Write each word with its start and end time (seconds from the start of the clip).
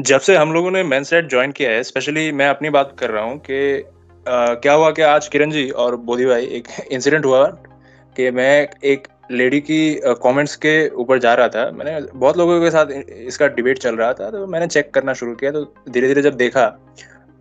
जब 0.00 0.20
से 0.20 0.36
हम 0.36 0.52
लोगों 0.52 0.70
ने 0.70 0.82
मेन 0.82 1.04
सेट 1.04 1.28
ज्वाइन 1.28 1.52
किया 1.52 1.70
है 1.70 1.82
स्पेशली 1.82 2.32
मैं 2.32 2.48
अपनी 2.48 2.70
बात 2.70 2.96
कर 2.98 3.10
रहा 3.10 3.24
हूँ 3.24 3.38
कि 3.38 3.84
क्या 4.28 4.72
हुआ 4.72 4.90
कि 4.90 5.02
आज 5.02 5.28
किरण 5.28 5.50
जी 5.50 5.70
और 5.70 5.96
बोधी 5.96 6.26
भाई 6.26 6.44
एक 6.44 6.68
इंसिडेंट 6.92 7.24
हुआ 7.24 7.46
कि 8.16 8.30
मैं 8.30 8.68
एक 8.84 9.08
लेडी 9.30 9.60
की 9.60 10.00
कमेंट्स 10.06 10.56
के 10.56 10.88
ऊपर 10.88 11.18
जा 11.18 11.34
रहा 11.34 11.48
था। 11.48 11.70
मैंने 11.70 12.06
बहुत 12.14 12.36
लोगों 12.36 12.60
के 12.60 12.70
साथ 12.70 12.86
इसका 13.10 13.46
डिबेट 13.48 13.78
चल 13.78 13.96
रहा 13.96 14.12
था 14.12 14.30
तो 14.30 14.46
मैंने 14.46 14.66
चेक 14.66 14.90
करना 14.90 15.12
शुरू 15.12 15.34
किया 15.34 15.50
तो 15.50 15.74
धीरे 15.90 16.08
धीरे 16.08 16.22
जब 16.22 16.34
देखा 16.34 16.66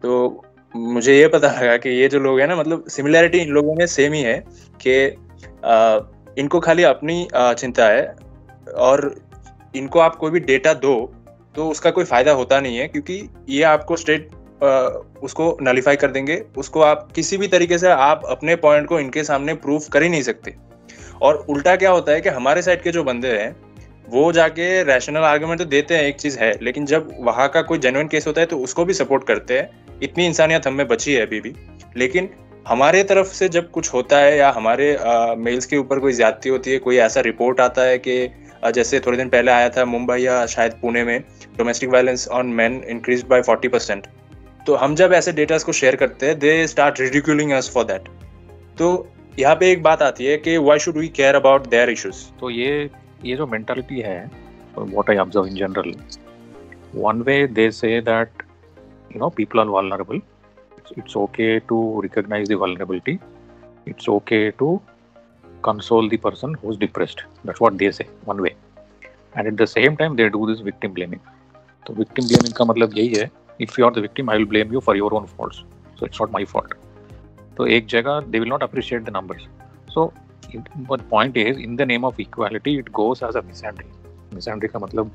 तो 0.01 0.43
मुझे 0.75 1.17
ये 1.17 1.27
पता 1.27 1.47
लगा 1.47 1.77
कि 1.77 1.89
ये 1.89 2.07
जो 2.07 2.19
लोग 2.19 2.39
हैं 2.39 2.47
ना 2.47 2.55
मतलब 2.55 2.85
सिमिलैरिटी 2.87 3.37
इन 3.37 3.49
लोगों 3.49 3.75
में 3.75 3.85
सेम 3.85 4.13
ही 4.13 4.21
है 4.21 4.43
कि 4.87 5.05
इनको 6.41 6.59
खाली 6.59 6.83
अपनी 6.83 7.27
चिंता 7.35 7.87
है 7.87 8.15
और 8.77 9.15
इनको 9.75 9.99
आप 9.99 10.15
कोई 10.15 10.31
भी 10.31 10.39
डेटा 10.39 10.73
दो 10.73 11.18
तो 11.59 11.67
उसका 11.67 11.89
कोई 11.91 12.03
फ़ायदा 12.05 12.31
होता 12.31 12.59
नहीं 12.59 12.77
है, 12.77 12.87
क्योंकि 12.87 13.29
ये 13.49 13.63
आपको 13.63 13.95
स्टेट 13.95 14.29
उसको 15.23 15.57
नलीफाई 15.61 15.95
कर 15.95 16.11
देंगे। 16.11 16.41
उसको 16.57 16.81
आप 16.81 17.07
किसी 17.15 17.37
भी 17.37 17.47
तरीके 17.47 17.77
से 17.77 17.89
आप 17.89 18.21
अपने 18.29 18.55
पॉइंट 18.55 18.87
को 18.87 18.99
इनके 18.99 19.23
सामने 19.23 19.53
प्रूफ 19.55 19.87
कर 19.87 20.03
ही 20.03 20.09
नहीं 20.09 20.21
सकते। 20.21 20.55
और 21.21 21.45
उल्टा 21.49 21.75
क्या 21.75 21.91
होता 21.91 22.11
है 22.11 22.21
कि 22.21 22.29
हमारे 22.29 22.61
साइड 22.61 22.81
के 22.81 22.91
जो 22.91 23.03
बंदे 23.03 23.27
हैं, 23.29 23.55
वो 24.09 24.31
जाके 24.31 24.71
रैशनल 24.83 25.23
आर्ग्यूमेंट 25.23 25.59
तो 25.59 25.65
देते 25.67 25.95
हैं, 25.95 26.03
एक 26.03 26.15
चीज़ 26.15 26.39
है, 26.39 26.53
लेकिन 26.61 26.85
जब 26.85 27.15
वहाँ 27.21 27.49
का 27.49 27.61
कोई 27.61 27.79
जेनुअन 27.79 28.07
केस 28.07 28.27
होता 28.27 28.41
है 28.41 28.47
तो 28.47 28.59
उसको 28.59 28.85
भी 28.85 28.93
सपोर्ट 28.93 29.27
करते 29.27 29.57
हैं। 29.59 29.99
इतनी 30.03 30.25
इंसानियत 30.25 30.67
हमें 30.67 30.87
बची 30.87 31.13
है 31.13 31.25
अभी 31.25 31.39
भी। 31.41 31.53
लेकिन 31.97 32.29
हमारे 32.67 33.03
तरफ़ 33.03 33.33
से 33.33 33.49
जब 33.49 33.71
कुछ 33.71 33.93
होता 33.93 34.17
है 34.17 34.37
या 34.37 34.49
हमारे 34.51 34.97
मेल्स 35.39 35.65
के 35.65 35.77
ऊपर 35.77 35.99
कोई 35.99 36.13
ज्यादती 36.13 36.49
होती 36.49 36.71
है, 36.71 36.77
कोई 36.79 36.97
ऐसा 36.99 37.21
रिपोर्ट 37.21 37.59
आता 37.61 37.81
है 37.81 37.97
कि 37.97 38.25
जैसे 38.65 38.99
थोड़े 38.99 39.17
दिन 39.17 39.29
पहले 39.29 39.51
आया 39.51 39.69
था 39.69 39.85
मुंबई 39.85 40.17
या 40.21 40.45
शायद 40.45 40.73
पुणे 40.81 41.03
में 41.03 41.19
domestic 41.57 41.89
violence 41.89 42.27
on 42.27 42.47
man 42.53 42.83
increase 42.89 43.23
by 43.29 43.41
forty 43.41 43.67
percent 43.67 44.07
तो 44.67 44.75
हम 44.75 44.95
जब 44.95 45.13
ऐसे 45.13 45.31
डेटास 45.31 45.63
को 45.63 45.71
शेयर 45.71 45.95
करते 45.95 46.25
हैं 46.25 46.39
they 46.39 46.67
start 46.67 46.99
ridiculing 46.99 47.51
us 47.51 47.71
for 47.73 47.83
that 47.83 48.09
तो 48.77 49.07
यहाँ 49.39 49.55
पे 49.55 49.71
एक 49.71 49.83
बात 49.83 50.01
आती 50.01 50.25
है 50.25 50.37
कि 50.37 50.57
why 50.57 50.79
should 50.79 50.97
we 50.97 51.07
care 51.07 51.35
about 51.35 51.67
their 51.67 51.89
issues 51.89 52.25
तो 52.39 52.49
ये 52.49 52.89
ये 53.25 53.35
जो 53.35 53.47
मेंटालिटी 53.47 53.99
है 53.99 54.19
what 54.77 55.09
I 55.09 55.17
observe 55.17 55.45
in 55.45 55.55
general 55.55 55.93
one 56.95 57.21
way 57.21 57.47
they 57.47 57.71
say 57.71 58.01
that 58.01 58.43
you 59.11 59.19
know 59.19 59.29
people 59.29 59.59
are 59.59 59.65
vulnerable. 59.65 60.21
It's, 60.77 60.91
it's 60.97 61.15
okay 61.15 61.59
to 61.61 62.01
recognize 62.01 62.47
it's 63.85 64.07
okay 64.07 64.51
to 64.51 64.81
console 65.61 66.09
the 66.09 66.17
person 66.17 66.55
who's 66.61 66.77
depressed 66.77 67.23
that's 67.45 67.61
what 67.65 67.77
they 67.77 67.91
say 67.91 68.07
one 68.25 68.41
way 68.45 68.55
and 69.35 69.47
at 69.47 69.57
the 69.57 69.67
same 69.67 69.97
time 69.97 70.15
they 70.15 70.29
do 70.37 70.45
this 70.51 70.63
victim 70.69 70.93
blaming 70.99 71.23
तो 71.87 71.93
victim 71.93 72.29
blaming 72.31 72.53
का 72.57 72.65
मतलब 72.65 72.97
यही 72.97 73.13
है 73.15 73.29
if 73.65 73.77
you 73.79 73.87
are 73.87 73.93
the 73.97 74.05
victim 74.07 74.29
I 74.29 74.37
will 74.37 74.49
blame 74.53 74.73
you 74.75 74.81
for 74.87 74.95
your 74.95 75.13
own 75.19 75.27
faults 75.27 75.63
so 75.99 76.09
it's 76.09 76.21
not 76.23 76.35
my 76.37 76.45
fault 76.53 76.77
तो 77.57 77.67
एक 77.77 77.87
जगह 77.95 78.31
they 78.31 78.41
will 78.43 78.53
not 78.55 78.65
appreciate 78.69 79.05
the 79.05 79.15
numbers 79.17 79.47
so 79.95 80.11
but 80.91 81.09
point 81.09 81.37
is 81.37 81.57
in 81.67 81.75
the 81.81 81.89
name 81.93 82.07
of 82.11 82.23
equality 82.27 82.77
it 82.83 82.93
goes 83.01 83.25
as 83.29 83.41
a 83.41 83.45
misandry 83.51 83.89
misandry 84.37 84.71
का 84.73 84.79
मतलब 84.79 85.11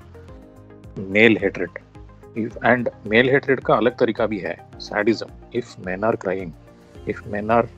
male 1.16 1.42
hatred 1.44 1.82
and 2.38 2.88
male 3.06 3.28
hatred 3.30 3.60
का 3.60 3.74
अलग 3.74 3.96
तरीका 3.98 4.26
भी 4.26 4.38
है 4.38 4.56
sadism 4.80 5.26
if 5.54 5.74
men 5.86 6.04
are 6.04 6.16
crying 6.16 6.52
if 7.08 7.22
men 7.28 7.50
are 7.50 7.68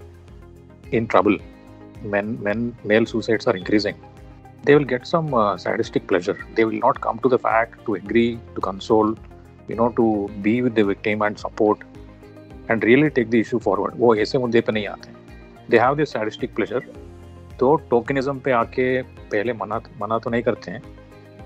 in 0.94 1.06
trouble 1.06 1.38
men 2.02 2.38
men 2.42 2.74
male 2.84 3.06
suicides 3.06 3.46
are 3.46 3.56
increasing 3.56 3.96
they 4.64 4.74
will 4.74 4.84
get 4.84 5.06
some 5.06 5.32
uh, 5.34 5.56
sadistic 5.56 6.06
pleasure 6.06 6.38
they 6.54 6.64
will 6.64 6.80
not 6.86 7.00
come 7.00 7.18
to 7.18 7.28
the 7.28 7.38
fact 7.38 7.84
to 7.86 7.94
agree 7.94 8.38
to 8.54 8.60
console 8.60 9.14
you 9.68 9.76
know 9.76 9.88
to 10.00 10.06
be 10.42 10.62
with 10.62 10.74
the 10.74 10.84
victim 10.84 11.22
and 11.22 11.38
support 11.38 11.78
and 12.68 12.84
really 12.84 13.10
take 13.10 13.30
the 13.30 13.40
issue 13.40 13.60
forward 13.66 13.96
वो 13.98 14.14
ऐसे 14.24 14.38
मुद्दे 14.38 14.60
पे 14.60 14.72
नहीं 14.72 14.86
आते 14.86 15.14
they 15.70 15.78
have 15.78 15.96
this 15.96 16.12
sadistic 16.12 16.54
pleasure 16.54 16.80
तो 17.60 17.74
tokenism 17.90 18.38
पे 18.46 18.52
आके 18.52 18.86
पहले 19.02 19.52
मना 19.52 19.80
मना 20.00 20.18
तो 20.24 20.30
नहीं 20.30 20.42
करते 20.42 20.70
हैं 20.70 20.82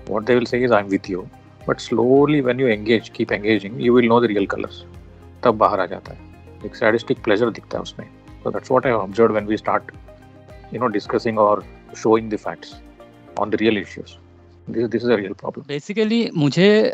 what 0.09 0.23
they 0.23 0.33
will 0.35 0.45
say 0.45 0.63
is 0.63 0.73
I 0.73 0.83
am 0.83 0.89
with 0.89 1.09
you 1.09 1.21
but 1.67 1.79
slowly 1.79 2.41
when 2.41 2.59
you 2.59 2.67
engage 2.67 3.09
keep 3.15 3.31
engaging 3.31 3.81
you 3.81 3.95
will 3.95 4.07
know 4.07 4.19
the 4.21 4.25
real 4.33 4.45
colours 4.55 4.83
तब 5.43 5.57
बाहर 5.57 5.79
आ 5.79 5.85
जाता 5.93 6.13
है 6.13 6.29
एक 6.65 6.75
सैडिस्टिक 6.75 7.23
प्लेजर 7.23 7.49
दिखता 7.49 7.77
है 7.77 7.81
उसमें 7.81 8.07
that's 8.49 8.71
what 8.71 8.85
i 8.85 8.89
have 8.89 9.01
observed 9.01 9.33
when 9.33 9.45
we 9.45 9.57
start 9.57 9.91
you 10.71 10.79
know 10.79 10.89
discussing 10.89 11.37
or 11.37 11.63
showing 11.93 12.29
the 12.29 12.37
facts 12.37 12.75
on 13.37 13.49
the 13.49 13.57
real 13.57 13.77
issues. 13.77 14.17
This, 14.67 14.89
this 14.89 15.03
is 15.03 15.09
a 15.09 15.17
real 15.17 15.33
problem. 15.33 15.65
Basically 15.67 16.29
मुझे 16.35 16.93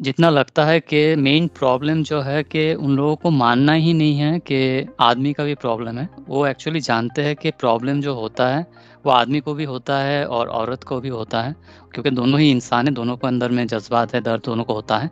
जितना 0.00 0.30
लगता 0.30 0.64
है 0.64 0.80
कि 0.80 1.14
मेन 1.16 1.46
प्रॉब्लम 1.48 2.02
जो 2.02 2.20
है 2.20 2.42
कि 2.44 2.72
उन 2.74 2.96
लोगों 2.96 3.16
को 3.16 3.30
मानना 3.30 3.72
ही 3.72 3.92
नहीं 3.94 4.18
है 4.18 4.38
कि 4.38 4.86
आदमी 5.00 5.32
का 5.32 5.44
भी 5.44 5.54
प्रॉब्लम 5.54 5.98
है। 5.98 6.08
वो 6.28 6.46
एक्चुअली 6.46 6.80
जानते 6.80 7.22
हैं 7.22 7.36
कि 7.36 7.50
प्रॉब्लम 7.50 8.00
जो 8.00 8.14
होता 8.14 8.48
है 8.48 8.66
वो 9.06 9.12
आदमी 9.12 9.40
को 9.40 9.54
भी 9.54 9.64
होता 9.64 9.98
है 9.98 10.24
और 10.26 10.48
औरत 10.48 10.84
को 10.84 11.00
भी 11.00 11.08
होता 11.08 11.42
है 11.42 11.54
क्योंकि 11.92 12.10
दोनों 12.10 12.40
ही 12.40 12.50
इंसान 12.50 12.86
है 12.86 12.92
दोनों 12.94 13.16
को 13.16 13.26
अंदर 13.26 13.50
में 13.50 13.66
जज्बात 13.66 14.14
है 14.14 14.20
दर्द 14.20 14.42
दोनों 14.44 14.64
को 14.64 14.74
होता 14.74 14.98
है। 14.98 15.10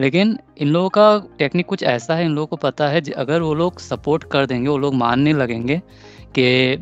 लेकिन 0.00 0.38
इन 0.58 0.68
लोगों 0.68 0.88
का 0.88 1.36
टेक्निक 1.38 1.66
कुछ 1.66 1.82
ऐसा 1.82 2.14
है 2.14 2.24
इन 2.24 2.34
लोगों 2.34 2.46
को 2.46 2.56
पता 2.56 2.88
है 2.88 3.00
अगर 3.12 3.40
वो 3.40 3.54
लोग 3.54 3.78
सपोर्ट 3.80 4.24
कर 4.24 4.46
देंगे 4.46 4.68
वो 4.68 4.78
लोग 4.78 4.94
मानने 4.94 5.32
लगेंगे 5.32 5.82
कि 6.38 6.76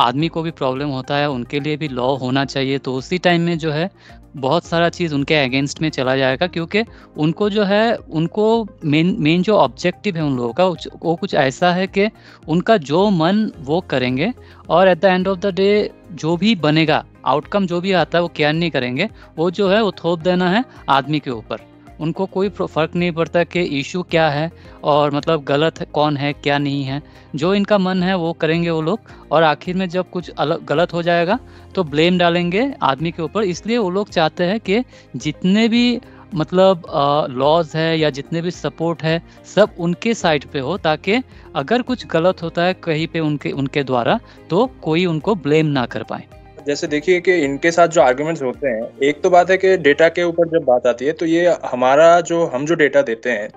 आदमी 0.00 0.28
को 0.28 0.42
भी 0.42 0.50
प्रॉब्लम 0.50 0.88
होता 0.88 1.16
है, 1.16 1.30
उनके 1.30 1.60
लिए 1.60 1.76
भी 1.76 1.88
लॉ 1.88 2.14
होना 2.16 2.44
चाहिए। 2.44 2.78
तो 2.78 2.94
उसी 2.94 3.18
टाइम 3.18 3.40
में 3.40 3.58
जो 3.58 3.72
है, 3.72 3.90
बहुत 4.36 4.64
सारा 4.64 4.88
चीज़ 4.88 5.14
उनके 5.14 5.34
अगेंस्ट 5.34 5.80
में 5.82 5.88
चला 5.90 6.16
जाएगा, 6.16 6.46
क्योंकि 6.46 6.82
उनको 7.16 7.48
जो 7.50 7.64
है, 7.64 7.94
उनको 7.96 8.66
मेन 8.84 9.14
मेन 9.18 9.42
जो 9.42 9.56
ऑब्जेक्टिव 9.56 10.16
है 10.16 10.24
उन 10.24 10.36
लोगों 10.36 10.52
का 10.52 10.66
वो 11.02 11.14
कुछ 11.16 11.34
ऐसा 11.34 11.72
है 11.72 11.86
कि 11.86 12.08
उनका 12.48 12.76
जो 12.76 13.08
मन 13.10 13.50
वो 13.60 13.80
करेंगे 13.80 14.32
और 14.68 14.88
at 14.88 15.00
the 15.00 15.04
end 15.04 15.28
of 15.28 15.38
the 15.38 15.54
day 15.54 15.90
जो 16.12 16.36
भी 16.36 16.54
बनेगा 16.56 17.04
आउटकम 17.26 17.66
जो 17.66 17.80
भी 17.80 17.92
आता 17.94 18.18
है, 18.18 18.22
वो 18.22 18.28
केयर 18.28 18.52
नहीं 18.52 18.70
करेंगे। 18.70 19.08
वो 19.36 19.50
जो 19.50 19.68
है, 19.68 19.82
वो 19.82 19.92
थोप 19.94 20.20
देना 20.20 20.50
है 20.50 20.64
आदमी 20.88 21.18
के 21.20 21.30
ऊपर। 21.30 21.69
उनको 22.00 22.26
कोई 22.26 22.48
फ़र्क 22.50 22.94
नहीं 22.94 23.12
पड़ता 23.12 23.42
कि 23.44 23.62
इशू 23.78 24.02
क्या 24.02 24.28
है 24.30 24.50
और 24.84 25.14
मतलब 25.14 25.44
गलत 25.44 25.80
है, 25.80 25.86
कौन 25.86 26.16
है, 26.16 26.32
क्या 26.34 26.58
नहीं 26.58 26.84
है। 26.84 27.02
जो 27.34 27.54
इनका 27.54 27.78
मन 27.78 28.02
है, 28.02 28.14
वो 28.16 28.32
करेंगे 28.32 28.70
वो 28.70 28.80
लोग 28.82 29.00
और 29.32 29.42
आखिर 29.42 29.76
में 29.76 29.88
जब 29.88 30.10
कुछ 30.10 30.30
अलग 30.30 30.64
गलत 30.66 30.92
हो 30.92 31.02
जाएगा 31.02 31.38
तो 31.74 31.84
ब्लेम 31.84 32.18
डालेंगे 32.18 32.72
आदमी 32.82 33.10
के 33.12 33.22
ऊपर। 33.22 33.44
इसलिए 33.44 33.78
वो 33.78 33.90
लोग 33.90 34.08
चाहते 34.10 34.44
हैं 34.44 34.58
कि 34.60 34.82
जितने 35.16 35.68
भी 35.68 36.00
मतलब 36.34 36.82
लॉज 37.30 37.72
है 37.76 37.98
या 37.98 38.10
जितने 38.10 38.40
भी 38.42 38.50
सपोर्ट 38.50 39.02
है, 39.02 39.22
सब 39.46 39.74
उनके 39.78 40.14
साइड 40.14 40.44
पे 40.44 40.58
हो, 40.58 40.76
ताकि 40.78 41.22
अगर 41.56 41.82
कुछ 41.82 42.06
गलत 42.06 42.42
होता 42.42 42.62
है 42.62 42.74
कहीं 42.74 43.06
पे 43.06 43.20
उनके 43.20 43.50
उनके 43.52 43.82
द्वारा 43.84 44.18
तो 44.50 44.66
कोई 44.82 45.06
उनको 45.06 45.34
ब्लेम 45.36 45.66
ना 45.68 45.86
कर 45.86 46.02
पाए। 46.02 46.26
जैसे 46.66 46.86
देखिए 46.86 47.20
कि 47.20 47.34
इनके 47.34 47.70
साथ 47.70 47.88
जो 47.88 48.00
आर्ग्यूमेंट्स 48.00 48.42
होते 48.42 48.68
हैं 48.68 48.98
एक 49.02 49.22
तो 49.22 49.30
बात 49.30 49.50
है 49.50 49.56
कि 49.56 49.76
डेटा 49.76 50.08
के 50.08 50.22
ऊपर 50.22 50.48
जब 50.48 50.64
बात 50.64 50.86
आती 50.86 51.04
है 51.04 51.12
तो 51.12 51.26
ये 51.26 51.56
हमारा 51.64 52.20
जो 52.20 52.44
हम 52.44 52.66
जो 52.66 52.74
डेटा 52.74 53.02
देते 53.02 53.30
हैं 53.30 53.48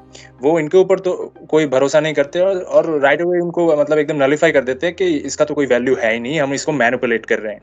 वो 0.42 0.60
इनके 0.60 0.78
ऊपर 0.78 1.00
तो 1.00 1.34
कोई 1.50 1.66
भरोसा 1.68 2.00
नहीं 2.00 2.14
करते 2.14 2.40
और, 2.40 2.58
और 2.58 3.00
राइट 3.00 3.22
अवे 3.22 3.40
उनको 3.40 3.76
मतलब 3.78 3.98
एकदम 3.98 4.24
नलीफाई 4.24 4.52
कर 4.52 4.64
देते 4.64 4.88
हैं 4.88 4.96
कि 4.96 5.06
इसका 5.06 5.46
तो 5.46 5.54
कोई 5.54 5.66
वैल्यू 5.66 5.96
है 5.96 6.14
ही 6.14 6.20
नहीं 6.20 6.40
हम 6.40 6.54
इसको 6.54 6.72
मैनिपुलेट 6.72 7.26
कर 7.26 7.40
रहे 7.40 7.54
हैं। 7.54 7.62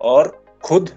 और 0.00 0.44
खुद 0.62 0.90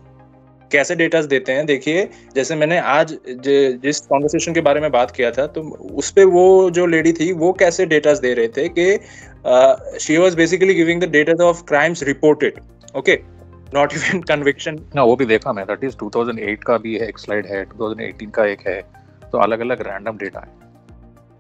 कैसे 0.71 0.95
डेटास 0.95 1.25
देते 1.25 1.51
हैं 1.51 1.65
देखिए 1.65 2.09
जैसे 2.35 2.55
मैंने 2.55 2.79
आज 2.79 3.17
जिस 3.27 3.99
कॉन्वर्सेशन 3.99 4.53
के 4.53 4.61
बारे 4.61 4.81
में 4.81 4.91
बात 4.91 5.11
किया 5.11 5.31
था 5.31 5.47
तो 5.47 5.61
उस 5.93 6.11
पर 6.11 6.25
वो 6.25 6.69
जो 6.69 6.85
लेडी 6.85 7.13
थी 7.13 7.31
वो 7.33 7.53
कैसे 7.53 7.85
डेटास 7.85 8.19
दे 8.19 8.33
रहे 8.33 8.47
थे 8.47 8.69
कि 8.79 8.97
she 9.99 10.17
was 10.17 10.37
basically 10.37 10.73
giving 10.73 11.01
the 11.01 11.05
data 11.05 11.43
of 11.43 11.63
crimes 11.63 12.03
reported 12.03 12.59
okay 12.97 13.34
not 13.73 13.93
even 13.93 14.21
conviction 14.21 14.79
ना 14.95 15.03
वो 15.03 15.15
भी 15.15 15.25
देखा 15.25 15.53
मैं 15.53 15.65
दैट 15.65 15.83
इज़ 15.83 15.95
2008 15.95 16.63
का 16.63 16.77
भी 16.77 16.95
है 16.95 17.07
एक 17.09 17.19
स्लाइड 17.19 17.45
है 17.45 17.65
2018 17.65 18.31
का 18.31 18.45
एक 18.45 18.59
है 18.67 18.81
तो 19.31 19.37
अलग 19.37 19.59
अलग 19.59 19.81
रैंडम 19.81 20.17
डेटा 20.17 20.39
है। 20.39 20.65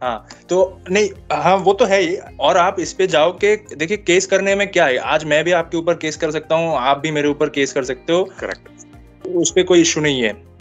हाँ 0.03 0.27
तो 0.49 0.81
नहीं 0.91 1.09
हाँ 1.31 1.55
वो 1.55 1.73
तो 1.73 1.85
है 1.85 2.01
ही 2.01 2.17
और 2.39 2.57
आप 2.57 2.79
इस 2.79 2.93
पे 2.93 3.07
जाओ 3.07 3.31
कि 3.31 3.55
देखिए 3.55 3.97
केस 3.97 4.25
करने 4.25 4.55
में 4.55 4.71
क्या 4.71 4.85
है? 4.85 4.97
आज 4.97 5.25
मैं 5.25 5.43
भी 5.43 5.51
आपके 5.51 5.77
ऊपर 5.77 5.93
केस 5.93 6.17
कर 6.17 6.31
सकता 6.31 6.55
हूँ 6.55 6.77
आप 6.77 6.99
भी 6.99 7.11
मेरे 7.11 7.27
ऊपर 7.27 7.49
केस 7.49 7.73
कर 7.73 7.83
सकते 7.83 8.13
हो। 8.13 8.23
करेक्ट 8.23 9.27
उस 9.27 9.51
पर 9.51 9.63
कोई 9.63 9.81
इशू 9.81 10.01
नहीं 10.01 10.21
है। 10.23 10.55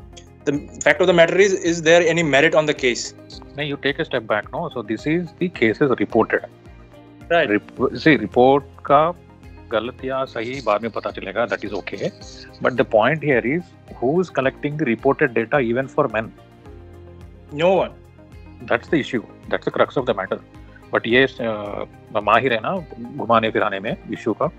The 0.48 0.54
fact 0.56 1.00
of 1.00 1.06
the 1.08 1.16
matter 1.18 1.40
is 1.40 1.52
is 1.70 1.78
there 1.84 2.02
any 2.12 2.22
merit 2.34 2.56
on 2.60 2.68
the 2.70 2.76
case? 2.84 3.02
no 3.56 3.64
you 3.68 3.76
take 3.86 4.00
a 4.02 4.06
step 4.10 4.26
back 4.26 4.48
no? 4.54 4.62
So 4.74 4.82
this 4.90 5.06
is 5.06 5.28
the 5.42 5.48
cases 5.60 5.94
reported. 6.00 6.42
Right. 7.32 7.52
Rep- 7.52 7.96
see 7.96 8.16
report 8.24 8.62
का 8.90 9.23
गलत 9.72 10.04
या 10.04 10.24
सही 10.32 10.60
बाद 10.66 10.82
में 10.82 10.90
पता 10.90 11.10
चलेगा 11.10 11.46
that 11.46 11.64
is 11.64 11.74
okay 11.74 12.10
but 12.62 12.72
the 12.72 12.86
point 12.92 13.24
here 13.24 13.46
is 13.46 13.94
who 14.02 14.20
is 14.20 14.30
collecting 14.36 14.78
the 14.78 14.82
reported 14.88 15.32
data 15.34 15.58
even 15.70 15.86
for 15.96 16.10
men 16.14 16.32
no 17.62 17.74
one 17.76 17.96
that's 18.70 18.90
the 18.90 18.94
issue 18.94 19.20
that's 19.50 19.68
the 19.68 19.72
crux 19.72 19.98
of 19.98 20.06
the 20.10 20.16
matter 20.18 20.40
but 20.92 21.06
ये 21.06 21.26
माहिर 22.22 22.52
है 22.52 22.60
ना 22.60 22.76
घुमाने 23.16 23.50
फिराने 23.50 23.80
में 23.80 23.96
इशू 24.12 24.32
का। 24.42 24.50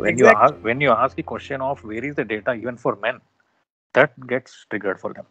When 0.00 0.18
you 0.18 0.26
ask 0.30 0.58
when 0.64 0.82
you 0.82 0.90
ask 0.94 1.16
the 1.18 1.22
question 1.28 1.62
of 1.68 1.78
where 1.84 2.04
is 2.08 2.12
the 2.16 2.24
data 2.32 2.52
even 2.58 2.76
for 2.82 2.90
men 3.04 3.16
that 3.94 4.12
gets 4.32 4.52
triggered 4.70 5.00
for 5.00 5.08
them. 5.14 5.24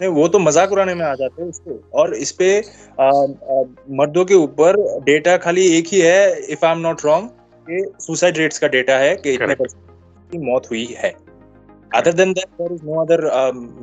नहीं 0.00 0.10
वो 0.12 0.26
तो 0.28 0.38
मज़ाक 0.38 0.72
उड़ाने 0.72 0.94
में 0.94 1.04
आ 1.06 1.14
जाते 1.14 1.42
हैं 1.42 1.48
उसको। 1.48 1.74
और 2.00 2.14
इस 2.14 2.32
पे 2.38 2.48
आ, 2.58 3.06
आ, 3.06 3.62
मर्दों 3.98 4.24
के 4.24 4.34
ऊपर 4.34 4.76
डेटा 5.04 5.36
खाली 5.44 5.66
एक 5.78 5.92
ही 5.92 6.00
है 6.00 6.22
if 6.52 6.64
I 6.66 6.72
am 6.72 6.78
not 6.86 7.04
wrong 7.04 7.28
कि 7.68 7.84
सुसाइड 8.00 8.38
रेट्स 8.38 8.58
का 8.58 8.68
डेटा 8.68 8.96
है 8.98 9.14
कि 9.16 9.34
इतने 9.34 9.54
परसेंट 9.54 10.32
की 10.32 10.38
मौत 10.46 10.70
हुई 10.70 10.84
है। 10.98 11.12
Other 11.90 12.12
than 12.12 12.32
that 12.32 12.48
there 12.58 12.72
is 12.72 12.84
no 12.84 13.00
other 13.00 13.20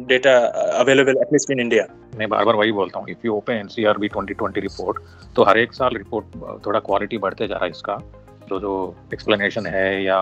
data 0.08 0.38
available 0.80 1.18
at least 1.22 1.52
in 1.52 1.60
India 1.60 1.86
मैं 2.18 2.28
बार 2.30 2.46
बार 2.46 2.56
वही 2.56 2.72
बोलता 2.72 3.00
हूँ। 3.00 3.10
If 3.10 3.26
you 3.26 3.34
open 3.34 3.54
NCRB 3.54 4.10
2020 4.10 4.62
report 4.62 4.98
तो 5.36 5.44
हर 5.44 5.58
एक 5.58 5.74
साल 5.74 5.96
रिपोर्ट 5.98 6.26
थोड़ा 6.66 6.80
क्वालिटी 6.80 7.18
बढ़ते 7.18 7.48
जा 7.48 7.56
रहा 7.56 7.66
है 7.66 7.72
इसका। 7.72 7.98
जो 8.50 8.60
जो 8.60 8.74
एक्सप्लेनेशन 9.14 9.66
है 9.66 10.04
या 10.04 10.22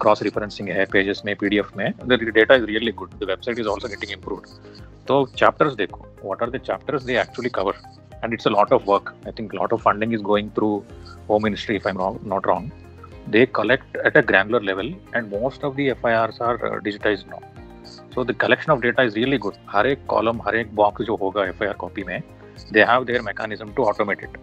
क्रॉस 0.00 0.22
रिफरेंसिंग 0.22 0.68
है 0.68 0.84
पेजेस 0.92 1.22
में 1.26 1.34
पीडीएफ 1.36 1.70
में 1.76 1.92
the 2.06 2.18
data 2.24 2.54
is 2.54 2.64
really 2.64 2.92
good 2.92 3.10
the 3.20 3.28
website 3.28 3.58
is 3.58 3.68
also 3.68 3.88
getting 3.88 4.12
improved 4.12 4.46
तो 5.08 5.24
चैप्टर्स 5.38 5.74
देखो। 5.74 6.06
What 6.24 6.42
are 6.42 6.50
the 6.50 6.60
chapters 6.66 7.02
they 7.04 7.20
actually 7.20 7.50
cover 7.50 7.80
and 8.22 8.32
it's 8.32 8.46
a 8.46 8.50
lot 8.50 8.72
of 8.72 8.86
work. 8.86 9.14
I 9.26 9.30
think 9.30 9.52
a 9.52 9.56
lot 9.56 9.72
of 9.72 9.82
funding 9.82 10.12
is 10.12 10.22
going 10.22 10.50
through 10.50 10.84
home 11.28 11.42
ministry 11.42 11.76
if 11.76 11.86
i'm 11.86 11.96
wrong, 11.96 12.20
not 12.24 12.46
wrong. 12.46 12.70
They 13.28 13.46
collect 13.46 13.96
at 13.96 14.16
a 14.16 14.22
granular 14.22 14.60
level 14.60 14.92
and 15.14 15.30
most 15.30 15.62
of 15.62 15.76
the 15.76 15.92
firs 15.94 16.38
are 16.40 16.56
uh, 16.66 16.80
digitized 16.80 17.26
now. 17.28 17.42
So 18.14 18.24
the 18.24 18.34
collection 18.34 18.70
of 18.70 18.82
data 18.82 19.02
is 19.02 19.14
really 19.14 19.38
good. 19.38 19.56
Ek 19.72 20.06
column 20.08 20.38
har 20.40 20.54
ek 20.54 20.74
box 20.74 21.06
jo 21.06 21.16
hoga 21.16 21.52
fir 21.56 21.72
copy 21.74 22.04
mein 22.04 22.22
they 22.70 22.80
have 22.80 23.06
their 23.06 23.22
mechanism 23.22 23.74
to 23.74 23.82
automate 23.82 24.22
it 24.22 24.36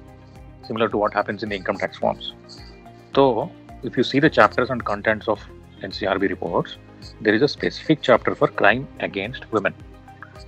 similar 0.68 0.90
to 0.90 0.98
what 0.98 1.14
happens 1.14 1.44
in 1.44 1.50
the 1.50 1.56
income 1.56 1.78
tax 1.78 1.98
forms. 1.98 2.34
So 3.16 3.52
if 3.84 3.98
you 3.98 4.04
see 4.04 4.20
the 4.20 4.30
chapters 4.30 4.70
and 4.70 4.84
contents 4.84 5.28
of 5.28 5.40
ncrb 5.82 6.30
reports 6.30 6.78
there 7.22 7.34
is 7.34 7.42
a 7.42 7.48
specific 7.48 8.02
chapter 8.02 8.36
for 8.36 8.48
crime 8.48 8.88
against 9.00 9.50
women 9.54 9.74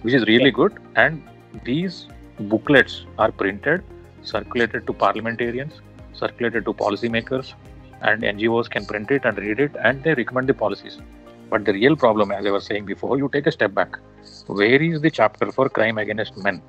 which 0.01 0.13
is 0.13 0.25
really 0.25 0.51
good. 0.51 0.77
And 0.95 1.23
these 1.63 2.07
booklets 2.41 3.05
are 3.17 3.31
printed, 3.31 3.83
circulated 4.23 4.87
to 4.87 4.93
parliamentarians, 4.93 5.81
circulated 6.13 6.65
to 6.65 6.73
policymakers, 6.73 7.53
and 8.01 8.23
NGOs 8.23 8.69
can 8.69 8.85
print 8.85 9.11
it 9.11 9.25
and 9.25 9.37
read 9.37 9.59
it 9.59 9.75
and 9.83 10.03
they 10.03 10.13
recommend 10.13 10.47
the 10.49 10.53
policies. 10.53 10.99
But 11.49 11.65
the 11.65 11.73
real 11.73 11.95
problem, 11.95 12.31
as 12.31 12.45
I 12.45 12.51
was 12.51 12.65
saying 12.65 12.85
before, 12.85 13.17
you 13.17 13.29
take 13.29 13.47
a 13.47 13.51
step 13.51 13.73
back. 13.73 13.97
Where 14.47 14.81
is 14.81 15.01
the 15.01 15.11
chapter 15.11 15.51
for 15.51 15.69
crime 15.69 15.97
against 15.97 16.37
men? 16.37 16.61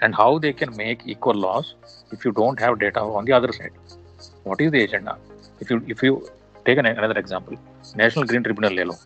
And 0.00 0.14
how 0.14 0.38
they 0.38 0.52
can 0.52 0.76
make 0.76 1.02
equal 1.06 1.34
laws 1.34 1.74
if 2.12 2.24
you 2.24 2.32
don't 2.32 2.58
have 2.60 2.78
data 2.78 3.00
on 3.00 3.24
the 3.24 3.32
other 3.32 3.52
side? 3.52 3.72
What 4.44 4.60
is 4.60 4.70
the 4.70 4.84
agenda? 4.84 5.18
If 5.60 5.70
you 5.70 5.82
if 5.88 6.02
you 6.02 6.28
take 6.64 6.78
an, 6.78 6.86
another 6.86 7.18
example, 7.18 7.56
National 7.94 8.24
Green 8.24 8.42
Tribunal 8.42 8.86
law 8.86 8.96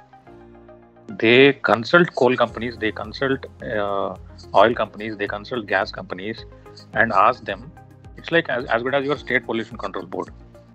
they 1.09 1.53
consult 1.53 2.13
coal 2.15 2.35
companies, 2.35 2.77
they 2.77 2.91
consult 2.91 3.45
uh, 3.63 4.15
oil 4.55 4.73
companies, 4.73 5.17
they 5.17 5.27
consult 5.27 5.67
gas 5.67 5.91
companies, 5.91 6.45
and 6.93 7.11
ask 7.11 7.43
them. 7.45 7.71
It's 8.17 8.31
like 8.31 8.49
as, 8.49 8.65
as 8.65 8.83
good 8.83 8.95
as 8.95 9.05
your 9.05 9.17
state 9.17 9.45
pollution 9.45 9.77
control 9.77 10.05
board. 10.05 10.29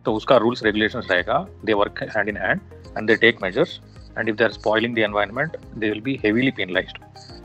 So 0.04 0.14
uska 0.14 0.40
rules 0.40 0.62
regulations 0.62 1.06
रहेगा. 1.06 1.48
They 1.64 1.74
work 1.74 2.02
hand 2.14 2.28
in 2.28 2.36
hand 2.36 2.60
and 2.96 3.08
they 3.08 3.16
take 3.16 3.40
measures. 3.40 3.80
And 4.16 4.28
if 4.28 4.36
they 4.36 4.44
are 4.44 4.52
spoiling 4.52 4.94
the 4.94 5.02
environment, 5.02 5.56
they 5.76 5.90
will 5.90 6.00
be 6.00 6.16
heavily 6.24 6.52
penalized. 6.52 6.98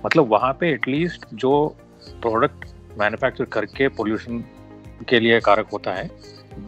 मतलब 0.05 0.27
वहाँ 0.29 0.53
पे 0.59 0.71
at least 0.73 1.25
जो 1.43 1.53
product 2.21 2.65
manufacture 2.99 3.45
करके 3.55 3.87
pollution 3.97 4.39
के 5.09 5.19
लिए 5.19 5.39
कारक 5.41 5.69
होता 5.73 5.93
है 5.93 6.09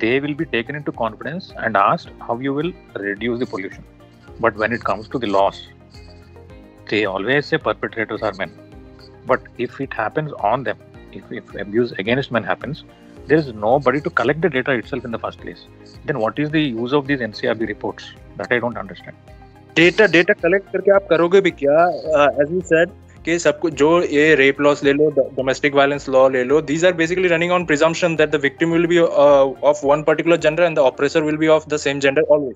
they 0.04 0.20
will 0.20 0.34
be 0.36 0.46
taken 0.54 0.76
in 0.76 0.82
to 0.84 0.92
confidence 1.02 1.52
and 1.60 1.78
asked 1.78 2.10
how 2.22 2.40
you 2.42 2.54
will 2.54 2.74
reduce 2.98 3.40
the 3.40 3.48
pollution 3.52 3.84
but 4.42 4.58
when 4.58 4.74
it 4.74 4.84
comes 4.86 5.10
to 5.12 5.20
the 5.20 5.26
loss 5.38 5.68
they 6.90 7.06
always 7.06 7.48
say 7.48 7.58
perpetrators 7.58 8.22
are 8.22 8.34
men. 8.34 8.52
But 9.26 9.42
if 9.58 9.80
it 9.82 9.94
happens 9.94 10.32
on 10.34 10.64
them, 10.64 10.78
if, 11.12 11.32
if 11.32 11.56
abuse 11.56 11.92
against 11.94 12.32
men 12.32 12.44
happens, 12.44 12.84
there 13.28 13.38
is 13.38 13.54
nobody 13.54 14.02
to 14.02 14.10
collect 14.10 14.42
the 14.42 14.50
data 14.50 14.72
itself 14.72 15.06
in 15.06 15.12
the 15.12 15.20
first 15.20 15.40
place. 15.40 15.66
Then 16.06 16.20
what 16.20 16.38
is 16.38 16.52
the 16.52 16.62
use 16.62 16.94
of 16.94 17.08
these 17.08 17.20
NCRB 17.20 17.68
reports? 17.68 18.12
That 18.38 18.52
I 18.52 18.60
don't 18.60 18.78
understand. 18.78 19.16
Data 19.78 20.06
data 20.12 20.34
collect 20.42 20.72
करके 20.72 20.92
आप 20.96 21.08
करोगे 21.10 21.40
भी 21.42 21.52
क्या 21.52 21.80
as 22.42 22.52
you 22.52 22.60
said 22.66 22.90
कि 23.26 23.38
सब 23.40 23.60
कुछ 23.60 23.74
जो 23.82 23.90
ये 24.04 24.36
रेप 24.36 24.62
लॉस 24.62 24.84
ले 24.84 24.94
लो 24.94 25.10
डोमेस्टिक 25.18 25.74
वायलेंस 25.76 26.08
लॉ 26.10 26.28
ले 26.36 26.44
लो 26.44 26.60
these 26.70 26.86
are 26.86 26.94
basically 27.02 27.28
running 27.28 27.52
on 27.52 27.66
presumption 27.66 28.16
that 28.16 28.30
the 28.36 28.40
victim 28.44 28.72
will 28.74 28.86
be 28.88 29.00
of 29.00 29.82
one 29.84 30.04
particular 30.08 30.38
gender 30.46 30.64
and 30.64 30.76
the 30.76 30.80
oppressor 30.92 31.24
will 31.24 31.38
be 31.38 31.48
of 31.58 31.68
the 31.70 31.78
same 31.88 32.00
gender 32.00 32.22
always 32.22 32.56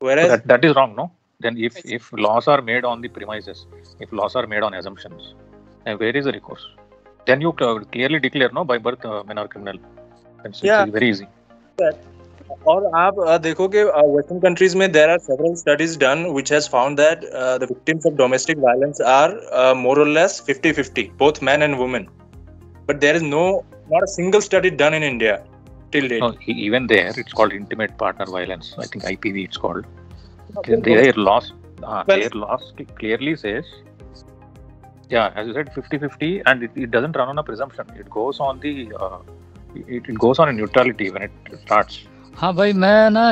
whereas 0.00 0.28
that, 0.30 0.44
that 0.46 0.64
is 0.66 0.74
wrong 0.74 0.90
no 0.96 1.04
then 1.42 1.56
if 1.68 1.76
if 1.84 2.12
laws 2.26 2.48
are 2.48 2.60
made 2.70 2.84
on 2.84 3.00
the 3.00 3.10
premises 3.16 3.66
if 4.00 4.12
laws 4.20 4.34
are 4.40 4.46
made 4.52 4.64
on 4.68 4.74
assumptions 4.74 5.34
then 5.84 5.98
where 6.02 6.16
is 6.20 6.24
the 6.28 6.34
recourse 6.38 6.66
then 7.26 7.40
you 7.40 7.52
clearly 7.94 8.20
declare 8.26 8.50
no 8.58 8.64
by 8.64 8.78
birth 8.78 9.04
uh, 9.04 9.22
men 9.28 9.38
are 9.38 9.48
criminal 9.48 9.78
it's, 10.44 10.62
yeah. 10.62 10.82
it's 10.82 10.92
very 11.00 11.10
easy 11.14 11.28
और 12.68 12.84
आप 12.96 13.14
देखोगे 13.42 13.82
western 13.84 14.38
countries 14.40 14.74
में 14.76 14.90
there 14.92 15.10
are 15.10 15.18
several 15.24 15.54
studies 15.54 15.96
done 16.00 16.24
which 16.34 16.52
has 16.52 16.68
found 16.70 16.96
that 17.00 17.24
the 17.62 17.66
victims 17.70 18.06
of 18.06 18.12
domestic 18.18 18.58
violence 18.58 19.00
are 19.14 19.34
more 19.76 20.00
or 20.00 20.08
less 20.18 20.42
50-50 20.48 21.04
both 21.22 21.40
men 21.48 21.66
and 21.66 21.78
women 21.82 22.08
but 22.88 23.00
there 23.04 23.18
is 23.20 23.26
no 23.28 23.44
not 23.92 24.06
a 24.08 24.10
single 24.14 24.44
study 24.48 24.70
done 24.82 24.94
in 24.94 25.02
India 25.02 25.36
till 25.92 26.08
date. 26.08 26.20
No, 26.20 26.34
even 26.46 26.86
there 26.86 27.12
it's 27.16 27.32
called 27.32 27.52
intimate 27.52 27.96
partner 27.98 28.26
violence. 28.26 28.74
I 28.78 28.86
think 28.86 29.04
IPV 29.04 29.44
it's 29.44 29.56
called. 29.56 29.86
Their 30.61 31.13
loss 31.13 31.51
uh, 31.83 32.03
well, 32.07 32.19
their 32.19 32.29
loss 32.29 32.73
clearly 32.99 33.35
says 33.35 33.65
yeah 35.09 35.31
as 35.35 35.47
you 35.47 35.53
said 35.53 35.69
50-50 35.73 36.43
and 36.45 36.63
it, 36.63 36.71
it, 36.75 36.91
doesn't 36.91 37.15
run 37.15 37.29
on 37.29 37.37
a 37.37 37.43
presumption 37.43 37.85
it 37.97 38.09
goes 38.09 38.39
on 38.39 38.59
the 38.59 38.91
uh, 38.99 39.19
it, 39.75 40.03
it 40.07 40.17
goes 40.17 40.39
on 40.39 40.49
a 40.49 40.53
neutrality 40.53 41.09
when 41.11 41.23
it 41.23 41.59
starts 41.65 42.07
हाँ 42.35 42.53
भाई 42.55 42.73
मैं 42.73 43.09
ना 43.09 43.23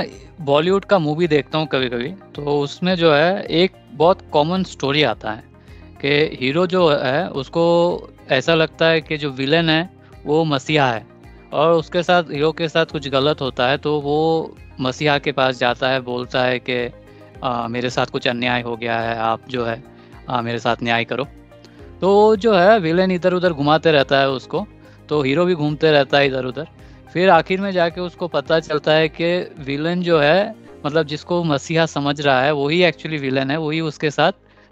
बॉलीवुड 0.46 0.84
का 0.86 0.98
movie 1.00 1.28
देखता 1.28 1.58
हूँ 1.58 1.68
कभी 1.68 1.88
कभी 1.90 2.10
तो 2.36 2.60
उसमें 2.62 2.96
जो 2.96 3.14
है 3.14 3.44
एक 3.62 3.72
बहुत 3.94 4.20
कॉमन 4.32 4.64
स्टोरी 4.64 5.04
आता 5.04 5.32
है 5.32 5.44
कि 6.02 6.38
हीरो 6.42 6.66
जो 6.68 6.88
है 6.90 7.30
उसको 7.30 7.64
ऐसा 8.32 8.56
लगता 8.56 8.88
है 8.88 9.02
कि 9.02 9.18
जो 9.18 9.30
विलन 9.32 9.70
है 9.70 9.82
वो 10.26 10.44
मसीहा 10.46 10.92
है 10.92 11.06
और 11.54 11.72
उसके 11.74 12.04
साथ 12.04 12.32
हीरो 12.32 12.52
के 12.52 12.68
साथ 12.68 12.92
कुछ 12.92 13.08
गलत 13.08 13.42
होता 13.42 13.68
है 13.70 13.78
तो 13.78 14.00
वो 14.02 14.20
मसीहा 14.80 15.18
के 15.20 15.32
पास 15.32 15.60
जाता 15.60 15.90
है 15.90 16.00
बोलता 16.02 16.44
है 16.44 16.60
कि 16.60 16.78
आ, 17.44 17.68
मेरे 17.68 17.90
साथ 17.90 18.06
कुछ 18.06 18.28
अन्याय 18.28 18.62
हो 18.62 18.76
गया 18.78 19.00
है 19.00 19.18
आप 19.18 19.50
जो 19.50 19.66
है 19.66 19.84
आ, 20.30 20.42
मेरे 20.42 20.60
साथ 20.60 20.84
न्याय 20.84 21.06
करो। 21.06 21.28
तो 22.02 22.36
जो 22.36 22.54
है 22.54 22.80
विलेन 22.80 23.12
इधर 23.12 23.34
उधर 23.34 23.54
घुमाते 23.54 23.92
रहता 23.92 24.20
है 24.20 24.30
उसको 24.30 24.66
तो 25.10 25.22
हीरो 25.22 25.46
भी 25.46 25.56
घूमते 25.56 25.92
रहता 25.92 26.18
है 26.18 26.28
इधर 26.28 26.46
उधर 26.46 26.68
फिर 27.14 27.30
आखिर 27.30 27.62
में 27.62 27.72
जाके 27.72 28.02
उसको 28.02 28.28
पता 28.28 28.60
चलता 28.60 28.92
है 28.92 29.10
कि 29.10 29.54
विलेन 29.66 30.02
जो 30.02 30.20
है 30.20 30.56
मतलब 30.86 31.06
जिसको 31.06 31.44
मसीहा 31.44 31.86
समझ 31.86 32.20
रहा 32.22 32.42
है 32.42 32.52
वही 32.54 32.82
एक्चुअली 32.84 33.18
विलेन 33.18 33.52
है 33.52 33.58
वही 33.58 33.82
उसके 33.82 34.12
साथ 34.12 34.32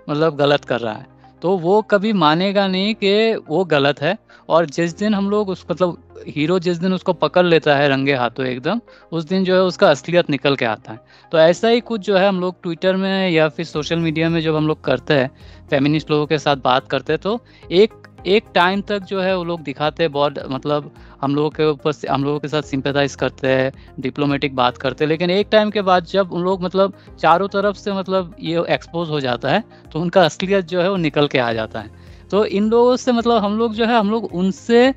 मतलब 0.09 0.35
गलत 0.35 0.65
कर 0.65 0.79
रहा 0.79 0.93
है। 0.93 1.18
तो 1.41 1.57
वो 1.57 1.81
कभी 1.81 2.13
मानेगा 2.15 2.67
नहीं 2.67 2.93
कि 2.95 3.35
वो 3.47 3.63
गलत 3.65 4.01
है। 4.01 4.17
और 4.49 4.65
जिस 4.67 4.97
दिन 4.97 5.13
हम 5.13 5.29
लोग 5.29 5.49
उस 5.49 5.65
मतलब 5.71 6.23
हीरो 6.27 6.57
जिस 6.59 6.77
दिन 6.77 6.93
उसको 6.93 7.13
पकड़ 7.13 7.45
लेता 7.45 7.75
है 7.75 7.87
रंगे 7.89 8.13
हाथों 8.13 8.45
एकदम, 8.45 8.79
उस 9.11 9.23
दिन 9.25 9.43
जो 9.43 9.55
है 9.55 9.61
उसका 9.61 9.89
असलियत 9.89 10.29
निकल 10.29 10.55
के 10.55 10.65
आता 10.65 10.91
है। 10.91 10.99
तो 11.31 11.37
ऐसा 11.39 11.67
ही 11.67 11.79
कुछ 11.81 12.01
जो 12.01 12.17
है 12.17 12.27
हम 12.27 12.39
लोग 12.41 12.55
ट्विटर 12.63 12.95
में 12.95 13.29
या 13.29 13.47
फिर 13.49 13.65
सोशल 13.65 13.99
मीडिया 13.99 14.29
में 14.29 14.41
जब 14.41 14.55
हम 14.55 14.67
लोग 14.67 14.83
करते 14.83 15.13
हैं 15.13 15.29
फेमिनिस्ट 15.69 16.11
लोगों 16.11 16.25
के 16.27 16.37
साथ 16.39 16.57
बात 16.63 16.87
करते 16.87 17.13
हैं 17.13 17.21
तो 17.21 17.39
एक 17.71 18.07
एक 18.27 18.45
टाइम 18.53 18.81
तक 18.81 19.03
जो 19.03 19.19
है 19.21 19.35
वो 19.37 19.43
लोग 19.43 19.61
दिखाते 19.63 20.03
हैं, 20.03 20.11
बहुत 20.11 20.39
मतलब 20.49 20.91
हम 21.21 21.35
लोगों 21.35 21.49
के 21.49 21.65
ऊपर 21.65 22.07
हम 22.09 22.23
लोगों 22.23 22.39
के 22.39 22.47
साथ 22.47 22.61
सिंपैथाइज 22.61 23.15
करते 23.15 23.47
हैं 23.47 23.71
डिप्लोमेटिक 23.99 24.55
बात 24.55 24.77
करते 24.77 25.03
हैं। 25.03 25.09
लेकिन 25.09 25.29
एक 25.29 25.47
टाइम 25.51 25.69
के 25.69 25.81
बाद 25.81 26.05
जब 26.05 26.31
उन 26.31 26.43
लोग 26.43 26.63
मतलब 26.63 26.93
चारों 27.19 27.47
तरफ़ 27.47 27.77
से 27.77 27.93
मतलब 27.93 28.35
ये 28.41 28.63
एक्सपोज 28.69 29.09
हो 29.09 29.19
जाता 29.19 29.49
है 29.49 29.63
तो 29.91 29.99
उनका 29.99 30.23
असलियत 30.23 30.65
जो 30.65 30.81
है 30.81 30.89
वो 30.89 30.95
निकल 30.97 31.27
के 31.27 31.39
आ 31.39 31.51
जाता 31.53 31.79
है। 31.79 31.91
तो 32.31 32.45
इन 32.45 32.69
लोगों 32.69 32.95
से 32.95 33.11
मतलब 33.11 33.43
हम 33.43 33.57
लोग 33.57 33.73
जो 33.73 33.85
है, 33.85 33.97
हम 33.97 34.09
लोग 34.11 34.33
उनसे 34.33 34.93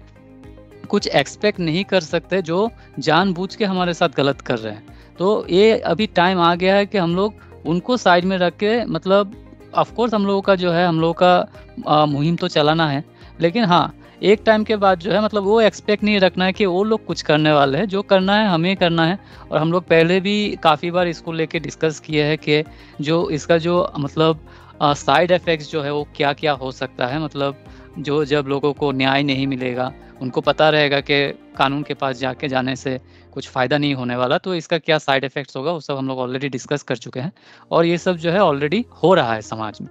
कुछ 0.88 1.06
एक्सपेक्ट 1.08 1.60
नहीं 1.60 1.84
कर 1.84 2.00
सकते 2.00 2.42
जो 2.42 2.68
जानबूझ 2.98 3.54
के 3.54 3.64
हमारे 3.64 3.94
साथ 3.94 4.08
गलत 4.08 4.40
कर 4.40 4.58
रहे 4.58 4.72
हैं। 4.72 4.86
तो 5.18 5.46
ये 5.50 5.78
अभी 5.78 6.06
टाइम 6.08 6.40
आ 6.40 6.54
गया 6.54 6.74
है 6.76 6.86
कि 6.86 6.98
हम 6.98 7.14
लोग 7.16 7.34
उनको 7.66 7.96
साइड 7.96 8.24
में 8.24 8.36
रख 8.38 8.56
के 8.56 8.84
मतलब 8.86 9.34
ऑफकोर्स 9.74 10.14
हम 10.14 10.26
लोगों 10.26 10.40
का 10.42 10.54
जो 10.54 10.70
है, 10.72 10.86
हम 10.86 11.00
लोगों 11.00 11.14
का 11.22 12.04
मुहिम 12.06 12.36
तो 12.36 12.48
चलाना 12.48 12.88
है। 12.88 13.04
लेकिन 13.40 13.64
हाँ 13.64 13.94
एक 14.22 14.42
टाइम 14.46 14.64
के 14.64 14.76
बाद 14.76 14.98
जो 14.98 15.10
है 15.12 15.22
मतलब 15.22 15.42
वो 15.42 15.60
एक्सपेक्ट 15.60 16.04
नहीं 16.04 16.18
रखना 16.20 16.44
है 16.44 16.52
कि 16.52 16.66
वो 16.66 16.82
लोग 16.84 17.04
कुछ 17.04 17.22
करने 17.22 17.52
वाले 17.52 17.78
हैं। 17.78 17.86
जो 17.88 18.02
करना 18.02 18.34
है, 18.36 18.48
हमें 18.48 18.76
करना 18.76 19.06
है। 19.06 19.18
और 19.52 19.58
हम 19.58 19.72
लोग 19.72 19.84
पहले 19.84 20.18
भी 20.20 20.34
काफ़ी 20.62 20.90
बार 20.90 21.08
इसको 21.08 21.32
लेके 21.32 21.58
डिस्कस 21.60 21.98
किए 22.00 22.24
हैं 22.24 22.36
कि 22.38 22.62
जो 23.00 23.28
इसका 23.30 23.58
जो 23.58 23.92
मतलब 23.98 24.46
साइड 24.82 25.30
इफ़ेक्ट्स 25.30 25.70
जो 25.70 25.82
है, 25.82 25.92
वो 25.92 26.06
क्या 26.16 26.32
क्या 26.32 26.52
हो 26.52 26.70
सकता 26.72 27.06
है। 27.06 27.18
मतलब 27.18 27.64
जो 27.98 28.24
जब 28.24 28.44
लोगों 28.48 28.72
को 28.72 28.90
न्याय 28.92 29.22
नहीं 29.22 29.46
मिलेगा, 29.46 29.92
उनको 30.22 30.40
पता 30.40 30.68
रहेगा 30.70 31.00
कि 31.00 31.26
कानून 31.58 31.82
के 31.82 31.94
पास 31.94 32.16
जाके 32.16 32.48
जाने 32.48 32.76
से 32.76 33.00
कुछ 33.32 33.48
फ़ायदा 33.48 33.78
नहीं 33.78 33.94
होने 33.94 34.16
वाला 34.16 34.38
तो 34.38 34.54
इसका 34.54 34.78
क्या 34.78 34.98
साइड 34.98 35.24
इफ़ेक्ट्स 35.24 35.56
होगा, 35.56 35.72
वो 35.72 35.80
सब 35.80 35.96
हम 35.96 36.08
लोग 36.08 36.18
ऑलरेडी 36.18 36.48
डिस्कस 36.48 36.82
कर 36.82 36.96
चुके 36.96 37.20
हैं। 37.20 37.32
और 37.70 37.86
ये 37.86 37.98
सब 37.98 38.16
जो 38.16 38.30
है 38.30 38.40
ऑलरेडी 38.40 38.84
हो 39.02 39.14
रहा 39.14 39.34
है 39.34 39.42
समाज 39.42 39.78
में। 39.82 39.88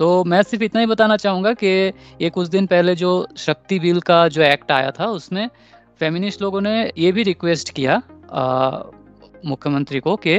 तो 0.00 0.06
मैं 0.24 0.42
सिर्फ़ 0.42 0.62
इतना 0.64 0.80
ही 0.80 0.86
बताना 0.86 1.16
चाहूँगा 1.16 1.52
कि 1.52 1.66
ये 2.20 2.28
कुछ 2.30 2.48
दिन 2.48 2.66
पहले 2.66 2.94
जो 2.94 3.10
शक्ति 3.36 3.78
बिल 3.78 4.00
का 4.00 4.26
जो 4.28 4.42
एक्ट 4.42 4.72
आया 4.72 4.90
था, 4.90 5.06
उसमें 5.06 5.48
फेमिनिस्ट 6.00 6.42
लोगों 6.42 6.60
ने 6.60 6.92
ये 6.98 7.10
भी 7.12 7.22
रिक्वेस्ट 7.22 7.70
किया 7.70 7.96
मुख्यमंत्री 9.46 10.00
को 10.00 10.16
कि 10.16 10.36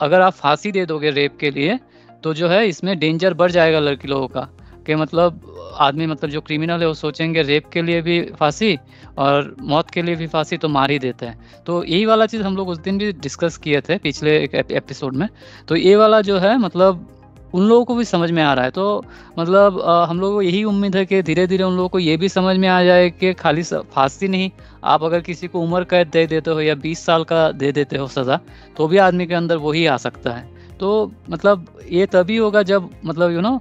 अगर 0.00 0.20
आप 0.20 0.32
फांसी 0.32 0.72
दे 0.72 0.86
दोगे 0.86 1.10
रेप 1.10 1.36
के 1.40 1.50
लिए 1.50 1.78
तो 2.24 2.34
जो 2.34 2.48
है 2.48 2.66
इसमें 2.68 2.98
डेंजर 2.98 3.34
बढ़ 3.34 3.50
जाएगा 3.50 3.78
लड़की 3.80 4.08
लोगों 4.08 4.28
का। 4.28 4.48
कि 4.86 4.94
मतलब 4.94 5.74
आदमी 5.80 6.06
मतलब 6.06 6.30
जो 6.30 6.40
क्रिमिनल 6.40 6.80
है, 6.80 6.86
वो 6.86 6.94
सोचेंगे 6.94 7.42
रेप 7.42 7.68
के 7.68 7.82
लिए 7.82 8.00
भी 8.02 8.22
फांसी 8.40 8.78
और 9.18 9.54
मौत 9.60 9.90
के 9.90 10.02
लिए 10.02 10.14
भी 10.16 10.26
फांसी 10.26 10.56
तो 10.56 10.68
मार 10.68 10.90
ही 10.90 10.98
देते 10.98 11.26
हैं। 11.26 11.62
तो 11.66 11.84
यही 11.84 12.04
वाला 12.06 12.26
चीज़ 12.26 12.42
हम 12.42 12.56
लोग 12.56 12.68
उस 12.68 12.78
दिन 12.78 12.98
भी 12.98 13.12
डिस्कस 13.12 13.56
किए 13.56 13.80
थे 13.80 13.98
पिछले 13.98 14.38
एक 14.38 14.54
एपिसोड 14.54 15.16
में। 15.16 15.28
तो 15.68 15.76
ये 15.76 15.96
वाला 15.96 16.20
जो 16.20 16.38
है 16.38 16.58
मतलब 16.58 17.08
उन 17.54 17.66
लोगों 17.68 17.84
को 17.84 17.94
भी 17.94 18.04
समझ 18.04 18.30
में 18.30 18.42
आ 18.42 18.52
रहा 18.54 18.64
है। 18.64 18.70
तो 18.70 19.04
मतलब 19.38 19.80
आ, 19.80 20.04
हम 20.04 20.20
लोगों 20.20 20.34
को 20.34 20.42
यही 20.42 20.62
उम्मीद 20.64 20.96
है 20.96 21.04
कि 21.06 21.22
धीरे 21.22 21.46
धीरे 21.46 21.64
उन 21.64 21.76
लोगों 21.76 21.88
को 21.88 21.98
ये 21.98 22.16
भी 22.16 22.28
समझ 22.30 22.56
में 22.56 22.68
आ 22.68 22.82
जाए 22.84 23.08
कि 23.12 23.32
खाली 23.34 23.62
फांसी 23.62 24.28
नहीं 24.28 24.50
आप 24.84 25.02
अगर 25.04 25.20
किसी 25.22 25.48
को 25.48 25.60
उम्र 25.60 25.84
कैद 25.86 26.08
दे 26.08 26.26
देते 26.26 26.50
हो 26.50 26.60
या 26.60 26.74
20 26.76 27.04
साल 27.06 27.24
का 27.24 27.50
दे 27.52 27.72
देते 27.72 27.98
हो 27.98 28.06
सज़ा 28.08 28.38
तो 28.76 28.88
भी 28.88 28.98
आदमी 29.00 29.26
के 29.26 29.34
अंदर 29.34 29.56
वही 29.58 29.84
आ 29.86 29.96
सकता 29.98 30.32
है। 30.32 30.48
तो 30.80 30.90
मतलब 31.30 31.66
ये 31.90 32.06
तभी 32.06 32.36
होगा 32.36 32.62
जब 32.64 32.88
मतलब 33.04 33.30
यू 33.30 33.40
नो 33.40 33.58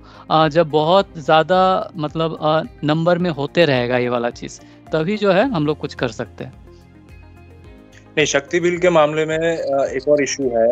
जब 0.50 0.70
बहुत 0.72 1.18
ज़्यादा 1.18 1.60
मतलब 1.98 2.38
नंबर 2.84 3.18
में 3.18 3.30
होते 3.32 3.66
रहेगा 3.66 3.98
ये 3.98 4.10
वाला 4.10 4.30
चीज़ 4.32 4.60
तभी 4.92 5.18
जो 5.18 5.32
है 5.32 5.50
हम 5.52 5.66
लोग 5.66 5.78
कुछ 5.80 5.96
कर 5.96 6.08
सकते 6.12 6.44
हैं। 6.44 6.54
नहीं 8.10 8.26
शक्ति 8.28 8.60
बिल 8.60 8.78
के 8.78 8.90
मामले 8.92 9.26
में 9.26 9.38
एक 9.38 10.08
और 10.08 10.24
इशू 10.24 10.50
है 10.50 10.70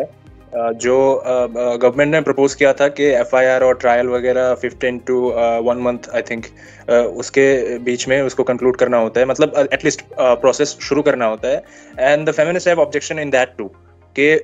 जो 0.54 1.22
गवर्नमेंट 1.26 2.10
ने 2.12 2.20
प्रपोज 2.20 2.54
किया 2.54 2.72
था 2.72 2.88
कि 2.90 3.04
एफआईआर 3.06 3.62
और 3.64 3.74
ट्रायल 3.74 4.08
वगैरह 4.08 4.54
15 4.56 4.98
to 5.06 5.20
one 5.64 5.78
month 5.82 6.08
I 6.14 6.22
think 6.22 6.46
उसके 7.16 7.78
बीच 7.78 8.06
में 8.08 8.20
उसको 8.22 8.42
कंक्लूड 8.42 8.76
करना 8.76 8.98
होता 8.98 9.20
है। 9.20 9.26
मतलब 9.26 9.68
एटलीस्ट 9.72 10.02
प्रोसेस 10.12 10.76
शुरू 10.80 11.02
करना 11.02 11.26
होता 11.26 11.48
है। 11.48 11.62
And 11.98 12.28
the 12.28 12.32
feminist 12.32 12.68
have 12.68 12.80
objection 12.80 13.18
in 13.18 13.30
that 13.30 13.54
to 13.58 13.68
कि 14.16 14.36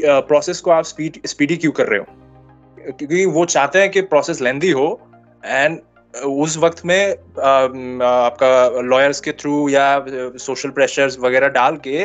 प्रोसेस 0.00 0.60
को 0.60 0.70
आप 0.70 0.84
स्पीड 0.84 1.20
स्पीडी 1.26 1.56
क्यों 1.56 1.72
कर 1.72 1.86
रहे 1.86 1.98
हो? 1.98 2.06
क्योंकि 2.90 3.24
वो 3.26 3.44
चाहते 3.46 3.78
हैं 3.78 3.90
कि 3.90 4.00
प्रोसेस 4.02 4.40
लेंदी 4.40 4.70
हो 4.70 5.00
एंड 5.44 5.78
उस 6.26 6.56
वक्त 6.58 6.84
में 6.84 7.12
आपका 8.02 8.80
लॉयर्स 8.80 9.20
के 9.20 9.32
थ्रू 9.32 9.68
या 9.68 10.04
सोशल 10.38 10.70
प्रेशर्स 10.70 11.18
वगैरह 11.18 11.48
डाल 11.48 11.76
के 11.86 11.96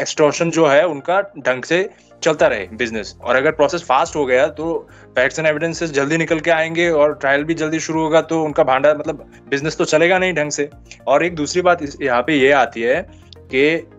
एक्सटोर्शन 0.00 0.50
जो 0.50 0.66
है 0.66 0.86
उनका 0.86 1.20
ढंग 1.38 1.62
से 1.62 1.78
चलता 2.22 2.46
रहे 2.46 2.66
बिज़नेस 2.72 3.16
और 3.20 3.36
अगर 3.36 3.50
प्रोसेस 3.50 3.82
फास्ट 3.82 4.16
हो 4.16 4.26
गया 4.26 4.46
तो 4.46 4.88
फैक्ट्स 5.08 5.38
एंड 5.38 5.48
एविडेंसेस 5.48 5.90
जल्दी 5.90 6.16
निकल 6.16 6.40
के 6.40 6.50
आएँगे 6.50 6.88
और 6.90 7.14
ट्रायल 7.14 7.44
भी 7.44 7.54
जल्दी 7.54 7.80
शुरू 7.80 8.02
होगा 8.02 8.20
तो 8.20 8.42
उनका 8.42 8.64
भांडा 8.64 8.94
मतलब 8.94 9.30
बिज़नेस 9.50 9.76
तो 9.76 9.84
चलेगा 9.84 10.18
नहीं 10.18 10.34
ढंग 10.34 10.50
से। 10.50 10.70
और 11.06 11.24
एक 11.24 11.34
दूसरी 11.34 11.62
बात 11.62 11.78
यहाँ 12.02 12.22
पे 12.22 12.34
ये 12.34 12.52
आती 12.52 12.82
है 12.82 13.10
कि 13.38 13.90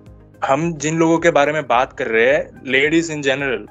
हम 0.45 0.73
जिन 0.73 0.97
लोगों 0.97 1.17
के 1.19 1.31
बारे 1.31 1.53
में 1.53 1.67
बात 1.67 1.93
कर 1.93 2.07
रहे 2.07 2.33
हैं 2.33 2.61
लेडीज़ 2.67 3.11
इन 3.11 3.21
जनरल 3.21 3.67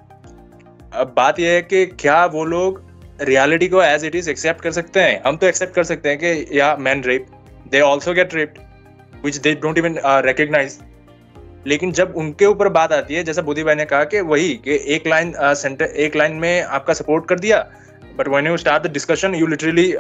अब 0.95 1.15
बात 1.17 1.41
यह 1.41 1.51
है 1.51 1.63
कि 1.63 1.87
क्या 1.87 2.25
वो 2.27 2.45
लोग 2.45 2.83
रियलिटी 3.21 3.69
को 3.69 3.83
एज 3.83 4.05
इट 4.05 4.15
इज़ 4.15 4.31
एक्सेप्ट 4.31 4.61
कर 4.61 4.71
सकते 4.71 5.01
हैं? 5.01 5.23
हम 5.27 5.37
तो 5.37 5.47
एक्सेप्ट 5.47 5.75
कर 5.75 5.85
सकते 5.85 6.09
हैं 6.09 6.19
कि, 6.19 6.59
या 6.59 6.77
man 6.77 7.05
rape 7.05 7.27
they 7.69 7.81
also 7.81 8.15
get 8.15 8.35
raped 8.35 8.59
which 9.25 9.37
they 9.37 9.55
don't 9.55 9.79
even 9.79 9.97
recognise 10.07 10.79
लेकिन 11.67 11.93
जब 11.93 12.15
उनके 12.17 12.47
ऊपर 12.47 12.69
बात 12.77 12.93
आती 12.93 13.15
है 13.15 13.23
जैसा 13.25 13.43
बोधी 13.43 13.63
भाई 13.65 13.75
ने 13.75 13.85
कहा 13.85 14.05
कि 14.13 14.21
वही 14.33 14.55
कि 14.65 14.79
एक 14.95 15.07
लाइन 15.07 15.33
सेंटर 15.39 15.87
uh, 15.87 15.93
एक 15.93 16.17
लाइन 16.17 16.33
में 16.35 16.63
आपका 16.63 16.95
सपोर्ट 16.95 17.27
कर 17.29 17.39
दिया 17.39 17.59
but 18.17 18.29
when 18.29 18.47
you 18.47 18.57
start 18.57 18.83
the 18.83 18.93
discussion 18.93 19.35
you 19.35 19.47
literally 19.47 19.91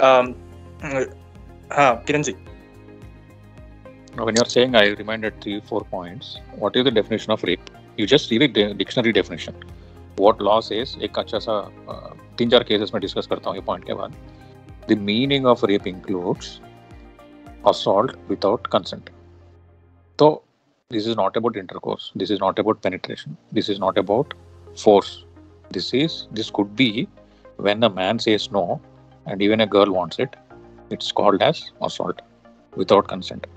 हाँ 1.72 1.92
Kiran 2.06 2.22
ji 2.22 2.34
when 4.18 4.36
you're 4.36 4.48
saying, 4.52 4.72
I 4.78 4.80
reminded 4.90 5.36
three, 5.42 5.60
four 5.66 5.80
points. 5.90 6.30
What 6.62 6.76
is 6.78 6.84
the 6.86 6.92
definition 6.94 7.32
of 7.32 7.44
rape? 7.44 7.68
You 7.98 8.06
just 8.06 8.32
read 8.32 8.54
the 8.54 8.64
dictionary 8.74 9.12
definition. 9.18 9.60
What 10.16 10.42
law 10.46 10.56
says, 10.60 10.96
एक 11.02 11.18
अच्छा 11.18 11.38
सा 11.38 11.60
तीन 12.38 12.50
चार 12.50 12.62
cases 12.62 12.90
में 12.94 13.00
discuss 13.00 13.26
करता 13.26 13.50
हूँ 13.50 13.56
ये 13.56 13.62
पॉइंट 13.66 13.84
के 13.86 13.94
बाद 13.94 14.16
the 14.90 14.98
meaning 15.02 15.46
of 15.46 15.64
rape 15.66 15.86
includes 15.86 16.58
assault 17.64 18.14
without 18.28 18.68
consent. 18.70 19.10
So, 20.18 20.42
this 20.89 21.07
is 21.07 21.15
not 21.15 21.35
about 21.35 21.57
intercourse. 21.57 22.11
This 22.15 22.29
is 22.29 22.39
not 22.39 22.59
about 22.59 22.81
penetration. 22.81 23.37
This 23.51 23.69
is 23.69 23.79
not 23.79 23.97
about 23.97 24.33
force. 24.75 25.25
This 25.71 25.93
is 25.93 26.27
this 26.31 26.49
could 26.49 26.75
be 26.75 27.07
when 27.57 27.83
a 27.83 27.89
man 27.89 28.19
says 28.19 28.51
no, 28.51 28.81
and 29.25 29.41
even 29.41 29.61
a 29.61 29.67
girl 29.67 29.91
wants 29.91 30.19
it. 30.19 30.35
It's 30.89 31.11
called 31.11 31.41
as 31.41 31.71
assault 31.81 32.21
without 32.75 33.07
consent. 33.07 33.47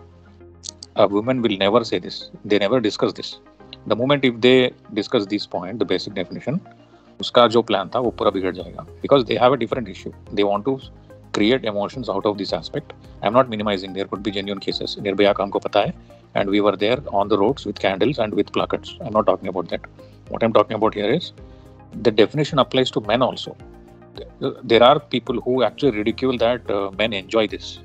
a 0.98 1.06
woman 1.06 1.40
will 1.42 1.56
never 1.58 1.84
say 1.84 1.98
this. 1.98 2.30
They 2.44 2.58
never 2.58 2.80
discuss 2.80 3.12
this. 3.12 3.38
The 3.86 3.96
moment 3.96 4.24
if 4.24 4.40
they 4.40 4.72
discuss 4.94 5.26
this 5.26 5.46
point, 5.46 5.78
the 5.78 5.84
basic 5.94 6.14
definition, 6.14 6.60
उसका 7.20 7.46
जो 7.54 7.62
plan 7.68 7.88
था 7.94 7.98
वो 8.00 8.10
पूरा 8.18 8.30
बिगड़ 8.30 8.54
जाएगा 8.54 8.82
because 9.02 9.22
they 9.26 9.36
have 9.42 9.52
a 9.52 9.56
different 9.62 9.88
issue 9.88 10.10
they 10.34 10.42
want 10.42 10.64
to 10.64 10.78
create 11.36 11.64
emotions 11.70 12.08
out 12.12 12.24
of 12.28 12.36
this 12.38 12.52
aspect. 12.56 12.92
I'm 13.22 13.34
not 13.34 13.50
minimizing. 13.50 13.92
There 13.96 14.06
could 14.12 14.22
be 14.28 14.30
genuine 14.36 14.62
cases. 14.62 14.94
Nirbhaya 15.06 15.34
ka 15.38 15.44
humko 15.44 15.60
pata 15.66 15.82
hai, 15.82 15.92
and 16.34 16.48
we 16.48 16.60
were 16.60 16.76
there 16.76 16.98
on 17.08 17.28
the 17.28 17.38
roads 17.38 17.66
with 17.66 17.78
candles 17.78 18.18
and 18.18 18.34
with 18.34 18.52
placards. 18.52 18.96
I'm 19.00 19.12
not 19.12 19.26
talking 19.26 19.48
about 19.48 19.68
that. 19.70 19.80
What 20.28 20.42
I'm 20.42 20.52
talking 20.52 20.76
about 20.76 20.94
here 20.94 21.10
is 21.10 21.32
the 22.02 22.10
definition 22.10 22.58
applies 22.58 22.90
to 22.92 23.00
men 23.00 23.22
also. 23.22 23.56
There 24.40 24.82
are 24.82 24.98
people 25.00 25.40
who 25.40 25.62
actually 25.62 25.92
ridicule 25.92 26.36
that 26.38 26.70
uh, 26.70 26.90
men 26.92 27.12
enjoy 27.12 27.46
this. 27.46 27.78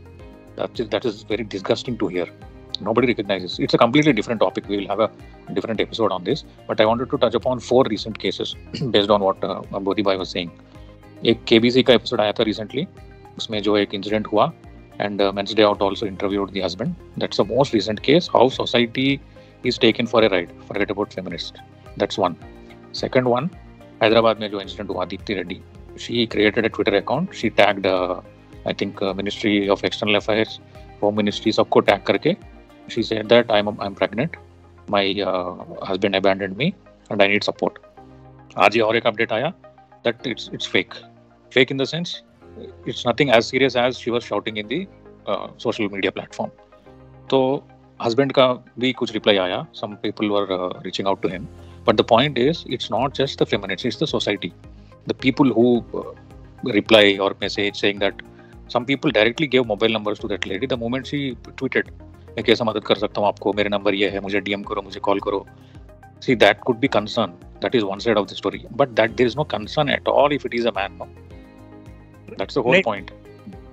That 0.56 0.80
is 0.80 0.90
that 0.90 1.06
is 1.06 1.24
very 1.24 1.44
disgusting 1.44 1.98
to 2.00 2.08
hear. 2.08 2.28
nobody 2.82 3.08
recognizes. 3.08 3.60
It's 3.60 3.74
a 3.74 3.78
completely 3.78 4.14
different 4.14 4.42
topic. 4.42 4.68
We 4.68 4.78
will 4.78 4.88
have 4.88 5.00
a 5.00 5.10
different 5.54 5.82
episode 5.82 6.12
on 6.12 6.24
this. 6.24 6.44
But 6.68 6.82
I 6.82 6.86
wanted 6.86 7.10
to 7.12 7.18
touch 7.18 7.36
upon 7.36 7.60
four 7.60 7.84
recent 7.90 8.20
cases 8.20 8.56
based 8.92 9.10
on 9.10 9.22
what 9.22 9.44
uh, 9.44 9.62
Bodhi 9.80 10.02
Bhai 10.02 10.18
was 10.18 10.30
saying. 10.30 10.52
एक 11.32 11.44
KBC 11.48 11.82
का 11.88 11.94
episode 11.94 12.22
आया 12.22 12.32
था 12.38 12.44
recently 12.44 12.86
उसमें 13.38 13.62
जो 13.64 13.76
एक 13.78 13.94
incident 13.96 14.26
हुआ 14.28 14.52
And 15.02 15.22
men's 15.36 15.54
day 15.56 15.64
out 15.64 15.84
also 15.84 16.06
interviewed 16.06 16.52
the 16.54 16.64
husband 16.64 16.96
that's 17.20 17.42
the 17.42 17.48
most 17.48 17.74
recent 17.74 18.00
case 18.06 18.30
how 18.36 18.50
society 18.58 19.20
is 19.66 19.80
taken 19.80 20.06
for 20.06 20.24
a 20.24 20.28
ride 20.28 20.50
forget 20.68 20.92
about 20.92 21.14
feminist 21.14 21.58
that's 22.00 22.20
one 22.20 22.36
second 23.02 23.28
one 23.28 23.50
Hyderabad 24.04 24.40
में 24.40 24.50
जो 24.52 24.62
incident 24.62 24.90
हुआ 24.90 25.06
Deepti 25.06 25.34
Reddy 25.34 25.62
she 26.00 26.26
created 26.26 26.66
a 26.66 26.70
Twitter 26.70 26.94
account 27.02 27.34
she 27.34 27.50
tagged 27.62 27.88
I 27.88 28.74
think 28.82 29.04
ministry 29.18 29.68
of 29.70 29.86
external 29.86 30.16
affairs 30.16 30.60
home 31.04 31.18
ministry 31.18 31.52
सबको 31.52 31.80
tag 31.90 32.04
करके 32.08 32.36
she 32.88 33.04
said 33.04 33.30
that 33.30 33.52
I'm 33.52 33.80
I'm 33.80 33.96
pregnant. 33.96 34.36
My 34.88 35.06
uh, 35.22 35.56
husband 35.82 36.16
abandoned 36.16 36.58
me 36.58 36.76
and 37.10 37.22
I 37.22 37.28
need 37.28 37.44
support. 37.44 37.80
आज 38.58 38.76
ये 38.76 38.82
और 38.82 38.98
एक 38.98 39.08
update 39.08 39.32
आया 39.34 39.54
that 40.06 40.28
it's 40.28 40.50
it's 40.50 40.66
fake. 40.66 40.96
Fake 41.52 41.72
in 41.72 41.78
the 41.78 41.86
sense 41.86 42.12
It's 42.87 43.05
nothing 43.05 43.31
as 43.31 43.49
serious 43.49 43.77
as 43.77 43.99
she 43.99 44.11
was 44.11 44.25
shouting 44.25 44.57
in 44.57 44.69
the 44.69 44.87
uh, 45.27 45.49
social 45.59 45.89
media 45.89 46.13
platform. 46.13 46.51
तो 47.31 47.41
husband 48.01 48.33
का 48.33 48.47
भी 48.79 48.93
कुछ 49.01 49.13
reply 49.13 49.37
आया. 49.39 49.67
Some 49.83 49.97
people 50.07 50.31
were 50.37 50.47
uh, 50.59 50.71
reaching 50.87 51.07
out 51.07 51.23
to 51.23 51.29
him. 51.29 51.49
But 51.85 51.97
the 51.97 52.05
point 52.05 52.39
is, 52.39 52.65
it's 52.69 52.91
not 52.91 53.15
just 53.15 53.39
the 53.39 53.47
feminists, 53.47 53.85
it's 53.85 53.97
the 53.97 54.07
society. 54.07 54.53
The 55.07 55.15
people 55.27 55.55
who 55.59 55.69
uh, 55.95 56.13
reply 56.65 57.07
or 57.21 57.35
message 57.41 57.81
saying 57.81 58.01
that 58.01 58.23
some 58.69 58.85
people 58.85 59.11
directly 59.11 59.47
gave 59.47 59.67
mobile 59.67 59.89
numbers 59.89 60.19
to 60.19 60.29
that 60.29 60.47
lady 60.47 60.67
the 60.67 60.77
moment 60.77 61.07
she 61.07 61.21
tweeted 61.57 61.91
मैं 62.37 62.45
कैसे 62.45 62.65
मदद 62.65 62.85
कर 62.87 62.99
सकता 62.99 63.21
हूँ 63.21 63.29
आपको 63.29 63.53
मेरे 63.53 63.69
number 63.69 63.95
ये 63.95 64.09
है 64.11 64.21
मुझे 64.21 64.41
डीएम 64.41 64.63
करो 64.63 64.83
मुझे 64.83 65.01
कॉल 65.07 65.21
करो 65.21 65.45
see 66.25 66.35
that 66.43 66.61
could 66.67 66.77
be 66.81 66.89
concern 66.97 67.31
that 67.63 67.75
is 67.75 67.85
one 67.85 67.99
side 68.05 68.19
of 68.19 68.27
the 68.29 68.35
story 68.35 68.63
but 68.81 68.89
that 69.01 69.11
there 69.11 69.29
is 69.29 69.37
no 69.37 69.45
concern 69.55 69.89
at 69.91 70.09
all 70.09 70.33
if 70.33 70.47
it 70.47 70.55
is 70.55 70.69
a 70.69 70.73
man 70.77 70.93
no 70.99 71.09
that's 72.39 72.59
the 72.59 72.63
whole 72.63 72.81
point 72.85 73.11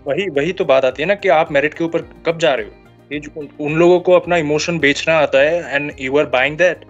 वही 0.08 0.30
वही 0.30 0.54
तो 0.54 0.66
बात 0.66 0.86
आती 0.86 1.04
है 1.04 1.08
ना 1.08 1.16
कि 1.16 1.30
आप 1.30 1.52
मेरिट 1.52 1.74
के 1.74 1.84
ऊपर 1.84 2.02
कब 2.26 2.38
जा 2.38 2.54
रहे 2.54 2.66
हो? 2.66 2.72
ये 3.12 3.20
जो 3.20 3.48
उन 3.66 3.74
लोगों 3.74 4.00
को 4.00 4.12
अपना 4.12 4.38
इमोशन 4.38 4.80
बेचना 4.80 5.18
आता 5.18 5.40
है 5.40 5.76
and 5.76 5.92
you 6.00 6.18
are 6.18 6.26
buying 6.26 6.58
that 6.58 6.86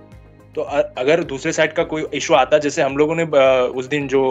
तो 0.56 0.62
अगर 0.98 1.24
दूसरे 1.24 1.52
साइड 1.52 1.74
का 1.74 1.84
कोई 1.84 2.06
इशू 2.14 2.34
आता 2.34 2.58
जैसे 2.58 2.82
हम 2.82 2.98
लोगों 2.98 3.16
ने 3.16 3.24
उस 3.80 3.86
दिन 3.86 4.08
जो 4.08 4.22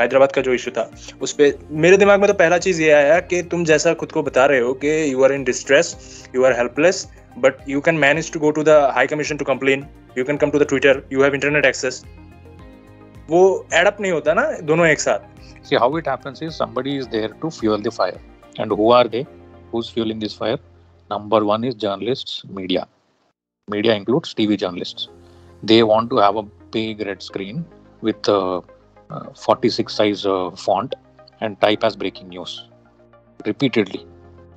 हैदराबाद 0.00 0.32
का 0.32 0.42
जो 0.42 0.54
इशू 0.54 0.70
था 0.70 0.90
उस 1.20 1.32
पर 1.32 1.68
मेरे 1.70 1.96
दिमाग 1.96 2.20
में 2.20 2.26
तो 2.28 2.34
पहला 2.34 2.58
चीज़ 2.58 2.82
ये 2.82 2.90
आया 2.90 3.20
कि 3.20 3.42
तुम 3.42 3.64
जैसा 3.64 3.94
खुद 3.94 4.12
को 4.12 4.22
बता 4.22 4.44
रहे 4.46 4.60
हो 4.60 4.72
कि 4.74 5.12
you 5.12 5.24
are 5.24 5.32
in 5.32 5.44
distress 5.44 5.96
you 6.36 6.44
are 6.44 6.52
helpless 6.52 7.06
but 7.38 7.54
you 7.68 7.80
can 7.80 7.94
manage 7.94 8.32
to 8.32 8.40
go 8.40 8.50
to 8.50 8.62
the 8.62 8.68
high 8.68 9.06
commission 9.06 9.36
to 9.36 9.44
complain 9.44 9.86
you 10.18 10.24
can 10.24 10.36
come 10.36 10.50
to 10.50 10.58
the 10.58 10.66
Twitter 10.68 11.02
you 11.12 11.22
have 11.22 11.34
internet 11.34 11.66
access 11.66 12.04
वो 13.30 13.66
एडअप 13.74 13.96
नहीं 14.00 14.12
होता 14.12 14.34
ना 14.34 14.50
दोनों 14.62 14.86
एक 14.86 15.00
साथ। 15.00 15.39
See 15.62 15.76
how 15.76 15.94
it 15.96 16.06
happens 16.06 16.42
is 16.42 16.56
somebody 16.56 16.96
is 16.96 17.08
there 17.08 17.28
to 17.28 17.50
fuel 17.50 17.78
the 17.78 17.90
fire. 17.90 18.20
And 18.58 18.70
who 18.70 18.90
are 18.90 19.06
they? 19.06 19.26
Who's 19.70 19.88
fueling 19.88 20.18
this 20.18 20.34
fire? 20.34 20.58
Number 21.10 21.44
one 21.44 21.64
is 21.64 21.74
journalists, 21.74 22.44
media. 22.48 22.86
Media 23.68 23.94
includes 23.94 24.34
TV 24.34 24.58
journalists. 24.58 25.08
they 25.62 25.82
want 25.82 26.10
to 26.10 26.16
have 26.16 26.36
a 26.36 26.42
big 26.42 27.00
red 27.06 27.22
screen 27.22 27.64
with 28.00 28.28
a, 28.28 28.62
46 29.34 29.92
size 29.92 30.24
uh, 30.24 30.50
font 30.52 30.94
and 31.40 31.60
type 31.60 31.82
as 31.82 31.96
breaking 31.96 32.28
news 32.28 32.68
repeatedly 33.44 34.06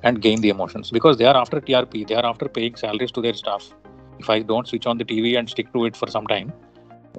and 0.04 0.22
gain 0.22 0.40
the 0.40 0.48
emotions 0.48 0.92
because 0.92 1.16
they 1.16 1.24
are 1.24 1.36
after 1.36 1.60
TRP, 1.60 2.06
they 2.06 2.14
are 2.14 2.24
after 2.24 2.48
paying 2.48 2.76
salaries 2.76 3.10
to 3.12 3.20
their 3.20 3.34
staff. 3.34 3.68
If 4.20 4.30
I 4.30 4.40
don't 4.42 4.68
switch 4.68 4.86
on 4.86 4.98
the 4.98 5.04
TV 5.04 5.36
and 5.38 5.50
stick 5.50 5.72
to 5.72 5.86
it 5.86 5.96
for 5.96 6.08
some 6.08 6.26
time, 6.28 6.52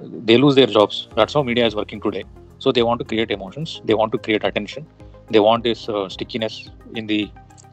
they 0.00 0.38
lose 0.38 0.54
their 0.54 0.66
jobs. 0.66 1.08
That's 1.14 1.34
how 1.34 1.42
media 1.42 1.66
is 1.66 1.76
working 1.76 2.00
today. 2.00 2.24
So 2.58 2.72
they 2.72 2.82
want 2.82 3.00
to 3.00 3.04
create 3.04 3.30
emotions, 3.30 3.80
they 3.84 3.94
want 3.94 4.12
to 4.12 4.18
create 4.18 4.44
attention, 4.44 4.86
they 5.30 5.40
want 5.40 5.64
this 5.64 5.88
uh, 5.88 6.08
stickiness 6.08 6.70
in 6.94 7.06
the 7.06 7.30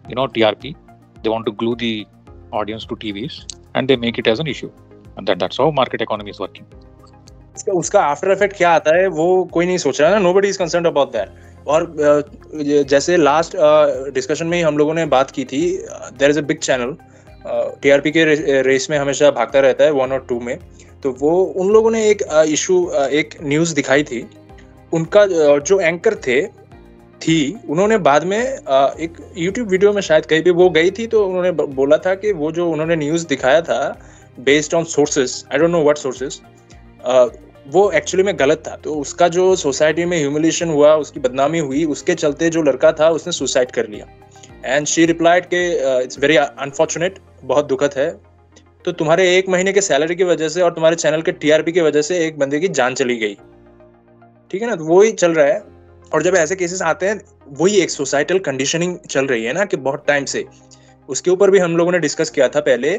you 0.09 0.15
know 0.15 0.27
TRP. 0.27 0.75
They 1.23 1.29
want 1.29 1.45
to 1.45 1.53
glue 1.53 1.75
the 1.75 2.05
audience 2.51 2.85
to 2.85 2.95
TVs 2.95 3.45
and 3.75 3.87
they 3.87 3.95
make 3.95 4.17
it 4.17 4.27
as 4.27 4.39
an 4.39 4.47
issue. 4.47 4.71
And 5.17 5.27
that, 5.27 5.39
that's 5.39 5.57
how 5.57 5.71
market 5.71 6.01
economy 6.01 6.31
is 6.31 6.39
working. 6.39 6.65
उसका 7.69 8.01
after 8.01 8.31
effect 8.31 8.55
क्या 8.57 8.69
आता 8.75 8.95
है 8.97 9.07
वो 9.15 9.25
कोई 9.53 9.65
नहीं 9.65 9.77
सोच 9.77 9.99
रहा 10.01 10.09
ना 10.11 10.19
nobody 10.33 10.47
is 10.49 10.57
concern 10.59 10.85
about 10.85 11.11
that 11.11 11.67
और 11.67 11.85
जैसे 12.89 13.17
लास्ट 13.17 13.55
डिस्कशन 14.13 14.47
में 14.47 14.57
ही 14.57 14.63
हम 14.63 14.77
लोगों 14.77 14.93
ने 14.93 15.05
बात 15.13 15.31
की 15.31 15.45
थी 15.51 15.61
there 16.19 16.29
is 16.29 16.39
a 16.39 16.41
big 16.51 16.59
channel 16.59 16.95
TRP 17.81 18.11
के 18.11 18.23
रेस 18.63 18.89
में 18.89 18.97
हमेशा 18.97 19.31
भागता 19.31 19.59
रहता 19.59 19.83
है 19.83 19.91
वन 19.91 20.11
और 20.11 20.25
टू 20.29 20.39
में 20.39 20.57
तो 21.03 21.11
वो 21.19 21.31
उन 21.61 21.69
लोगों 21.73 21.91
ने 21.91 22.07
एक 22.09 22.23
इशू 22.49 22.79
एक 23.21 23.37
न्यूज़ 23.43 23.75
दिखाई 23.75 24.03
थी 24.11 24.25
उनका 24.93 25.25
जो 25.59 25.79
एंकर 25.79 26.15
थे, 26.17 26.41
थी, 27.21 27.55
उन्होंने 27.69 27.97
बाद 27.99 28.23
में 28.23 28.39
एक 28.39 29.17
यूट्यूब 29.37 29.69
वीडियो 29.69 29.93
में 29.93 30.01
शायद 30.01 30.25
कहीं 30.25 30.41
भी 30.43 30.51
वो 30.53 30.69
गई 30.69 30.91
थी 30.91 31.05
तो 31.07 31.25
उन्होंने 31.27 31.51
बोला 31.51 31.97
था 31.97 32.15
कि 32.15 32.31
वो 32.33 32.51
जो 32.51 32.69
उन्होंने 32.71 32.95
न्यूज़ 32.95 33.25
दिखाया 33.27 33.61
था 33.61 33.79
based 34.39 34.73
on 34.73 34.83
sources 34.89 35.43
I 35.51 35.57
don't 35.57 35.71
know 35.71 35.81
what 35.83 35.97
sources 35.97 36.41
वो 37.67 37.89
एक्चुअली 37.91 38.23
में 38.23 38.33
गलत 38.39 38.63
था। 38.67 38.75
तो 38.75 38.93
उसका 38.95 39.27
जो 39.27 39.55
सोसाइटी 39.55 40.05
में 40.05 40.17
ह्यूमिलेशन 40.17 40.69
हुआ, 40.69 40.93
उसकी 40.95 41.19
बदनामी 41.19 41.59
हुई, 41.59 41.83
उसके 41.85 42.15
चलते 42.15 42.49
जो 42.49 42.61
लड़का 42.61 42.91
था, 42.91 43.09
उसने 43.09 43.33
सुसाइड 43.33 43.71
कर 43.71 43.87
लिया। 43.89 44.07
एंड 44.65 44.87
शी 44.87 45.05
रिप्लाइड 45.05 45.45
के 45.45 45.61
इट्स 46.03 46.19
वेरी 46.19 46.35
अनफॉर्चुनेट 46.35 47.19
बहुत 47.43 47.67
दुखद 47.67 47.93
है। 47.97 48.09
तो 48.85 48.91
तुम्हारे 48.91 49.37
एक 49.37 49.49
महीने 49.49 49.73
के 49.73 49.81
सैलरी 49.81 50.15
की 50.15 50.23
वजह 50.23 50.49
से 50.49 50.61
और 50.61 50.73
तुम्हारे 50.73 50.95
चैनल 50.95 51.21
के 51.21 51.31
टीआरपी 51.33 51.71
की 51.71 51.81
वजह 51.81 52.01
से 52.01 52.17
एक 52.25 52.39
बंदे 52.39 52.59
की 52.59 52.67
जान 52.69 52.95
चली 52.95 53.17
गई। 53.17 53.37
ठीक 54.53 54.61
है 54.61 54.67
ना? 54.67 54.75
तो 54.75 54.85
वही 54.85 55.11
चल 55.11 55.33
रहा 55.33 55.45
है। 55.45 55.61
और 56.11 56.23
जब 56.23 56.35
ऐसे 56.35 56.55
केसेस 56.55 56.81
आते 56.81 57.07
हैं 57.07 57.21
वही 57.59 57.77
एक 57.81 57.89
सोसाइटल 57.89 58.39
कंडीशनिंग 58.39 58.97
चल 59.09 59.25
रही 59.27 59.43
है 59.43 59.53
ना 59.53 59.63
कि 59.65 59.77
बहुत 59.77 60.03
टाइम 60.07 60.25
से। 60.25 60.43
उसके 61.09 61.31
ऊपर 61.31 61.51
भी 61.51 61.59
हम 61.59 61.77
लोगों 61.77 61.91
ने 61.91 61.99
डिस्कस 61.99 62.29
किया 62.29 62.47
था 62.47 62.59
पहले 62.59 62.91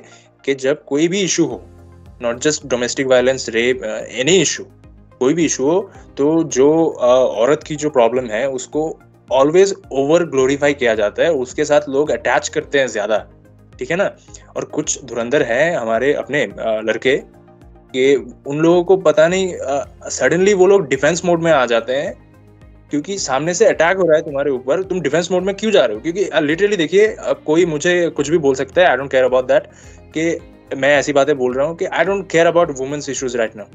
कि 0.44 0.54
जब 0.54 0.84
कोई 0.84 1.06
भी 1.08 1.20
इशू 1.20 1.44
हो 1.44 1.60
not 2.22 2.40
just 2.40 2.66
domestic 2.66 3.06
violence 3.06 3.48
rape 3.48 3.84
any 3.84 4.36
issue 4.36 4.64
कोई 5.20 5.34
भी 5.34 5.44
इशू 5.44 5.64
हो 5.64 5.80
तो 6.16 6.42
जो 6.44 6.66
uh, 6.94 7.40
औरत 7.42 7.62
की 7.62 7.76
जो 7.76 7.90
प्रॉब्लम 7.90 8.26
है 8.26 8.48
उसको 8.50 8.82
ऑलवेज 9.32 9.74
ओवर 9.92 10.24
ग्लोरीफाई 10.24 10.74
किया 10.74 10.94
जाता 10.94 11.22
है। 11.22 11.32
उसके 11.34 11.64
साथ 11.64 11.88
लोग 11.88 12.10
अटैच 12.10 12.48
करते 12.48 12.78
हैं 12.78 12.86
ज़्यादा। 12.88 13.18
ठीक 13.78 13.90
है 13.90 13.96
ना? 13.96 14.10
और 14.56 14.64
कुछ 14.64 15.04
धुरंधर 15.04 15.42
हैं 15.42 15.76
हमारे 15.76 16.12
अपने 16.14 16.46
uh, 16.46 16.80
लड़के। 16.88 17.16
कि 17.96 18.14
उन 18.46 18.58
लोगों 18.58 18.84
को 18.84 18.96
पता 18.96 19.26
नहीं 19.28 19.52
सडनली 20.10 20.54
वो 20.54 20.66
लोग 20.66 20.88
डिफेंस 20.88 21.24
मोड 21.24 21.42
में 21.42 21.50
आ 21.52 21.64
जाते 21.66 21.96
हैं 21.96 22.12
क्योंकि 22.90 23.18
सामने 23.18 23.54
से 23.54 23.66
अटैक 23.66 23.96
हो 23.96 24.06
रहा 24.06 24.16
है 24.16 24.22
तुम्हारे 24.22 24.50
ऊपर 24.50 24.82
तुम 24.82 25.00
डिफेंस 25.00 25.30
मोड 25.32 25.42
में 25.42 25.54
क्यों 25.54 25.70
जा 25.72 25.84
रहे 25.84 25.96
हो? 25.96 26.00
क्योंकि 26.00 26.28
लिटरली 26.42 26.76
देखिए 26.76 27.06
uh, 27.16 27.34
कोई 27.46 27.64
मुझे 27.66 27.94
कुछ 28.08 28.30
भी 28.30 28.38
बोल 28.38 28.54
सकता 28.54 28.80
है 28.82 28.88
I 28.88 28.96
don't 28.96 29.10
care 29.10 29.24
about 29.24 29.46
that 29.46 29.66
कि 30.16 30.76
मैं 30.76 30.96
ऐसी 30.98 31.12
बातें 31.12 31.36
बोल 31.38 31.54
रहा 31.54 31.66
हूँ 31.66 31.76
कि 31.76 31.84
I 31.84 32.04
don't 32.04 32.30
care 32.30 32.46
about 32.46 32.70
women's 32.78 33.08
issues 33.08 33.36
right 33.36 33.56
now 33.56 33.66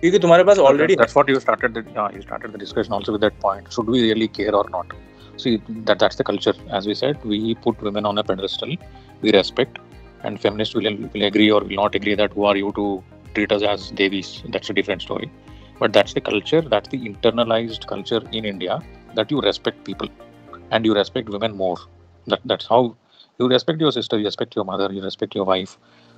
क्योंकि 0.00 0.18
तुम्हारे 0.18 0.44
पास 0.44 0.58
already 0.58 0.94
that's 0.94 1.16
what 1.16 1.30
you 1.30 1.38
started 1.40 1.72
the 1.72 1.84
you 2.16 2.22
started 2.22 2.50
the 2.50 2.58
discussion 2.58 2.94
also 2.94 3.12
with 3.12 3.20
that 3.20 3.40
point 3.42 3.68
should 3.68 3.90
we 3.90 4.02
really 4.02 4.26
care 4.36 4.54
or 4.54 4.70
not 4.72 4.92
see 5.38 5.56
that 5.70 5.98
that's 5.98 6.18
the 6.18 6.26
culture 6.26 6.54
as 6.76 6.86
we 6.86 6.94
said 6.94 7.26
we 7.26 7.54
put 7.64 7.82
women 7.82 8.06
on 8.06 8.16
a 8.16 8.22
pedestal 8.22 8.76
we 9.22 9.30
respect 9.30 9.78
and 10.26 10.38
feminist 10.38 10.76
will 10.76 10.96
will 11.14 11.22
agree 11.22 11.48
or 11.50 11.64
will 11.64 11.76
not 11.76 11.96
agree 11.96 12.16
that 12.16 12.36
who 12.36 12.46
are 12.46 12.56
you 12.56 12.70
to 12.70 12.88
treat 13.35 13.51
us 13.51 13.63
as 13.63 13.91
devis 13.91 14.43
that's 14.49 14.69
a 14.69 14.73
different 14.73 15.01
story 15.01 15.31
but 15.79 15.93
that's 15.93 16.13
the 16.13 16.21
culture 16.21 16.61
that's 16.61 16.89
the 16.89 16.99
internalized 17.09 17.87
culture 17.87 18.21
in 18.31 18.45
india 18.45 18.81
that 19.15 19.31
you 19.31 19.41
respect 19.41 19.83
people 19.89 20.09
and 20.71 20.85
you 20.85 20.93
respect 20.93 21.29
women 21.29 21.55
more 21.63 21.77
that 22.27 22.41
that's 22.45 22.67
how 22.67 22.95
you 23.39 23.47
respect 23.47 23.81
your 23.81 23.91
sister 23.91 24.19
you 24.19 24.25
respect 24.25 24.55
your 24.55 24.65
mother 24.65 24.91
you 24.93 25.03
respect 25.03 25.35
your 25.35 25.45
wife 25.45 25.77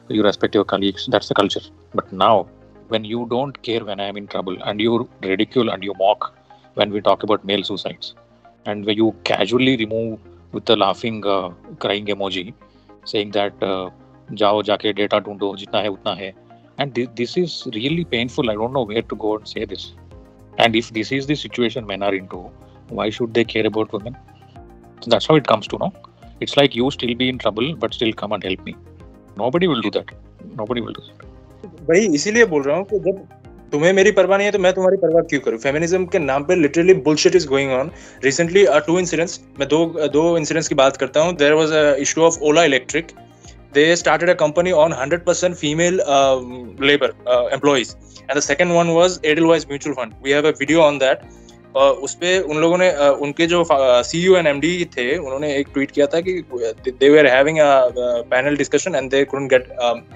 you 0.09 0.23
respect 0.23 0.55
your 0.55 0.65
colleagues 0.65 1.07
that's 1.07 1.29
the 1.29 1.37
culture 1.41 1.65
but 1.93 2.11
now 2.11 2.47
when 2.89 3.03
you 3.03 3.25
don't 3.29 3.61
care 3.63 3.83
when 3.83 3.99
i'm 3.99 4.17
in 4.17 4.27
trouble 4.27 4.57
and 4.65 4.79
you 4.79 5.09
ridicule 5.21 5.69
and 5.69 5.83
you 5.83 5.93
mock 5.97 6.33
when 6.75 6.91
we 6.91 7.01
talk 7.01 7.23
about 7.23 7.45
male 7.45 7.63
suicides 7.63 8.13
and 8.65 8.85
when 8.85 8.97
you 8.97 9.15
casually 9.23 9.75
remove 9.77 10.19
with 10.51 10.65
the 10.65 10.75
laughing 10.75 11.25
uh, 11.25 11.49
crying 11.79 12.05
emoji 12.15 12.53
saying 13.05 13.31
that 13.31 13.63
uh, 13.63 13.89
jao 14.41 14.55
jaake 14.69 14.89
data 14.99 15.19
ढूंढो 15.25 15.55
जितना 15.55 15.79
है 15.79 15.89
उतना 15.97 16.13
है 16.21 16.33
and 16.79 16.95
th- 16.95 17.11
this 17.15 17.37
is 17.43 17.51
really 17.75 18.05
painful 18.15 18.51
i 18.53 18.55
don't 18.61 18.73
know 18.77 18.85
where 18.91 19.05
to 19.11 19.15
go 19.25 19.35
and 19.37 19.47
say 19.53 19.65
this 19.73 19.85
and 20.57 20.75
if 20.75 20.89
this 20.97 21.11
is 21.11 21.27
the 21.31 21.37
situation 21.43 21.85
men 21.85 22.03
are 22.07 22.15
into 22.15 22.41
why 22.89 23.09
should 23.09 23.33
they 23.33 23.45
care 23.53 23.67
about 23.71 23.95
women 23.97 24.17
so 25.01 25.09
that's 25.13 25.27
how 25.31 25.35
it 25.35 25.47
comes 25.53 25.67
to 25.67 25.77
know 25.77 25.91
it's 26.39 26.57
like 26.57 26.75
you 26.75 26.89
still 26.91 27.15
be 27.23 27.29
in 27.29 27.37
trouble 27.45 27.73
but 27.75 27.93
still 27.93 28.13
come 28.23 28.33
and 28.37 28.43
help 28.43 28.61
me 28.65 28.75
nobody 29.37 29.67
will 29.67 29.81
do 29.87 29.91
that 29.97 30.11
nobody 30.61 30.81
will 30.87 30.99
do 30.99 31.07
that 31.07 31.31
भाई 31.87 32.07
इसीलिए 32.15 32.45
बोल 32.45 32.61
रहा 32.63 32.75
हूँ 32.77 32.85
कि 32.85 32.99
जब 32.99 33.17
तुम्हें 33.71 33.91
मेरी 33.93 34.11
परवाह 34.17 34.37
नहीं 34.37 34.45
है 34.45 34.51
तो 34.51 34.59
मैं 34.59 34.71
तुम्हारी 34.73 34.97
परवाह 34.97 35.23
क्यों 35.29 35.39
करूँ 35.41 35.57
फेमिनिज्म 35.59 36.05
के 36.13 36.19
नाम 36.19 36.43
पे 36.45 36.55
literally 36.55 36.93
bullshit 37.07 37.35
is 37.35 37.45
going 37.47 37.71
on 37.71 37.91
recently 38.23 38.65
two 38.87 38.97
incidents 38.99 39.39
मैं 39.59 39.67
दो 39.69 39.79
दो 40.13 40.25
इंसिडेंट्स 40.37 40.67
की 40.67 40.75
बात 40.81 40.97
करता 40.97 41.21
हूँ 41.23 41.35
there 41.37 41.53
was 41.53 41.71
a 41.71 41.83
issue 42.01 42.21
of 42.23 42.37
Ola 42.49 42.63
electric 42.71 43.11
they 43.72 43.96
started 43.96 44.28
a 44.28 44.34
company 44.34 44.72
on 44.72 44.92
100% 44.92 45.56
female 45.56 46.00
uh, 46.06 46.36
labor 46.78 47.12
uh, 47.26 47.46
employees. 47.46 47.96
And 48.28 48.36
the 48.36 48.42
second 48.42 48.74
one 48.74 48.94
was 48.94 49.20
Edelweiss 49.24 49.68
Mutual 49.68 49.94
Fund. 49.94 50.14
We 50.22 50.30
have 50.30 50.44
a 50.44 50.52
video 50.52 50.80
on 50.80 50.98
that. 50.98 51.22
Uh, 51.76 51.92
उस 52.04 52.14
पे 52.14 52.38
उन 52.38 52.56
लोगों 52.56 52.78
ने 52.78 52.90
uh, 52.92 53.12
उनके 53.24 53.46
जो 53.46 53.64
सी 54.02 54.20
you 54.20 54.36
and 54.36 54.46
M 54.46 54.60
D 54.60 54.84
थे 54.84 55.16
उन्होंने 55.16 55.56
एक 55.56 55.68
ट्वीट 55.72 55.90
किया 55.90 56.06
था 56.06 56.20
कि 56.20 56.32
they 56.88 57.10
were 57.10 57.26
having 57.26 57.58
panel 58.30 58.56
discussion 58.56 58.94
and 58.94 59.10
they 59.10 59.24
couldn't 59.24 59.50
get 59.50 59.68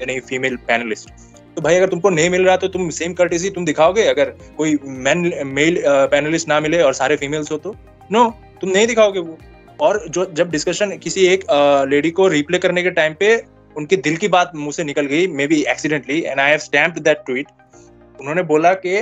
any 0.03 0.21
female 0.21 0.57
panellist 0.57 1.11
तो 1.57 1.63
भाई 1.63 1.77
अगर 1.77 1.89
तुमको 1.89 2.11
नहीं 2.11 2.31
मिल 2.31 2.45
रहा 2.45 2.57
तो 2.57 2.69
तुम 2.69 2.91
सेम 2.91 3.13
कर्टेसी 3.15 3.51
तुम 3.51 3.65
दिखाओगे? 3.65 4.03
अगर 4.03 4.25
कोई 4.57 4.79
मैन 4.85 5.43
मेल 5.47 5.83
पैनलिस्ट 5.87 6.49
ना 6.49 6.61
मिले 6.61 6.83
और 6.83 6.95
सारे 6.95 7.17
फीमेल्स 7.17 7.53
हो 7.53 7.59
तो? 7.59 7.77
नो 8.13 8.25
no, 8.25 8.61
तुम 8.61 8.71
नहीं 8.71 8.87
दिखाओगे 8.87 9.21
वो। 9.21 9.39
और 9.85 10.05
जो, 10.09 10.25
जब 10.25 10.51
डिस्कशन 10.51 10.97
किसी 10.99 11.27
एक 11.27 11.45
लेडी 11.91 12.11
को 12.11 12.29
रिप्ले 12.29 12.59
करने 12.59 12.83
के 12.83 12.91
टाइम 12.91 13.15
पे 13.21 13.35
उनके 13.77 13.97
दिल 13.97 14.17
की 14.17 14.29
बात 14.29 14.53
मुँह 14.57 14.73
से 14.73 14.85
निकल 14.85 15.07
गई 15.07 15.27
maybe 15.47 15.61
accidentally 15.69 16.21
and 16.21 16.41
I 16.41 16.51
have 16.51 16.59
stamped 16.59 17.03
that 17.03 17.25
tweet 17.27 17.47
उन्होंने 18.21 18.43
बोला 18.43 18.73
कि 18.87 18.99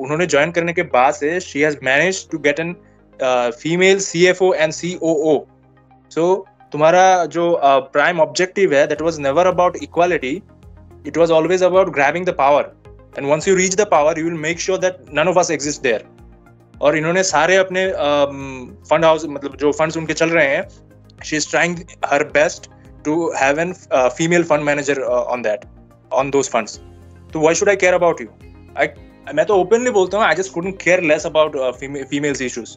उन्होंने 0.00 0.26
ज्वाइन 0.26 0.50
करने 0.50 0.72
के 0.72 0.82
बाद 0.94 1.14
से 1.14 1.38
she 1.40 1.60
has 1.60 1.76
manage 1.84 2.26
to 2.30 2.38
get 2.38 2.60
an 2.60 2.74
female 3.60 3.98
C 4.00 4.26
F 4.26 4.42
O 4.44 4.52
and 4.54 4.72
C 4.72 4.96
O 5.02 5.14
O 5.32 5.38
so 6.12 6.26
तुम्हारा 6.72 7.04
जो 7.36 7.48
प्राइम 7.92 8.20
ऑब्जेक्टिव 8.20 8.74
है 8.74 8.86
that 8.86 9.02
was 9.02 9.18
never 9.20 9.46
about 9.46 9.76
equality 9.82 10.34
it 11.06 11.18
was 11.18 11.30
always 11.30 11.62
about 11.62 11.94
grabbing 11.94 12.26
the 12.26 12.34
power 12.38 12.72
and 13.18 13.30
once 13.30 13.48
you 13.48 13.56
reach 13.56 13.74
the 13.76 13.88
power 13.94 14.18
you 14.18 14.24
will 14.24 14.38
make 14.40 14.60
sure 14.60 14.78
that 14.78 14.96
none 15.14 15.32
of 15.32 15.42
us 15.42 15.50
exist 15.50 15.82
there. 15.82 16.15
और 16.82 16.96
इन्होंने 16.96 17.22
सारे 17.22 17.56
अपने 17.56 17.86
fund 18.90 19.04
house 19.04 19.24
मतलब 19.28 19.56
जो 19.56 19.72
funds 19.72 19.96
उनके 19.96 20.14
चल 20.14 20.30
रहे 20.30 20.46
हैं 20.46 20.66
she 21.24 21.36
is 21.36 21.48
trying 21.50 21.78
her 22.04 22.24
best 22.34 22.70
to 23.04 23.14
have 23.36 23.60
an 23.60 23.72
female 23.92 24.44
fund 24.44 24.64
manager 24.64 25.00
on 25.02 25.42
that 25.42 25.64
on 26.12 26.30
those 26.30 26.50
funds 26.50 26.80
तो 27.32 27.40
why 27.40 27.54
should 27.54 27.68
I 27.68 27.76
care 27.76 27.94
about 27.94 28.20
you 28.20 28.28
I 28.78 28.88
मैं 29.34 29.44
तो 29.46 29.56
ओपनली 29.60 29.90
बोलता 29.90 30.18
हूँ 30.18 30.26
I 30.26 30.34
just 30.34 30.52
couldn't 30.54 30.82
care 30.82 31.02
less 31.12 31.26
about 31.26 31.56
females 32.10 32.42
issues 32.42 32.76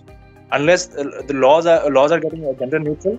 unless 0.53 0.89
the 0.97 1.31
laws 1.31 1.67
laws 1.91 2.13
are 2.13 2.19
getting 2.19 2.75
neutral 2.75 3.17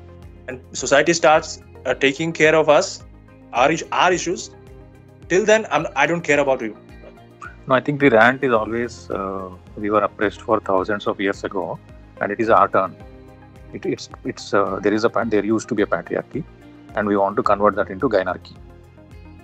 and 0.49 0.61
society 0.75 1.15
start 1.15 1.99
taking 2.01 2.33
care 2.33 2.55
of 2.55 2.71
us 2.71 3.01
our 3.55 3.77
our 3.93 4.13
issues 4.13 4.51
till 5.31 5.45
then 5.47 5.65
I 5.73 6.07
don't 6.07 6.25
care 6.27 6.39
about 6.39 6.63
you 6.63 6.75
No, 7.69 7.77
I 7.77 7.81
think 7.81 8.01
the 8.01 8.09
rant 8.11 8.43
is 8.43 8.53
always 8.53 8.95
uh, 9.11 9.49
we 9.80 9.90
were 9.90 10.04
oppressed 10.10 10.42
for 10.42 10.60
thousands 10.60 11.08
of 11.08 11.20
years 11.20 11.44
ago 11.44 11.80
and 12.22 12.32
it 12.32 12.40
is 12.40 12.50
our 12.50 12.68
turn 12.68 12.96
it, 13.74 13.86
it's 13.86 14.10
it's 14.24 14.54
uh, 14.54 14.80
there 14.82 14.94
is 14.94 15.06
a 15.06 15.12
there 15.28 15.46
used 15.46 15.68
to 15.70 15.76
be 15.76 15.84
a 15.84 15.86
patriarchy 15.86 16.44
and 16.96 17.08
we 17.08 17.18
want 17.18 17.36
to 17.36 17.44
convert 17.44 17.76
that 17.76 17.90
into 17.90 18.10
gynarchy 18.10 18.56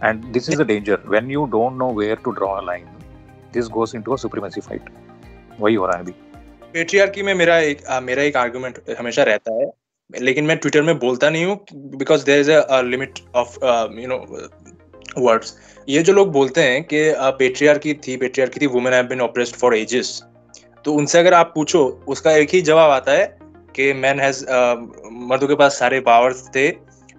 and 0.02 0.34
this 0.34 0.48
is 0.50 0.58
the 0.58 0.66
danger 0.66 0.98
when 1.06 1.30
you 1.30 1.48
don't 1.48 1.78
know 1.78 1.92
where 2.02 2.16
to 2.16 2.34
draw 2.34 2.60
a 2.60 2.64
line 2.72 2.90
this 3.52 3.68
goes 3.68 3.94
into 3.94 4.14
a 4.14 4.18
supremacy 4.26 4.62
fight 4.70 4.92
वही 5.60 5.76
हो 5.76 5.86
रहा 5.86 5.98
है 5.98 6.04
अभी 6.04 6.14
patriarchy 6.74 7.24
में 7.24 7.34
मेरा 7.34 7.58
एक 7.60 7.86
आ, 7.86 8.00
मेरा 8.00 8.24
एक 8.24 8.38
आर्गुमेंट 8.38 8.80
हमेशा 9.00 9.24
रहता 9.24 9.54
है 9.54 9.72
लेकिन 10.20 10.46
मैं 10.46 10.58
ट्विटर 10.58 10.82
में 10.82 10.98
बोलता 11.00 11.30
नहीं 11.30 11.46
हूँ 11.46 11.66
because 11.98 12.24
there 12.30 12.40
is 12.40 12.50
a 12.50 12.82
limit 12.82 13.20
of 13.36 13.58
you 14.00 14.08
know 14.08 14.18
words 15.19 15.55
ये 15.89 16.03
जो 16.03 16.13
लोग 16.13 16.33
बोलते 16.33 16.63
हैं 16.63 16.83
कि 16.85 17.03
पेट्रियार्की 17.39 17.95
थी 18.07 18.17
पेट्रियार्की 18.17 18.61
थी 18.61 18.67
women 18.69 18.93
have 18.93 19.05
been 19.05 19.21
oppressed 19.21 19.57
for 19.57 19.77
ages 19.77 20.21
तो 20.85 20.93
उनसे 20.93 21.19
अगर 21.19 21.35
आप 21.35 21.53
पूछो, 21.55 21.85
उसका 22.09 22.33
एक 22.33 22.51
ही 22.51 22.61
जवाब 22.63 22.91
आता 22.91 23.13
है 23.13 23.27
कि 23.77 23.93
मैन 23.93 24.21
हैज़ 24.21 24.45
मर्दों 25.29 25.49
के 25.49 25.55
पास 25.55 25.79
सारे 25.79 26.01
पावर्स 26.01 26.43
थे। 26.49 26.69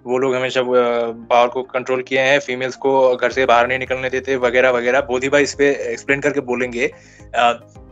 वो 0.06 0.18
लोग 0.18 0.34
हमेशा 0.34 0.62
पावर 0.62 1.48
को 1.48 1.62
कंट्रोल 1.64 2.02
किए 2.02 2.20
हैं 2.20 2.38
फीमेल्स 2.40 2.76
को 2.76 3.16
घर 3.16 3.30
से 3.30 3.44
बाहर 3.46 3.68
नहीं 3.68 3.78
निकलने 3.78 4.10
देते, 4.10 4.36
वगैरह 4.36 4.70
वगैरह। 4.70 5.00
बोधी 5.00 5.28
भाई 5.28 5.42
इस 5.42 5.54
पे 5.54 5.68
एक्सप्लेन 5.92 6.20
करके 6.20 6.40
बोलेंगे। 6.42 6.90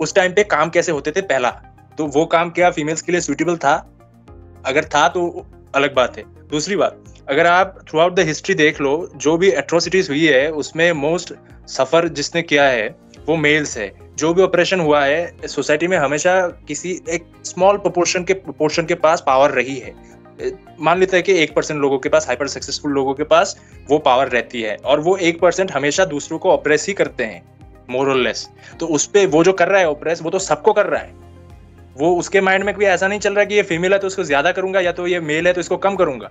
उस 0.00 0.14
टाइम 0.14 0.32
पे 0.32 0.44
काम 0.46 0.70
कैसे 0.70 0.92
होते 0.92 1.10
थे? 1.10 1.20
पहला 1.22 1.50
तो 1.98 2.06
वो 2.06 2.24
काम 2.26 2.50
क्या 2.50 2.70
फीमेल्स 2.70 3.02
के 3.02 3.12
लिए 3.12 3.20
सुइटेबल 3.20 3.56
था? 3.56 3.74
अगर 4.66 4.84
था 4.86 5.08
तो 5.08 5.46
अलग 5.74 5.94
बात 5.94 6.16
है। 6.18 6.24
दूसरी 6.48 6.76
बात 6.76 7.02
अगर 7.28 7.46
आप 7.46 7.78
थ्रू 7.88 8.00
आउट 8.00 8.14
द 8.14 8.20
हिस्ट्री 8.20 8.54
देख 8.54 8.80
लो, 8.80 9.10
जो 9.16 9.36
भी 9.36 9.48
एट्रोसिटीज 9.50 10.08
हुई 10.10 10.26
है, 10.26 10.50
उसमें 10.52 10.90
मोस्ट 10.94 11.32
सफ़र 11.68 12.08
जिसने 12.10 12.42
किया 12.42 12.64
है, 12.64 12.88
वो 13.26 13.36
मेल्स 13.36 13.76
है। 13.78 13.92
जो 14.16 14.32
भी 14.34 14.42
ऑपरेशन 14.42 14.80
हुआ 14.80 15.04
है 15.04 15.48
सोसाइटी 15.48 15.86
में 15.86 15.96
हमेशा 15.98 16.40
किसी 16.68 16.90
एक 17.10 17.24
स्मॉल 17.44 17.76
प्रोपोर्शन 17.78 18.24
के 18.24 18.34
प्रोपोर्शन 18.34 18.86
के 18.86 18.94
पास 18.96 19.22
पावर 19.26 19.50
रही 19.52 19.76
है। 19.78 19.94
मान 20.80 20.98
लेते 21.00 21.16
हैं 21.16 21.24
कि 21.24 21.32
एक 21.42 21.54
परसेंट 21.54 21.80
लोगों 21.80 21.98
के 21.98 22.08
पास 22.08 22.26
हाइपर 22.26 22.48
सक्सेसफुल 22.48 22.92
लोगों 22.92 23.14
के 23.14 23.24
पास 23.24 23.56
वो 23.90 23.98
पावर 23.98 24.28
रहती 24.28 24.62
है 24.62 24.76
और 24.76 25.00
वो 25.00 25.16
एक 25.18 25.40
परसेंट 25.40 25.72
हमेशा 25.72 26.04
दूसरों 26.04 26.38
को 26.38 26.50
ऑपरेस 26.50 26.86
ही 26.88 26.94
करते 26.94 27.24
हैं 27.24 27.42
मोर 27.90 28.08
और 28.10 28.16
लेस 28.16 28.48
तो 28.80 28.86
उस 28.88 29.06
पर 29.06 29.26
वो 29.26 29.42
जो 29.44 29.52
कर 29.52 29.68
रहा 29.68 29.80
है 29.80 29.88
ऑपरेस 29.88 30.22
वो 30.22 30.30
तो 30.30 30.38
सबको 30.38 30.72
कर 30.72 30.86
रहा 30.86 31.00
है। 31.00 31.14
वो 31.96 32.14
उसके 32.16 32.40
माइंड 32.40 32.64
में 32.64 32.74
कोई 32.74 32.84
ऐसा 32.84 33.08
नहीं 33.08 33.20
चल 33.20 33.34
रहा 33.34 33.44
कि 33.44 33.54
ये 33.54 33.62
फीमेल 33.64 33.92
है 33.92 33.98
तो 33.98 34.06
उसको 34.06 34.24
ज़्यादा 34.24 34.52
करूँगा 34.52 34.80
या 34.80 34.92
तो 34.92 35.06
ये 35.06 35.20
मेल 35.22 35.46
है 35.46 35.52
तो 35.52 35.60
इसको 35.60 35.76
कम 35.78 35.96
करूँगा। 35.96 36.30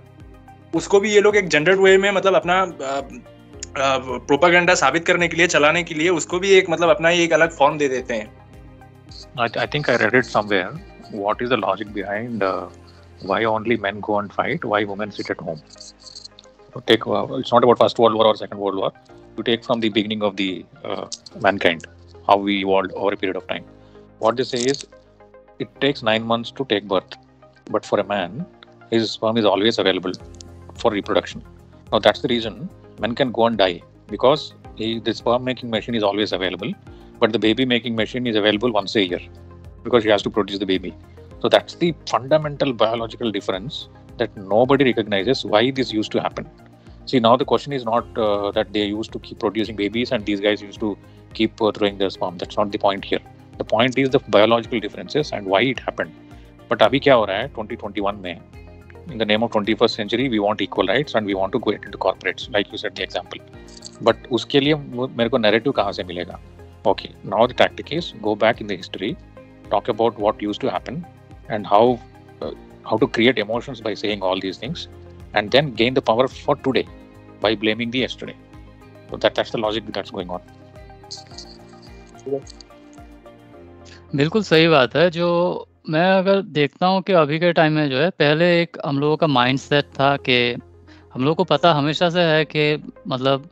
उसको 0.74 1.00
भी 1.00 1.12
ये 1.14 1.20
लोग 1.20 1.36
एक 1.36 1.48
जनरल 1.48 1.78
वे 1.78 1.96
में 1.98 2.10
मतलब 2.10 2.34
अपना 2.34 2.64
प्रोपागेंडा 3.78 4.74
साबित 4.74 5.06
करने 5.06 5.28
के 5.28 5.36
लिए 5.36 5.46
चलाने 5.46 5.82
के 5.82 5.94
लिए 5.94 6.08
उसको 6.08 6.38
भी 6.38 6.50
एक 6.58 6.70
मतलब 6.70 6.88
अपना 6.88 7.08
ही 7.08 7.22
एक 7.24 7.32
अलग 7.32 7.50
फॉर्म 7.56 7.78
दे 7.78 7.88
देते 7.88 8.14
हैं 8.14 8.34
I 9.38 9.66
think 9.72 9.88
I 9.88 9.96
read 9.96 10.14
it 10.14 10.26
somewhere. 10.26 10.70
What 11.10 11.42
is 11.44 11.50
the 11.50 11.56
logic 11.56 11.92
behind 11.92 12.42
uh, 12.42 12.68
why 13.22 13.44
only 13.44 13.76
men 13.76 14.00
go 14.00 14.18
and 14.18 14.32
fight? 14.32 14.64
Why 14.64 14.84
women 14.84 15.10
sit 15.10 15.30
at 15.30 15.40
home? 15.40 15.60
Take 16.86 17.06
uh, 17.06 17.26
it's 17.36 17.52
not 17.52 17.64
about 17.64 17.78
First 17.78 17.98
World 17.98 18.14
War 18.14 18.26
or 18.26 18.36
Second 18.36 18.58
World 18.58 18.76
War. 18.76 18.92
You 19.36 19.42
take 19.42 19.64
from 19.64 19.80
the 19.80 19.88
beginning 19.88 20.22
of 20.22 20.36
the 20.36 20.64
uh, 20.84 21.06
mankind, 21.40 21.86
how 22.26 22.36
we 22.36 22.60
evolved 22.60 22.92
over 22.92 23.12
a 23.12 23.16
period 23.16 23.36
of 23.36 23.46
time. 23.46 23.64
What 24.18 24.36
they 24.36 24.44
say 24.44 24.58
is, 24.58 24.86
it 25.58 25.80
takes 25.80 26.02
nine 26.02 26.22
months 26.22 26.50
to 26.52 26.64
take 26.64 26.88
birth, 26.88 27.16
but 27.70 27.84
for 27.84 28.00
a 28.00 28.04
man, 28.04 28.44
his 28.90 29.10
sperm 29.10 29.36
is 29.36 29.44
always 29.44 29.78
available 29.78 30.12
for 30.75 30.91
reproduction. 30.91 31.43
Now 31.91 31.99
that's 31.99 32.21
the 32.21 32.27
reason 32.27 32.69
men 32.99 33.15
can 33.15 33.31
go 33.31 33.45
and 33.47 33.57
die 33.57 33.81
because 34.07 34.53
he, 34.75 34.99
the 34.99 35.13
sperm 35.13 35.43
making 35.43 35.69
machine 35.69 35.95
is 35.95 36.03
always 36.03 36.31
available, 36.31 36.73
but 37.19 37.31
the 37.31 37.39
baby 37.39 37.65
making 37.65 37.95
machine 37.95 38.27
is 38.27 38.35
available 38.35 38.71
once 38.71 38.95
a 38.95 39.05
year 39.05 39.19
because 39.83 40.03
he 40.03 40.09
has 40.09 40.21
to 40.23 40.29
produce 40.29 40.59
the 40.59 40.65
baby. 40.65 40.95
So 41.41 41.49
that's 41.49 41.75
the 41.75 41.93
fundamental 42.07 42.73
biological 42.73 43.31
difference 43.31 43.89
that 44.17 44.35
nobody 44.37 44.85
recognizes 44.85 45.43
why 45.43 45.71
this 45.71 45.91
used 45.91 46.11
to 46.11 46.21
happen. 46.21 46.49
See, 47.05 47.19
now 47.19 47.35
the 47.35 47.45
question 47.45 47.73
is 47.73 47.83
not 47.83 48.05
uh, 48.17 48.51
that 48.51 48.71
they 48.73 48.85
used 48.85 49.11
to 49.13 49.19
keep 49.19 49.39
producing 49.39 49.75
babies 49.75 50.11
and 50.11 50.25
these 50.25 50.39
guys 50.39 50.61
used 50.61 50.79
to 50.79 50.97
keep 51.33 51.61
uh, 51.61 51.71
throwing 51.71 51.97
their 51.97 52.09
sperm. 52.09 52.37
That's 52.37 52.57
not 52.57 52.71
the 52.71 52.77
point 52.77 53.03
here. 53.03 53.19
The 53.57 53.63
point 53.63 53.97
is 53.97 54.09
the 54.09 54.19
biological 54.19 54.79
differences 54.79 55.31
and 55.31 55.45
why 55.45 55.61
it 55.61 55.79
happened. 55.79 56.11
But 56.69 56.81
अभी 56.81 56.99
क्या 56.99 57.13
हो 57.13 57.25
रहा 57.25 57.37
है 57.37 57.53
2021 57.53 58.21
में 58.23 58.39
in 59.09 59.17
the 59.17 59.25
name 59.25 59.43
of 59.43 59.51
21st 59.51 59.95
century 60.01 60.29
we 60.29 60.39
want 60.39 60.61
equal 60.61 60.87
rights 60.87 61.15
and 61.15 61.25
we 61.25 61.33
want 61.33 61.51
to 61.51 61.59
go 61.59 61.71
into 61.71 61.97
corporates 61.97 62.51
like 62.53 62.71
you 62.71 62.77
said 62.77 62.95
the 62.95 63.03
example 63.03 63.39
but 64.01 64.27
उसके 64.39 64.59
लिए 64.59 64.75
मेरे 65.19 65.29
को 65.29 65.39
narrative 65.39 65.75
कहाँ 65.75 65.91
से 65.91 66.03
मिलेगा 66.03 66.39
okay 66.91 67.11
now 67.23 67.45
the 67.47 67.53
tactic 67.53 67.91
is 67.91 68.13
go 68.21 68.35
back 68.35 68.61
in 68.61 68.67
the 68.67 68.75
history 68.75 69.15
talk 69.69 69.89
about 69.93 70.17
what 70.19 70.41
used 70.41 70.61
to 70.61 70.71
happen 70.75 71.05
and 71.49 71.67
how 71.67 71.99
uh, 72.41 72.51
how 72.89 72.97
to 72.97 73.07
create 73.17 73.37
emotions 73.37 73.81
by 73.81 73.93
saying 73.93 74.23
all 74.29 74.39
these 74.45 74.57
things 74.57 74.87
and 75.33 75.51
then 75.51 75.73
gain 75.81 75.93
the 75.93 76.01
power 76.01 76.27
for 76.27 76.55
today 76.67 76.87
by 77.41 77.55
blaming 77.55 77.91
the 77.91 77.99
yesterday 77.99 78.35
so 79.09 79.17
that 79.17 79.35
that's 79.35 79.51
the 79.51 79.61
logic 79.67 79.93
that's 79.93 80.11
going 80.11 80.29
on 80.29 80.41
बिल्कुल 84.15 84.43
सही 84.43 84.67
बात 84.67 84.95
है 84.95 85.09
जो 85.11 85.27
मैं 85.86 86.06
अगर 86.12 86.40
देखता 86.42 86.86
हूँ 86.86 87.00
कि 87.02 87.12
अभी 87.12 87.38
के 87.38 87.52
टाइम 87.52 87.72
में 87.72 87.88
जो 87.90 87.98
है, 87.98 88.08
पहले 88.10 88.44
एक 88.62 88.76
हम 88.86 88.98
लोगों 88.98 89.16
का 89.16 89.26
माइंडसेट 89.26 89.84
था 89.98 90.16
कि 90.18 90.38
हम 91.14 91.24
लोग 91.24 91.36
को 91.36 91.44
पता 91.44 91.72
हमेशा 91.72 92.08
से 92.10 92.20
है 92.22 92.44
कि 92.46 92.82
मतलब 93.08 93.48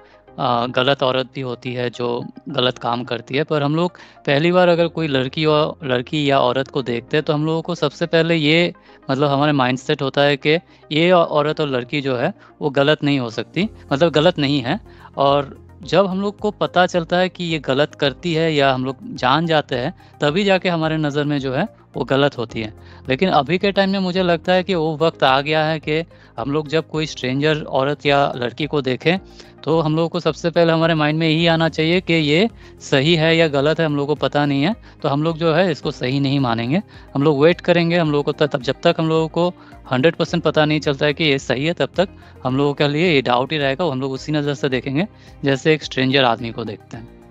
गलत 0.76 1.02
औरत 1.02 1.26
भी 1.34 1.40
होती 1.40 1.72
है 1.74 1.88
जो 1.90 2.08
गलत 2.48 2.78
काम 2.78 3.04
करती 3.04 3.36
है। 3.36 3.44
पर 3.44 3.62
हम 3.62 3.76
लोग 3.76 3.98
पहली 4.26 4.50
बार 4.52 4.68
अगर 4.68 4.88
कोई 4.88 5.08
लड़की 5.08 5.44
और, 5.44 5.76
लड़की 5.84 6.28
या 6.30 6.38
औरत 6.40 6.68
को 6.68 6.82
देखते 6.82 7.16
हैं 7.16 7.24
तो 7.24 7.32
हम 7.32 7.46
लोगों 7.46 7.62
को 7.62 7.74
सबसे 7.74 8.06
पहले 8.06 8.34
ये 8.36 8.72
मतलब 9.10 9.28
हमारे 9.28 9.52
माइंडसेट 9.52 10.02
होता 10.02 10.22
है 10.22 10.36
कि 10.36 10.58
ये 10.90 11.10
औरत 11.12 11.60
और 11.60 11.68
लड़की 11.68 12.00
जो 12.00 12.16
है, 12.16 12.32
वो 12.60 12.70
गलत 12.70 13.04
नहीं 13.04 13.18
हो 13.18 13.30
सकती 13.30 13.68
मतलब 13.92 14.12
गलत 14.12 14.38
नहीं 14.38 14.60
है। 14.62 14.78
और 15.18 15.56
जब 15.84 16.06
हम 16.06 16.20
लोग 16.20 16.38
को 16.38 16.50
पता 16.50 16.86
चलता 16.86 17.16
है 17.16 17.28
कि 17.28 17.44
ये 17.44 17.58
गलत 17.58 17.94
करती 17.94 18.34
है 18.34 18.52
या 18.54 18.72
हम 18.72 18.84
लोग 18.84 18.96
जान 19.14 19.46
जाते 19.46 19.76
हैं, 19.76 19.94
तभी 20.20 20.44
जाके 20.44 20.68
हमारे 20.68 20.96
नज़र 20.98 21.24
में 21.24 21.38
जो 21.38 21.52
है 21.52 21.68
वो 21.96 22.04
गलत 22.04 22.36
होती 22.38 22.60
है। 22.60 22.72
लेकिन 23.08 23.28
अभी 23.30 23.58
के 23.58 23.70
टाइम 23.72 23.90
में 23.90 23.98
मुझे 24.00 24.22
लगता 24.22 24.52
है 24.52 24.62
कि 24.64 24.74
वो 24.74 24.96
वक्त 24.96 25.22
आ 25.24 25.40
गया 25.40 25.64
है 25.64 25.78
कि 25.80 26.04
हम 26.38 26.52
लोग 26.52 26.68
जब 26.68 26.88
कोई 26.90 27.06
स्ट्रेंजर 27.06 27.62
औरत 27.62 28.06
या 28.06 28.32
लड़की 28.36 28.66
को 28.66 28.80
देखें 28.82 29.18
तो 29.64 29.78
हम 29.80 29.94
लोग 29.96 30.10
को 30.10 30.20
सबसे 30.20 30.50
पहले 30.50 30.72
हमारे 30.72 30.94
माइंड 30.94 31.18
में 31.18 31.28
यही 31.28 31.46
आना 31.46 31.68
चाहिए 31.68 32.00
कि 32.00 32.14
ये 32.14 32.48
सही 32.82 33.14
है 33.16 33.36
या 33.36 33.46
गलत 33.48 33.78
है, 33.80 33.86
हम 33.86 33.96
लोग 33.96 34.06
को 34.06 34.14
पता 34.14 34.44
नहीं 34.46 34.62
है। 34.62 34.74
तो 35.02 35.08
हम 35.08 35.22
लोग 35.22 35.38
जो 35.38 35.52
है 35.54 35.70
इसको 35.70 35.90
सही 35.90 36.18
नहीं 36.20 36.40
मानेंगे। 36.40 36.80
हम 37.14 37.22
लोग 37.22 37.40
वेट 37.42 37.60
करेंगे, 37.60 37.96
हम 37.96 38.10
लोग 38.12 38.24
को 38.24 38.32
तब 38.34 38.62
जब 38.62 38.80
तक 38.82 38.96
हम 38.98 39.08
लोगों 39.08 39.28
को 39.28 39.52
हंड्रेड 39.90 40.16
परसेंट 40.16 40.42
पता 40.42 40.64
नहीं 40.64 40.80
चलता 40.80 41.06
है 41.06 41.14
कि 41.14 41.24
ये 41.24 41.38
सही 41.38 41.66
है 41.66 41.72
तब 41.72 41.90
तक 41.96 42.08
हम 42.44 42.56
लोगों 42.56 42.74
के 42.74 42.88
लिए 42.88 43.12
ये 43.12 43.22
डाउट 43.22 43.52
ही 43.52 43.58
रहेगा 43.58 43.84
हम 43.84 44.00
लोग 44.00 44.12
उसी 44.12 44.32
नज़र 44.32 44.54
से 44.54 44.68
देखेंगे 44.68 45.06
जैसे 45.44 45.74
एक 45.74 45.82
स्ट्रेंजर 45.82 46.24
आदमी 46.24 46.52
को 46.52 46.64
देखते 46.64 46.96
हैं 46.96 47.22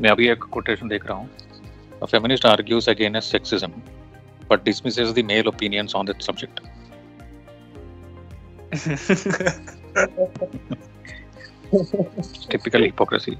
मैं 0.00 0.10
अभी 0.10 0.28
एक 0.28 0.44
कोटेशन 0.52 0.88
देख 0.88 1.06
रहा 1.06 1.18
हूँ 1.18 1.30
A 1.96 2.06
feminist 2.06 2.44
argues 2.44 2.88
against 2.88 3.32
sexism 3.32 3.72
but 4.48 4.62
dismisses 4.62 5.14
the 5.14 5.22
male 5.22 5.48
opinions 5.48 5.94
on 5.94 6.04
that 6.04 6.22
subject. 6.22 6.60
typical 12.50 12.82
hypocrisy. 12.82 13.38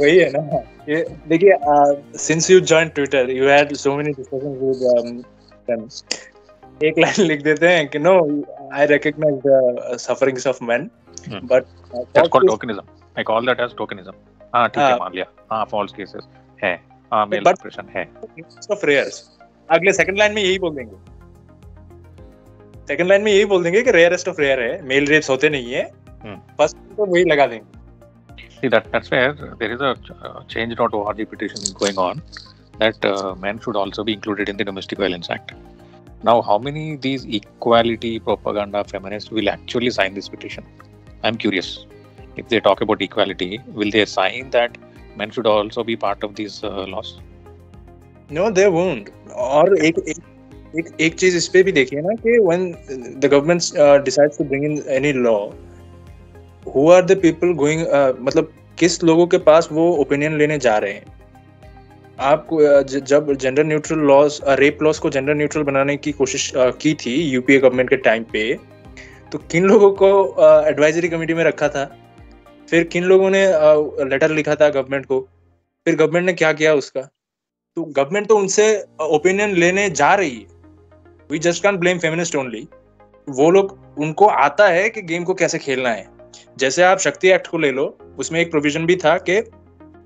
वही 0.00 0.18
है 0.18 0.30
ना। 0.32 0.62
ये 0.88 1.04
देखिए 1.28 1.56
since 2.18 2.50
you 2.50 2.60
join 2.72 2.88
Twitter 2.88 3.30
you 3.30 3.48
had 3.48 3.72
so 3.76 3.96
many 3.96 4.12
discussions 4.12 4.58
with 4.62 5.24
them 5.70 5.88
एक 6.84 6.98
लाइन 6.98 7.26
लिख 7.26 7.42
देते 7.42 7.68
हैं 7.68 7.88
कि 7.88 7.98
no 7.98 8.14
I 8.72 8.86
recognise 8.86 9.40
the 9.46 9.96
sufferings 10.00 10.46
of 10.46 10.64
men 10.64 10.90
but 11.28 11.64
that's 11.94 12.28
called 12.28 12.48
tokenism 12.48 12.82
I 13.18 13.24
call 13.24 13.46
that 13.46 13.60
as 13.60 13.76
tokenism 13.78 14.12
हाँ 14.54 14.68
ठीक 14.68 14.82
है 14.82 14.96
मान 14.98 15.12
लिया। 15.14 15.24
हाँ 15.50 15.64
फॉल्स 15.70 15.92
केसेस 15.92 16.28
है। 16.64 16.74
हाँ 17.12 17.26
मेल 17.26 17.48
ऑपरेशन 17.48 17.88
है। 17.96 18.04
ऑफ़ 18.72 18.84
रेयर्स 18.86 19.22
अगले 19.70 19.92
सेकंड 19.92 20.18
लाइन 20.18 20.32
में 20.34 20.42
यही 20.42 20.58
बोल 20.58 20.74
देंगे। 20.74 20.96
सेकंड 22.88 23.08
लाइन 23.08 23.22
में 23.22 23.32
यही 23.32 23.44
बोल 23.44 23.62
देंगे 23.64 23.82
कि 23.82 23.90
रेयरेस्ट 23.90 24.28
ऑफ़ 24.28 24.40
रेयर 24.40 24.60
है। 24.60 24.82
मेल 24.82 25.06
रेप्स 25.06 25.30
होते 25.30 25.48
नहीं 25.48 25.72
है। 25.72 25.84
First 25.84 26.76
hmm. 26.76 26.94
तो 26.96 27.06
वही 27.06 27.24
लगा 27.24 27.46
देंगे। 27.46 27.77
See 28.61 28.67
that 28.69 28.91
that's 28.91 29.11
where 29.11 29.33
there 29.33 29.71
is 29.71 29.81
a 29.81 29.97
uh, 30.21 30.43
change.org 30.45 31.29
petition 31.29 31.61
going 31.73 31.97
on 31.97 32.21
that 32.79 33.03
uh, 33.05 33.35
men 33.35 33.59
should 33.59 33.75
also 33.75 34.03
be 34.03 34.13
included 34.13 34.49
in 34.49 34.57
the 34.57 34.63
Domestic 34.63 34.97
Violence 34.99 35.29
Act. 35.29 35.53
Now, 36.23 36.41
how 36.41 36.57
many 36.57 36.95
these 36.95 37.25
equality 37.25 38.19
propaganda 38.19 38.83
feminists 38.83 39.29
will 39.29 39.49
actually 39.49 39.89
sign 39.89 40.13
this 40.13 40.29
petition? 40.29 40.65
I'm 41.23 41.35
curious. 41.35 41.85
If 42.37 42.47
they 42.49 42.59
talk 42.59 42.81
about 42.81 43.01
equality, 43.01 43.61
will 43.67 43.91
they 43.91 44.05
sign 44.05 44.49
that 44.51 44.77
men 45.15 45.29
should 45.29 45.45
also 45.45 45.83
be 45.83 45.95
part 45.95 46.23
of 46.23 46.35
these 46.35 46.63
uh, 46.63 46.85
laws 46.87 47.19
no 48.29 48.49
they 48.49 48.67
won't 48.69 49.09
और 49.35 49.77
एक 49.85 49.97
एक 50.09 50.17
एक, 50.75 50.87
एक 51.01 51.15
चीज 51.19 51.35
इस 51.35 51.47
पे 51.47 51.63
भी 51.63 51.71
देखिए 51.71 52.01
ना 52.01 52.13
कि 52.25 52.37
when 52.49 52.63
the 53.23 53.29
government 53.33 53.61
uh, 53.83 53.97
decides 54.07 54.37
to 54.37 54.45
bring 54.51 54.63
in 54.69 54.77
any 54.97 55.13
law 55.13 55.53
are 56.76 57.02
the 57.02 57.16
people 57.16 57.54
going 57.54 57.84
uh, 57.88 58.12
मतलब 58.20 58.52
किस 58.78 59.02
लोगों 59.04 59.26
के 59.26 59.38
पास 59.46 59.68
वो 59.72 59.90
ओपिनियन 59.96 60.38
लेने 60.38 60.58
जा 60.58 60.76
रहे 60.78 60.92
हैं? 60.92 61.04
आप 62.20 62.48
जब 63.06 63.32
gender 63.34 63.64
neutral 63.64 63.98
laws 64.06 64.40
rape 64.60 64.82
laws 64.82 64.98
को 64.98 65.10
जेंडर 65.10 65.34
न्यूट्रल 65.34 65.62
बनाने 65.62 65.96
की 65.96 66.12
कोशिश 66.12 66.52
की 66.56 66.94
थी 66.94 67.14
यूपीए 67.22 67.58
गवर्नमेंट 67.58 67.90
के 67.90 67.96
टाइम 67.96 68.24
पे 68.32 68.52
तो 69.32 69.38
किन 69.50 69.64
लोगों 69.64 69.90
को 69.92 70.08
एडवाइजरी 70.68 71.08
कमेटी 71.08 71.34
में 71.34 71.44
रखा 71.44 71.68
था? 71.68 71.84
फिर 72.70 72.84
किन 72.84 73.04
लोगों 73.04 73.30
ने 73.30 73.44
लेटर 74.10 74.30
लिखा 74.30 74.54
था 74.54 74.68
गवर्नमेंट 74.68 75.06
को? 75.06 75.20
फिर 75.86 75.96
गवर्नमेंट 75.96 76.26
ने 76.26 76.32
क्या 76.32 76.52
किया 76.52 76.74
उसका? 76.74 77.00
तो 77.00 77.84
गवर्नमेंट 77.84 78.26
तो 78.28 78.36
उनसे 78.36 78.84
ओपिनियन 79.02 79.54
लेने 79.56 79.88
जा 79.90 80.14
रही 80.14 80.30
है। 80.30 80.46
We 81.30 81.38
just 81.38 81.62
can 81.62 81.76
blame 81.76 81.98
feminist 81.98 82.36
only 82.36 82.66
वो 83.28 83.50
लोग 83.50 83.78
उनको 83.98 84.26
आता 84.26 84.68
है 84.68 84.88
कि 84.90 85.02
गेम 85.02 85.24
को 85.24 85.34
कैसे 85.34 85.58
खेलना 85.58 85.90
है। 85.90 86.17
जैसे 86.58 86.82
आप 86.82 86.98
शक्ति 86.98 87.28
एक्ट 87.28 87.46
को 87.46 87.58
ले 87.58 87.70
लो 87.70 87.86
उसमें 88.18 88.40
एक 88.40 88.50
प्रोविज़न 88.50 88.86
भी 88.86 88.96
था 88.96 89.16
कि 89.28 89.40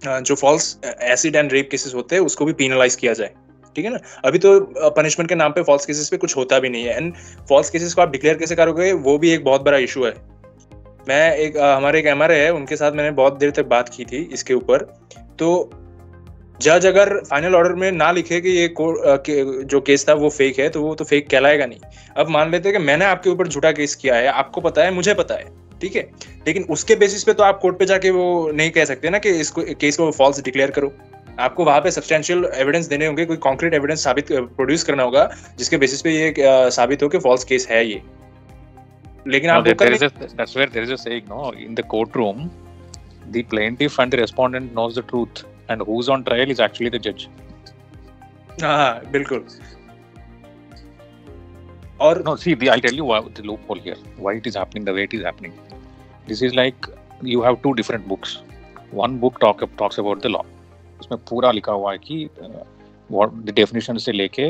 जो 0.05 0.35
false 0.35 0.77
acid 0.85 1.37
and 1.37 1.53
rape 1.53 1.69
cases 1.71 1.95
होते 1.95 2.17
हैं 2.17 2.23
उसको 2.23 2.45
भी 2.45 2.53
पीनलाइज 2.53 2.95
किया 2.95 3.13
जाए। 3.13 3.31
ठीक 3.77 3.85
है 3.85 3.91
ना? 3.91 3.99
अभी 4.25 4.39
तो 4.39 4.59
पनिशमेंट 4.91 5.29
के 5.29 5.35
नाम 5.35 5.53
पे 5.53 5.63
फॉल्स 5.63 5.87
केसेस 5.87 6.09
पे 6.09 6.17
कुछ 6.17 6.37
होता 6.37 6.59
भी 6.59 6.69
नहीं 6.69 6.85
है। 6.85 6.97
एंड 6.97 7.15
फॉल्स 7.49 7.71
केसेस 7.71 7.95
को 7.95 8.03
आप 8.03 8.11
डिक्लेयर 8.11 8.37
कैसे 8.39 8.57
करोगे 8.57 8.93
वो 8.93 9.17
भी 9.19 9.31
एक 9.31 9.45
बहुत 9.45 9.63
बड़ा 9.63 9.79
इशू 9.79 10.05
है। 10.05 10.15
मैं 11.09 11.37
एक 11.37 11.57
हमारे 11.57 11.99
एक 11.99 12.07
एम 12.07 12.23
है 12.23 12.53
उनके 12.53 12.77
साथ 12.77 12.93
मैंने 12.93 13.11
बहुत 13.13 13.39
देर 13.39 13.51
तक 13.51 13.67
बात 13.67 13.89
की 13.89 14.05
थी 14.05 14.29
इसके 14.33 14.55
ऊपर। 14.55 14.85
तो 15.39 15.71
जज 16.61 16.87
अगर 16.87 17.13
फाइनल 17.21 17.55
ऑर्डर 17.55 17.73
में 17.75 17.91
ना 17.93 18.11
लिखे 18.13 18.41
कि 18.41 18.49
ये 18.49 18.67
को, 18.69 18.93
आ, 18.95 19.17
के, 19.17 19.65
जो 19.65 19.81
केस 19.81 20.09
था 20.09 20.15
वो 20.15 20.29
फेक 20.29 20.59
है 20.59 20.69
तो 20.69 20.83
वो 20.83 20.95
तो 20.95 21.05
फेक 21.05 21.29
कहलाएगा 21.31 21.67
नहीं। 21.67 21.79
अब 22.17 22.29
मान 22.29 22.51
लेते 22.51 22.69
हैं 22.69 22.79
कि 22.79 22.85
मैंने 22.85 23.05
आपके 23.05 23.31
ऊपर 23.31 23.49
झूठा 23.49 23.73
केस 23.73 23.95
किया 23.95 24.15
है 24.15 24.29
आपको 24.29 24.61
पता 24.61 24.85
है 24.85 24.91
मुझे 24.91 25.15
पता 25.15 25.35
है। 25.35 25.62
ठीक 25.83 25.97
है? 25.97 26.03
लेकिन 26.47 26.63
उसके 26.71 26.97
बेसिस 26.97 27.25
पे 27.25 27.33
तो 27.33 27.43
आप 27.43 27.59
कोर्ट 27.63 27.79
पे 27.79 27.87
जाके 27.87 28.11
वो 28.11 28.51
नहीं 28.55 28.71
कह 28.71 28.85
सकते 28.85 29.11
ना 29.11 29.19
कि 29.19 29.31
इसको 29.41 29.63
केस 29.81 29.97
को 29.97 30.11
फॉल्स 30.11 30.43
डिक्लेयर 30.43 30.71
करो। 30.71 30.93
आपको 31.41 31.65
वहाँ 31.65 31.81
पे 31.81 31.91
सब्सटेंशियल 31.91 32.45
एविडेंस 32.55 32.87
देने 32.87 33.07
होंगे 33.07 33.25
कोई 33.27 33.37
कॉन्क्रीट 33.45 33.75
एविडेंस 33.75 34.05
साबित 34.05 34.33
प्रोड्यूस 34.33 34.83
करना 34.85 35.03
होगा 35.03 35.29
जिसके 35.59 35.77
बेसिस 35.77 36.03
पे 36.03 36.11
ये 36.11 36.35
साबित 36.71 37.03
हो 37.03 37.09
कि 37.09 37.19
फॉल्स 37.19 37.45
केस 37.45 37.67
है 37.71 37.87
ये। 37.87 38.03
लेकिन 39.29 39.51
आप 39.51 39.65
a 39.65 39.75
saying 40.97 41.29
no 41.29 41.53
in 41.65 41.75
the 43.33 43.43
plaintiff 43.51 43.99
and 44.03 44.13
the 44.13 44.19
respondent 44.19 44.73
knows 44.77 44.97
the 44.97 45.03
truth 45.11 45.43
and 45.69 45.83
who's 45.89 46.09
on 46.09 46.25
trial 46.25 46.51
is 46.55 46.61
actually 46.67 46.91
the 46.95 47.01
judge. 47.05 47.27
हाँ 48.63 49.11
बिल्कुल। 49.13 49.45
और 52.02 52.24
no 52.26 52.36
see 52.36 52.54
the, 52.54 52.70
I'll 52.70 52.82
tell 52.82 52.94
you 52.94 53.06
why, 53.06 53.22
the 53.22 53.44
loophole 53.44 53.80
here 53.80 53.98
why 54.18 54.34
it 54.36 54.48
is 54.48 54.56
happening 54.56 54.86
the 54.86 54.94
way 54.94 55.04
it 55.04 55.14
is 55.14 55.24
happening 55.24 55.54
this 56.28 56.42
is 56.42 56.54
like 56.54 56.88
you 57.22 57.42
have 57.42 57.62
two 57.64 57.74
different 57.74 58.08
books 58.08 58.38
one 58.92 59.18
book 59.18 59.40
talk 59.40 59.64
talks 59.78 59.98
about 60.06 60.22
the 60.22 60.30
law 60.38 60.46
उसमें 61.02 61.20
पूरा 61.30 61.52
लिखा 61.52 61.72
हुआ 61.72 61.92
है 61.92 61.98
कि 61.98 62.30
the 63.12 63.54
definition 63.56 63.98
से 64.06 64.12
लेके 64.12 64.48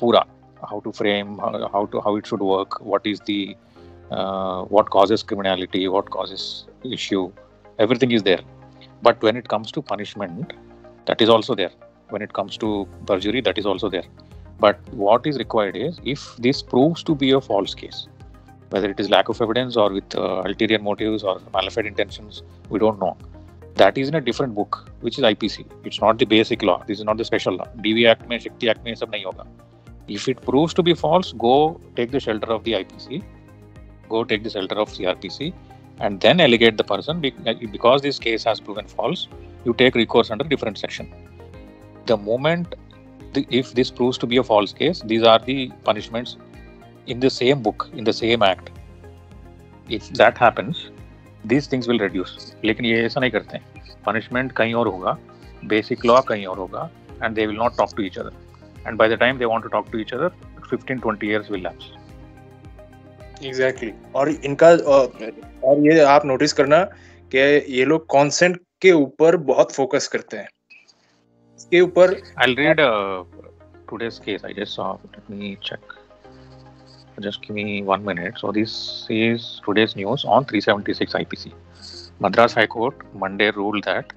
पूरा 0.00 0.24
how 0.70 0.80
to 0.80 0.90
frame 0.98 1.34
how 1.40 1.84
to 1.92 1.98
how 2.06 2.18
it 2.18 2.26
should 2.26 2.42
work 2.42 2.78
what 2.82 3.06
is 3.06 3.20
the 3.30 3.54
what 4.72 4.88
causes 4.92 5.22
criminality 5.28 5.86
what 5.86 6.08
causes 6.16 6.46
issue 6.86 7.30
everything 7.84 8.12
is 8.16 8.22
there 8.22 8.40
but 9.02 9.22
when 9.22 9.36
it 9.36 9.48
comes 9.48 9.70
to 9.74 9.82
punishment 9.90 10.54
that 11.06 11.20
is 11.20 11.28
also 11.34 11.54
there 11.54 11.70
when 12.14 12.22
it 12.22 12.32
comes 12.38 12.56
to 12.56 12.70
perjury 13.10 13.40
that 13.48 13.58
is 13.62 13.66
also 13.72 13.88
there 13.88 14.08
But 14.63 14.79
what 14.93 15.27
is 15.27 15.37
required 15.37 15.75
is 15.75 15.99
if 16.05 16.25
this 16.37 16.61
proves 16.61 17.03
to 17.03 17.15
be 17.15 17.31
a 17.31 17.41
false 17.41 17.73
case, 17.75 18.07
whether 18.69 18.89
it 18.89 18.99
is 18.99 19.09
lack 19.09 19.27
of 19.27 19.41
evidence 19.41 19.75
or 19.75 19.91
with 19.91 20.15
uh, 20.15 20.43
ulterior 20.45 20.79
motives 20.79 21.23
or 21.23 21.39
malafide 21.55 21.85
intentions, 21.85 22.43
we 22.69 22.79
don't 22.79 22.99
know. 22.99 23.17
That 23.75 23.97
is 23.97 24.07
in 24.07 24.15
a 24.15 24.21
different 24.21 24.55
book, 24.55 24.89
which 25.01 25.17
is 25.17 25.23
IPC. 25.23 25.65
It's 25.83 25.99
not 25.99 26.17
the 26.17 26.25
basic 26.25 26.63
law. 26.63 26.81
This 26.87 26.99
is 26.99 27.05
not 27.05 27.17
the 27.17 27.25
special 27.25 27.55
law. 27.55 27.67
DV 27.79 28.07
Act 28.09 28.29
mein, 28.29 28.39
Shakti 28.39 28.69
Act 28.69 28.85
mein, 28.85 28.95
sab 28.95 29.11
nahi 29.11 29.25
hoga. 29.25 29.45
If 30.07 30.29
it 30.29 30.41
proves 30.41 30.73
to 30.75 30.83
be 30.83 30.93
false, 30.93 31.33
go 31.33 31.81
take 31.97 32.11
the 32.11 32.21
shelter 32.21 32.51
of 32.57 32.63
the 32.63 32.73
IPC, 32.79 33.21
go 34.07 34.23
take 34.23 34.43
the 34.43 34.49
shelter 34.49 34.75
of 34.75 34.89
CRPC, 34.89 35.53
and 35.99 36.21
then 36.21 36.37
allegate 36.37 36.77
the 36.77 36.85
person 36.85 37.25
uh, 37.25 37.53
because 37.71 38.01
this 38.01 38.17
case 38.17 38.45
has 38.45 38.61
proven 38.61 38.87
false. 38.87 39.27
You 39.65 39.73
take 39.73 39.95
recourse 39.95 40.31
under 40.31 40.45
different 40.45 40.77
section. 40.77 41.13
The 42.05 42.17
moment 42.17 42.75
the, 43.33 43.45
if 43.49 43.73
this 43.73 43.91
proves 43.91 44.17
to 44.19 44.27
be 44.27 44.37
a 44.37 44.43
false 44.43 44.73
case, 44.73 45.01
these 45.01 45.23
are 45.23 45.39
the 45.39 45.71
punishments 45.83 46.37
in 47.07 47.19
the 47.19 47.29
same 47.29 47.61
book, 47.61 47.89
in 47.93 48.03
the 48.03 48.13
same 48.13 48.43
act. 48.43 48.71
If 49.89 50.09
that 50.13 50.37
happens, 50.37 50.89
this 51.47 51.71
things 51.71 51.87
will 51.89 51.99
reduce 51.99 52.53
लेकिन 52.65 52.85
ये 52.85 53.03
ऐसा 53.05 53.19
नहीं 53.19 53.31
करते 53.31 53.57
punishment 54.05 54.51
कहीं 54.57 54.73
और 54.73 54.87
होगा 54.87 55.17
basic 55.65 56.05
law 56.05 56.19
कहीं 56.27 56.45
और 56.45 56.57
होगा 56.57 56.89
and 57.23 57.35
they 57.35 57.45
will 57.47 57.57
not 57.57 57.77
talk 57.77 57.89
to 57.97 58.03
each 58.03 58.19
other 58.19 58.87
and 58.87 58.97
by 58.97 59.09
the 59.09 59.17
time 59.19 59.37
they 59.37 59.45
want 59.45 59.63
to 59.63 59.69
talk 59.69 59.89
to 59.91 59.99
each 59.99 60.13
other 60.13 60.29
15 60.73 61.01
20 61.05 61.23
years 61.23 61.51
will 61.51 61.63
lapse 61.63 61.91
exactly 63.45 63.91
और 64.15 64.29
इनका 64.29 64.69
और 65.67 65.85
ये 65.87 65.99
आप 66.03 66.25
नोटिस 66.25 66.53
करना 66.53 66.83
कि 67.35 67.39
ये 67.77 67.85
लोग 67.85 68.05
कंसेंट 68.05 68.59
के 68.81 68.91
ऊपर 68.91 69.37
बहुत 69.51 69.71
फोकस 69.71 70.07
करते 70.07 70.37
हैं। 70.37 70.47
के 71.73 71.81
ऊपर 71.81 72.13
Madras 82.21 82.57
high 82.57 82.65
court 82.65 82.95
Monday 83.15 83.49
rule 83.49 83.81
that 83.81 84.13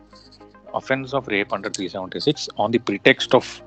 offence 0.75 1.15
of 1.15 1.31
rape 1.31 1.55
under 1.55 1.71
376 1.71 2.49
on 2.59 2.73
the 2.73 2.81
pretext 2.81 3.35
of 3.35 3.61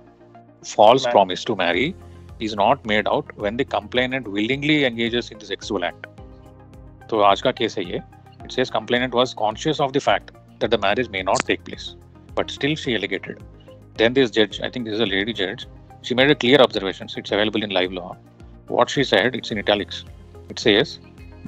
false 0.76 1.08
promise 1.08 1.46
to 1.46 1.56
marry 1.56 1.96
is 2.42 2.56
not 2.56 2.88
made 2.88 3.08
out 3.08 3.34
when 3.40 3.58
the 3.58 3.62
complainant 3.62 4.28
willingly 4.28 4.82
engages 4.82 5.30
in 5.32 5.38
the 5.38 5.42
sexual 5.42 5.84
act 5.84 6.08
तो 7.10 7.20
आज 7.20 7.42
का 7.42 7.52
case 7.52 7.78
है 7.78 7.92
ये. 7.92 8.02
It 8.44 8.52
says 8.52 8.70
complainant 8.70 9.16
was 9.16 9.34
conscious 9.34 9.82
of 9.82 9.92
the 9.92 10.00
fact 10.00 10.32
that 10.62 10.72
the 10.72 10.78
marriage 10.78 11.10
may 11.10 11.24
not 11.24 11.38
take 11.48 11.64
place 11.64 11.96
but 12.36 12.50
still 12.50 12.76
she 12.76 12.96
alleged 12.96 13.30
then 14.02 14.14
this 14.20 14.32
judge 14.40 14.60
i 14.62 14.70
think 14.70 14.86
this 14.86 14.96
is 15.00 15.06
a 15.08 15.12
lady 15.16 15.34
judge 15.44 15.68
she 16.02 16.20
made 16.20 16.32
a 16.36 16.40
clear 16.44 16.60
observations 16.68 17.16
it's 17.22 17.32
available 17.38 17.64
in 17.70 17.72
live 17.80 17.94
law 18.02 18.12
what 18.70 18.90
she 18.90 19.04
said, 19.04 19.36
it's 19.36 19.52
in 19.52 19.58
italics. 19.58 20.06
It 20.50 20.60
says, 20.60 21.00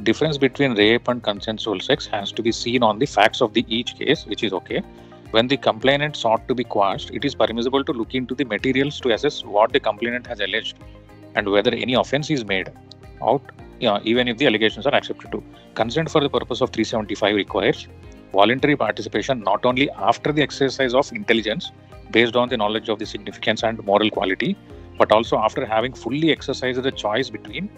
difference 0.04 0.38
between 0.38 0.76
rape 0.76 1.08
and 1.08 1.22
consensual 1.24 1.80
sex 1.80 2.08
has 2.08 2.32
to 2.34 2.42
be 2.42 2.52
seen 2.52 2.84
on 2.84 3.00
the 3.00 3.06
facts 3.06 3.42
of 3.42 3.54
the 3.54 3.66
each 3.68 3.96
case, 3.96 4.26
which 4.26 4.44
is 4.44 4.54
okay. 4.54 4.82
When 5.32 5.48
the 5.48 5.58
complainant 5.58 6.18
sought 6.18 6.48
to 6.48 6.56
be 6.56 6.64
quashed, 6.64 7.12
it 7.12 7.24
is 7.24 7.36
permissible 7.36 7.84
to 7.86 7.94
look 7.94 8.16
into 8.16 8.36
the 8.36 8.44
materials 8.44 9.00
to 9.02 9.14
assess 9.14 9.46
what 9.46 9.72
the 9.72 9.80
complainant 9.80 10.28
has 10.28 10.40
alleged 10.40 10.78
and 11.36 11.50
whether 11.50 11.72
any 11.74 11.94
offense 11.94 12.30
is 12.30 12.44
made 12.44 12.70
out, 13.24 13.42
yeah, 13.80 14.00
even 14.04 14.28
if 14.28 14.38
the 14.38 14.48
allegations 14.48 14.86
are 14.86 14.96
accepted 14.96 15.32
to. 15.32 15.44
Consent 15.76 16.10
for 16.10 16.22
the 16.22 16.30
purpose 16.30 16.60
of 16.60 16.72
375 16.72 17.36
requires 17.36 17.88
voluntary 18.34 18.76
participation 18.76 19.42
not 19.42 19.66
only 19.66 19.90
after 19.92 20.32
the 20.32 20.42
exercise 20.42 20.94
of 20.94 21.12
intelligence 21.14 21.72
based 22.12 22.36
on 22.36 22.50
the 22.50 22.58
knowledge 22.58 22.90
of 22.90 23.00
the 23.00 23.06
significance 23.06 23.64
and 23.64 23.84
moral 23.86 24.10
quality, 24.10 24.56
but 24.98 25.12
also 25.12 25.38
after 25.38 25.66
having 25.66 25.94
fully 25.94 26.32
exercised 26.32 26.82
the 26.84 26.92
choice 26.92 27.30
between 27.30 27.70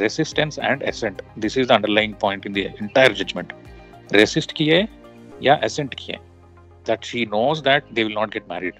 resistance 0.00 0.58
and 0.58 0.82
assent. 0.82 1.22
This 1.36 1.56
is 1.56 1.68
the 1.68 1.74
underlying 1.74 2.14
point 2.14 2.46
in 2.46 2.52
the 2.52 2.66
entire 2.78 3.12
judgment. 3.12 3.52
Resist 4.12 4.54
kiye 4.54 4.88
ya 5.40 5.58
assent 5.62 5.96
kiye. 5.96 6.18
That 6.84 7.04
she 7.04 7.24
knows 7.24 7.62
that 7.62 7.84
they 7.92 8.04
will 8.04 8.14
not 8.14 8.30
get 8.30 8.48
married 8.48 8.74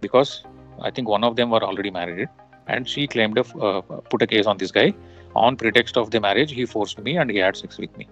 because 0.00 0.44
I 0.80 0.90
think 0.90 1.08
one 1.08 1.24
of 1.24 1.36
them 1.36 1.50
were 1.50 1.62
already 1.62 1.90
married 1.90 2.28
and 2.66 2.88
she 2.88 3.06
claimed 3.06 3.36
to 3.36 3.44
uh, 3.60 3.80
put 4.12 4.22
a 4.22 4.26
case 4.26 4.46
on 4.46 4.56
this 4.56 4.70
guy 4.70 4.94
on 5.34 5.56
pretext 5.56 5.96
of 5.96 6.10
the 6.10 6.20
marriage 6.20 6.52
he 6.52 6.64
forced 6.64 6.98
me 6.98 7.16
and 7.16 7.30
he 7.30 7.38
had 7.38 7.56
sex 7.56 7.78
with 7.78 7.96
me. 7.96 8.08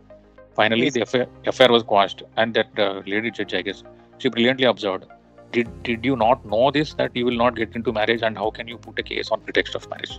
Finally, 0.55 0.85
yes. 0.85 0.94
the 0.94 1.00
affair, 1.03 1.26
affair 1.46 1.70
was 1.70 1.83
quashed 1.83 2.22
and 2.37 2.55
that 2.55 2.79
uh, 2.79 3.03
lady 3.07 3.31
judge, 3.31 3.55
I 3.55 3.62
guess, 3.62 3.83
she 4.18 4.29
brilliantly 4.29 4.66
observed 4.66 5.07
did 5.54 5.70
did 5.86 6.04
you 6.08 6.16
not 6.16 6.44
know 6.50 6.66
this 6.76 6.92
that 6.98 7.16
you 7.20 7.24
will 7.28 7.40
not 7.42 7.56
get 7.62 7.80
into 7.80 7.92
marriage 7.94 8.22
and 8.28 8.40
how 8.42 8.50
can 8.58 8.68
you 8.72 8.78
put 8.86 9.00
a 9.02 9.06
case 9.10 9.32
on 9.36 9.40
pretext 9.46 9.78
of 9.78 9.88
marriage? 9.94 10.14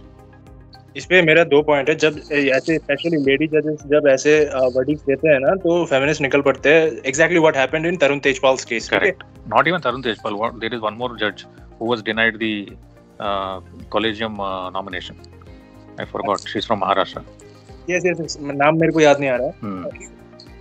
इस 0.98 1.06
पे 1.10 1.22
मेरा 1.22 1.44
दो 1.52 1.62
point 1.64 1.90
है। 1.90 1.96
जब 1.96 2.18
ऐसे 2.56 2.78
specially 2.78 3.18
lady 3.26 3.48
जजेस 3.48 3.84
जब 3.92 4.08
ऐसे 4.14 4.34
वर्डिक्स 4.78 5.04
देते 5.04 5.28
हैं 5.30 5.38
ना 5.40 5.54
तो 5.66 5.76
फेमिनिस्ट 5.92 6.22
निकल 6.22 6.42
पड़ते 6.48 6.74
हैं। 6.74 6.90
Exactly 7.12 7.40
what 7.40 7.58
happened 7.58 7.86
in 7.86 7.98
Tarun 7.98 8.20
Tejpal's 8.26 8.66
case 8.72 8.90
correct 8.90 9.24
not 9.54 9.68
even 9.68 9.80
Tarun 9.86 10.02
Tejpal 10.08 10.34
there 10.60 10.74
is 10.74 10.82
one 10.82 10.94
more 11.04 11.18
जज 11.22 11.46
who 11.82 11.90
was 11.90 12.02
denied 12.06 12.38
the 12.44 13.88
collegium 13.92 14.38
nomination 14.78 15.16
I 16.00 16.06
forgot 16.12 16.48
she 16.48 16.60
is 16.60 16.66
from 16.68 16.80
Maharashtra 16.80 17.22
yes 17.90 18.06
yes 18.06 18.38
नाम 18.42 18.80
मेरे 18.80 18.92
को 18.94 19.00
याद 19.02 19.20
नहीं 19.20 19.30
आ 19.30 19.38
रहा 19.42 19.52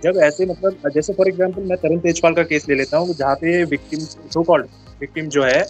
जब 0.03 0.17
ऐसे 0.23 0.45
मतलब 0.45 0.89
जैसे 0.93 1.13
फॉर 1.13 1.27
एग्जांपल 1.27 1.63
मैं 1.69 1.77
तरुण 1.77 1.99
तेजपाल 1.99 2.33
का 2.33 2.43
केस 2.43 2.67
ले 2.69 2.75
लेता 2.75 2.97
हूँ, 2.97 3.13
जहाँ 3.15 3.35
पे 3.35 3.63
विक्टिम 3.65 3.99
सो 3.99 4.43
कॉल्ड 4.43 4.65
विक्टिम 5.01 5.27
जो 5.27 5.43
है, 5.43 5.61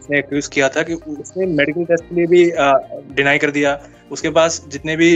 उसने 0.00 0.18
एक्यूज 0.18 0.46
किया 0.48 0.68
था 0.68 0.82
कि 0.82 0.94
उसने 0.94 1.46
मेडिकल 1.46 1.84
टेस्ट 1.84 2.04
के 2.04 2.14
लिए 2.14 2.26
भी 2.26 2.44
डिनाई 3.14 3.38
कर 3.38 3.50
दिया। 3.50 3.78
उसके 4.12 4.30
पास 4.30 4.64
जितने 4.68 4.96
भी 4.96 5.10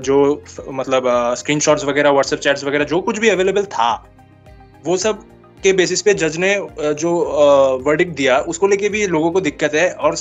जो 0.00 0.18
मतलब 0.70 1.04
स्क्रीनशॉट्स 1.38 1.84
वगैरह 1.84 2.10
व्हाट्सएप 2.10 2.40
चैट्स 2.40 2.64
वगैरह, 2.64 2.84
जो 2.84 3.00
कुछ 3.00 3.18
भी 3.18 3.28
अवेलेबल 3.28 3.64
था, 3.66 3.92
वो 4.84 4.96
सब 4.96 5.22
के 5.62 5.72
बेसिस 5.72 6.02
पे 6.02 6.14
जज 6.14 6.36
ने 6.38 6.54
जो 6.94 7.10
वर्डिक 7.84 8.14
दिया, 8.14 8.38
उसको 8.38 8.66
लेके 8.68 8.88
भी 8.88 9.06
लोगों 9.06 9.30
को 9.30 9.40
दिक्कत 9.40 9.74
है 9.74 9.90
और 9.90 10.16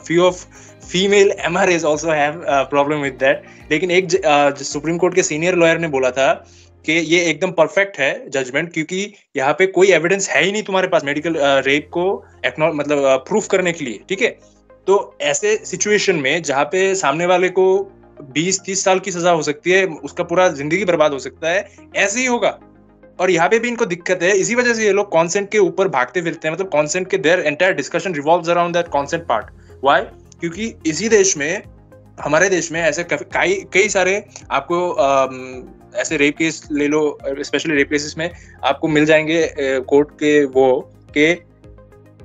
few 0.00 0.22
of 0.24 0.44
female 0.88 1.30
M 1.46 1.56
R 1.58 1.70
As 1.70 1.84
also 1.84 2.10
have 2.10 2.42
problem 2.70 3.00
with 3.02 3.12
that 3.20 3.42
लेकिन 3.70 3.90
एक 3.90 4.08
सुप्रीम 4.62 4.98
कोर्ट 4.98 5.14
के 5.14 5.22
सीनियर 5.22 5.54
लॉयर 5.54 5.78
ने 5.78 5.88
बोला 5.88 6.10
था 6.10 6.32
कि 6.88 6.92
ये 6.92 7.20
एकदम 7.20 7.50
परफेक्ट 7.52 7.98
है 7.98 8.28
जजमेंट 8.30 8.72
क्योंकि 8.72 9.00
यहाँ 9.36 9.52
पे 9.52 9.66
कोई 9.68 9.90
एविडेंस 9.92 10.28
है 10.30 10.42
ही 10.44 10.52
नहीं 10.52 10.62
तुम्हारे 10.62 10.88
पास 10.88 11.04
मेडिकल 11.04 11.34
रेप 11.66 11.88
को 11.92 12.04
मतलब 12.46 13.24
प्रूफ 13.28 13.46
करने 13.46 13.72
के 13.72 13.84
लिए, 13.84 14.00
ठीक 14.08 14.22
है? 14.22 14.28
तो 14.86 15.16
ऐसे 15.22 15.56
सिचुएशन 15.64 16.16
में 16.16 16.42
जहाँ 16.42 16.64
पे 16.64 16.94
सामने 16.94 17.26
वाले 17.26 17.48
को 17.50 17.66
20-30 18.36 18.84
साल 18.84 18.98
की 18.98 19.10
सजा 19.12 19.30
हो 19.30 19.42
सकती 19.42 19.70
है, 19.70 19.84
उसका 19.86 20.24
पूरा 20.24 20.48
ज़िंदगी 20.50 20.84
बर्बाद 20.84 21.12
हो 21.12 21.18
सकता 21.18 21.50
है, 21.50 21.68
ऐसे 21.96 22.20
ही 22.20 22.26
होगा। 22.26 22.58
और 23.18 23.30
यहाँ 23.30 23.48
पे 23.48 23.58
भी 23.58 23.68
इनको 23.68 23.86
दिक्कत 23.86 24.22
है, 24.22 24.30
इसी 24.32 24.54
वजह 24.54 24.74
से 24.74 24.84
ये 24.84 24.92
लोग 24.92 25.10
कॉन्सेंट 25.10 25.50
के 25.52 25.58
ऊपर 25.60 25.88
भागते 25.90 26.22
फिरते 26.22 26.48
हैं 26.48 26.54
मतलब 26.54 26.68
कॉन्सेंट 26.68 27.10
के 27.10 27.18
there 27.18 27.40
entire 27.40 27.74
discussion 27.74 28.14
revolve 28.14 28.50
around 28.50 28.74
that 28.74 28.88
consent 28.88 29.26
part 29.26 29.50
why 29.84 30.00
क्योंकि 30.40 30.74
इसी 30.86 31.08
देश 31.08 31.36
में, 31.36 31.62
हमारे 32.20 32.48
देश 32.50 32.70
में 32.72 32.80
ऐसे 32.82 33.04
कई 33.12 33.64
कई 33.72 33.88
सारे 33.88 34.22
आपको 34.50 34.78
ऐसे 35.98 36.16
रेप 36.16 36.36
केस 36.38 36.62
ले 36.72 36.88
लो 36.88 37.18
स्पेशली 37.24 37.74
रेप 37.74 37.90
केसेस 37.90 38.14
में 38.18 38.30
आपको 38.64 38.88
मिल 38.88 39.04
जाएँगे 39.04 39.54
कोर्ट 39.80 40.10
के 40.10 40.44
वो 40.44 40.80
के 41.16 41.34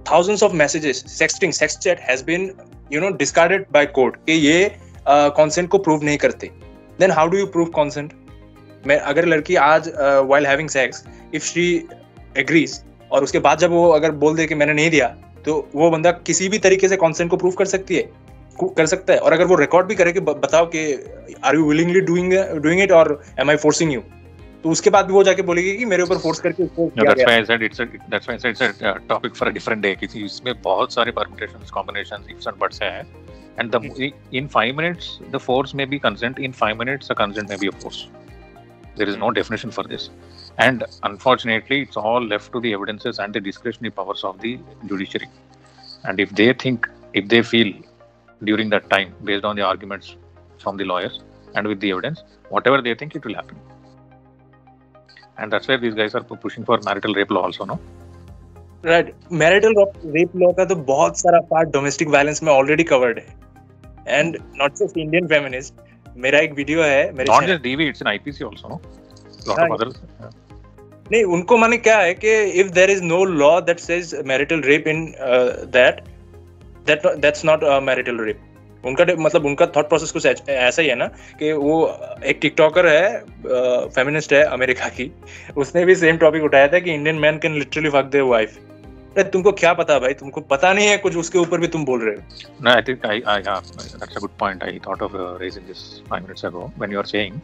thousands 0.10 0.42
of 0.44 0.56
messages 0.60 0.98
sexting 1.18 1.54
sex 1.58 1.76
chat 1.84 2.02
has 2.08 2.24
been 2.30 2.48
you 2.94 3.02
know 3.04 3.12
discarded 3.20 3.62
by 3.76 3.84
court 3.98 4.18
कि 4.26 4.34
ये 4.34 4.76
कंसेंट 5.10 5.66
uh, 5.66 5.72
को 5.72 5.78
प्रूव 5.78 6.04
नहीं 6.04 6.18
करते। 6.18 6.50
Then 7.00 7.12
how 7.12 7.28
do 7.28 7.38
you 7.38 7.46
prove 7.46 7.66
consent 7.66 8.14
मैं 8.88 8.98
अगर 8.98 9.26
लड़की 9.26 9.56
आज 9.56 9.92
while 10.26 10.48
having 10.48 10.70
sex 10.70 11.04
if 11.34 11.44
she 11.44 11.88
agrees 12.38 12.84
और 13.12 13.24
उसके 13.24 13.40
बाद 13.40 13.60
जब 13.60 13.72
वो 13.72 13.90
अगर 13.90 14.12
बोल 14.12 14.36
दे 14.36 14.46
कि 14.46 14.56
मैंने 14.56 14.74
नहीं 14.74 14.90
दिया 14.90 15.08
तो 15.46 15.70
वो 15.76 15.90
बंदा 15.90 16.12
किसी 16.12 16.50
भी 16.50 16.58
तरीके 16.58 16.90
से 16.90 16.98
कॉन्सेंट 16.98 17.32
को 17.32 17.38
प्रूव 17.38 17.52
कर 17.52 17.66
सकती 17.66 17.96
है। 17.96 18.10
कर 18.62 18.86
सकता 18.86 19.14
है 19.14 19.20
और 19.20 19.34
अगर 19.34 19.46
वो 19.46 19.56
रिकॉर्ड 19.56 19.88
भी 19.88 19.96
करे 19.96 20.14
कि 20.14 20.20
बताओ 20.20 20.66
कि 20.76 20.84
are 21.46 21.56
you 21.56 21.70
willingly 21.70 22.02
doing 22.12 22.34
doing 22.64 22.82
it 22.82 22.92
और 22.92 23.22
एम 23.40 23.50
आई 23.50 23.58
फोर्सिंग 23.64 23.94
यू 23.94 24.04
तो 24.64 24.70
उसके 24.70 24.90
बाद 24.90 25.06
भी 25.06 25.14
वो 25.14 25.24
जाके 25.24 25.42
बोलेगी 25.42 25.76
कि 25.78 25.86
मेरे 25.86 26.04
ऊपर 26.04 26.18
फोर्स 26.18 26.40
करके 26.40 26.64
उसको 26.64 26.86
that's 27.00 27.24
why 27.24 27.66
it's 27.66 27.82
that's 27.82 28.30
why 28.30 28.50
it's 28.50 28.62
a 28.84 28.94
topic 29.10 29.36
for 29.36 29.48
a 29.48 29.52
different 29.52 29.82
day 29.84 29.96
किसी 30.00 30.26
इसमें 30.26 30.54
बहुत 30.62 30.94
सारे 30.94 31.12
permutations 31.12 31.72
combinations 31.72 32.28
ifs 32.32 32.48
and 32.48 32.58
buts 32.60 32.82
हैं 32.82 33.06
and 33.58 33.72
the 33.72 34.12
in 34.32 34.48
5 34.50 34.76
minutes 34.76 35.20
the 35.32 35.40
force 35.40 35.74
may 35.74 35.86
be 35.86 36.00
consent 36.00 36.40
in 36.40 36.54
5 36.54 36.78
minutes 36.78 37.10
a 37.10 37.16
consent 37.16 37.50
may 37.50 37.58
be 37.58 37.68
a 37.68 37.72
force 37.72 38.08
there 38.96 39.08
is 39.08 39.18
no 39.18 39.32
definition 39.32 39.72
for 39.72 39.84
this 39.84 40.10
and 40.58 40.84
unfortunately 41.04 41.82
it's 41.82 41.98
all 41.98 42.24
left 42.34 42.52
to 42.52 42.60
the 42.60 42.74
evidences 42.74 43.20
and 43.20 43.34
the 43.34 43.40
discretionary 43.40 43.92
powers 43.92 44.24
of 44.24 44.40
the 44.42 44.60
judiciary 44.88 45.30
and 46.04 46.20
if 46.20 46.30
they 46.32 46.52
think 46.54 46.90
if 47.14 47.28
they 47.28 47.42
feel 47.42 47.74
during 48.43 48.69
that 48.71 48.89
time 48.91 49.15
based 49.25 49.45
on 49.45 49.57
the 49.57 49.63
arguments 49.63 50.17
from 50.59 50.77
the 50.77 50.85
lawyers 50.85 51.21
and 51.55 51.67
with 51.67 51.81
the 51.81 51.91
evidence 51.91 52.25
whatever 52.51 52.83
they 52.83 52.95
think 52.95 53.15
it 53.15 53.25
will 53.25 53.35
happen 53.35 53.57
and 55.39 55.53
that's 55.53 55.69
why 55.69 55.77
these 55.77 55.95
guys 55.95 56.15
are 56.15 56.25
pushing 56.47 56.65
for 56.65 56.79
marital 56.91 57.15
rape 57.15 57.31
law 57.31 57.47
also 57.51 57.73
no 57.73 57.79
right 58.85 59.13
marital 59.33 59.75
rape 60.07 60.37
law 60.37 60.51
का 60.53 60.65
तो 60.65 60.75
बहुत 60.89 61.19
सारा 61.19 61.39
part 61.51 61.69
domestic 61.73 62.09
violence 62.09 62.43
में 62.43 62.53
already 62.53 62.85
covered 62.91 63.19
है 63.19 64.19
and 64.19 64.37
not 64.57 64.75
just 64.83 64.99
Indian 64.99 65.27
feminist 65.29 65.75
मेरा 66.17 66.39
एक 66.39 66.53
video 66.57 66.83
है 66.83 67.13
मेरे 67.13 67.33
not 67.33 67.45
just 67.45 67.63
DV 67.63 67.89
it's 67.89 68.03
an 68.03 68.09
IPC 68.09 68.45
also 68.45 68.69
no 68.69 68.81
lot 69.49 69.59
of 69.61 69.81
others 69.81 70.01
नहीं 71.13 71.23
उनको 71.37 71.57
माने 71.57 71.77
क्या 71.79 71.99
है 71.99 72.15
कि 72.15 72.37
if 72.61 72.71
there 72.75 72.91
is 72.91 73.03
no 73.03 73.25
law 73.25 73.61
that 73.61 73.79
says 73.81 74.15
marital 74.27 74.61
rape 74.63 74.89
in 74.89 75.05
that 75.77 76.01
that 76.88 77.08
that's 77.18 77.46
not 77.46 77.64
marital 77.84 78.20
rape 78.20 78.40
उनका 78.86 79.06
मतलब 79.18 79.46
उनका 79.46 79.66
थॉट 79.76 79.90
प्रोसेस 79.90 80.12
कुछ 80.12 80.26
ऐसा 80.26 80.82
ही 80.82 80.88
है 80.88 80.96
ना 80.96 81.08
कि 81.40 81.52
वो 81.52 81.78
एक 82.26 82.40
टिकटॉकर 82.42 82.88
है 82.88 83.20
फेमिनिस्ट 83.88 84.34
है 84.34 84.44
अमेरिका 84.44 84.90
की 84.90 85.12
उसने 85.58 85.86
भी 85.86 85.96
सेम 85.96 86.18
टॉपिक 86.18 86.44
उठाया 86.44 86.68
था 86.68 86.80
कि 86.80 86.94
Indian 86.94 87.20
man 87.26 87.38
can 87.38 87.58
literally 87.60 87.90
fuck 87.90 88.06
their 88.12 88.24
wife 88.24 88.58
अरे 89.18 89.24
तुमको 89.30 89.52
क्या 89.52 89.74
पता 89.74 89.98
भाई 90.00 90.14
तुमको 90.20 90.42
पता 90.52 90.74
नहीं 90.74 90.88
है 90.88 90.98
कुछ 90.98 91.16
उसके 91.18 91.40
ऊपर 91.40 91.60
भी 91.60 91.68
तुम 91.68 91.84
बोल 91.86 92.02
रहे 92.02 92.16
हो 92.16 92.72
i 92.72 92.82
think 92.88 93.04
i 93.06 93.18
i 93.34 93.40
yeah 93.48 93.60
that's 94.02 94.16
a 94.20 94.24
good 94.24 94.38
point 94.38 94.64
i 94.68 94.72
thought 94.86 95.04
of 95.08 95.16
uh, 95.16 95.26
raising 95.42 95.68
this 95.72 95.84
5 96.14 96.24
minutes 96.24 96.48
ago 96.50 96.64
when 96.84 96.96
you 96.96 97.02
are 97.02 97.10
saying 97.12 97.42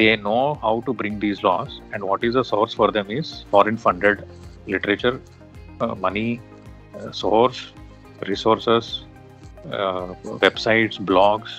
they 0.00 0.08
know 0.16 0.42
how 0.64 0.74
to 0.88 0.94
bring 1.00 1.16
these 1.22 1.40
laws 1.46 1.78
is 2.28 2.34
the 2.34 2.44
source 2.50 2.76
for 2.80 2.90
them 2.96 3.14
is 3.20 3.30
foreign 3.54 3.78
funded 3.86 4.26
literature 4.74 5.14
uh, 5.80 5.94
money 6.06 6.28
uh, 6.94 7.10
source 7.22 7.62
resources 8.28 9.04
uh, 9.70 10.14
websites, 10.24 10.98
blogs, 10.98 11.50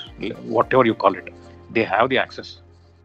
whatever 0.43 0.85
you 0.85 0.93
call 0.93 1.15
it, 1.15 1.33
they 1.71 1.83
have 1.83 2.09
the 2.09 2.17
access. 2.17 2.61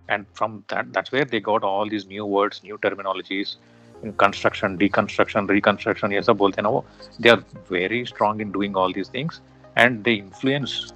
And 0.08 0.26
from 0.34 0.64
that, 0.68 0.92
that's 0.92 1.12
where 1.12 1.24
they 1.24 1.40
got 1.40 1.62
all 1.62 1.88
these 1.88 2.06
new 2.06 2.26
words, 2.26 2.62
new 2.62 2.76
terminologies, 2.78 3.56
in 4.02 4.12
construction, 4.14 4.78
deconstruction, 4.78 5.48
reconstruction, 5.48 6.10
yes, 6.10 6.26
they 6.26 7.30
are 7.30 7.44
very 7.68 8.06
strong 8.06 8.40
in 8.40 8.50
doing 8.50 8.74
all 8.74 8.92
these 8.92 9.08
things 9.08 9.40
and 9.76 10.02
they 10.04 10.14
influence 10.14 10.92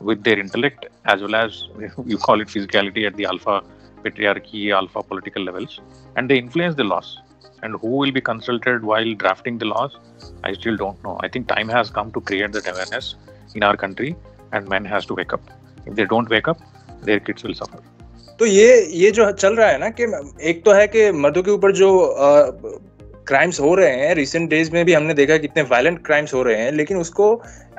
with 0.00 0.22
their 0.24 0.38
intellect 0.38 0.86
as 1.04 1.20
well 1.20 1.34
as 1.34 1.68
you 2.06 2.18
call 2.18 2.40
it 2.40 2.48
physicality 2.48 3.06
at 3.06 3.16
the 3.16 3.24
alpha 3.24 3.62
patriarchy, 4.02 4.74
alpha 4.74 5.02
political 5.02 5.42
levels, 5.42 5.80
and 6.16 6.28
they 6.28 6.38
influence 6.38 6.74
the 6.74 6.84
laws. 6.84 7.20
And 7.62 7.78
who 7.80 7.88
will 7.88 8.12
be 8.12 8.20
consulted 8.20 8.82
while 8.82 9.12
drafting 9.14 9.58
the 9.58 9.66
laws? 9.66 9.96
I 10.44 10.52
still 10.54 10.76
don't 10.76 11.02
know. 11.04 11.18
I 11.20 11.28
think 11.28 11.48
time 11.48 11.68
has 11.68 11.90
come 11.90 12.10
to 12.12 12.20
create 12.20 12.52
that 12.52 12.66
awareness 12.66 13.14
in 13.54 13.62
our 13.62 13.76
country 13.76 14.16
and 14.52 14.68
men 14.68 14.84
has 14.84 15.06
to 15.06 15.14
wake 15.14 15.32
up 15.32 15.40
if 15.86 15.94
they 15.94 16.04
don't 16.04 16.28
wake 16.28 16.48
up 16.48 16.58
their 17.02 17.20
kids 17.20 17.44
will 17.44 17.54
suffer 17.54 17.82
तो 18.40 18.46
ये 18.46 18.68
ये 18.96 19.10
जो 19.10 19.30
चल 19.32 19.54
रहा 19.54 19.68
है 19.68 19.78
ना 19.78 19.88
कि 20.00 20.04
एक 20.50 20.64
तो 20.64 20.72
है 20.72 20.86
कि 20.88 21.10
मर्दों 21.12 21.42
के 21.42 21.50
ऊपर 21.50 21.72
जो 21.76 21.88
क्राइम्स 23.28 23.60
हो 23.60 23.74
रहे 23.74 23.96
हैं 23.96 24.14
रिसेंट 24.14 24.48
डेज़ 24.50 24.70
में 24.72 24.84
भी 24.84 24.92
हमने 24.92 25.14
देखा 25.14 25.36
कितने 25.38 25.62
वायलेंट 25.72 26.04
क्राइम्स 26.06 26.34
हो 26.34 26.42
रहे 26.42 26.62
हैं 26.62 26.70
लेकिन 26.72 26.96
उसको 26.96 27.34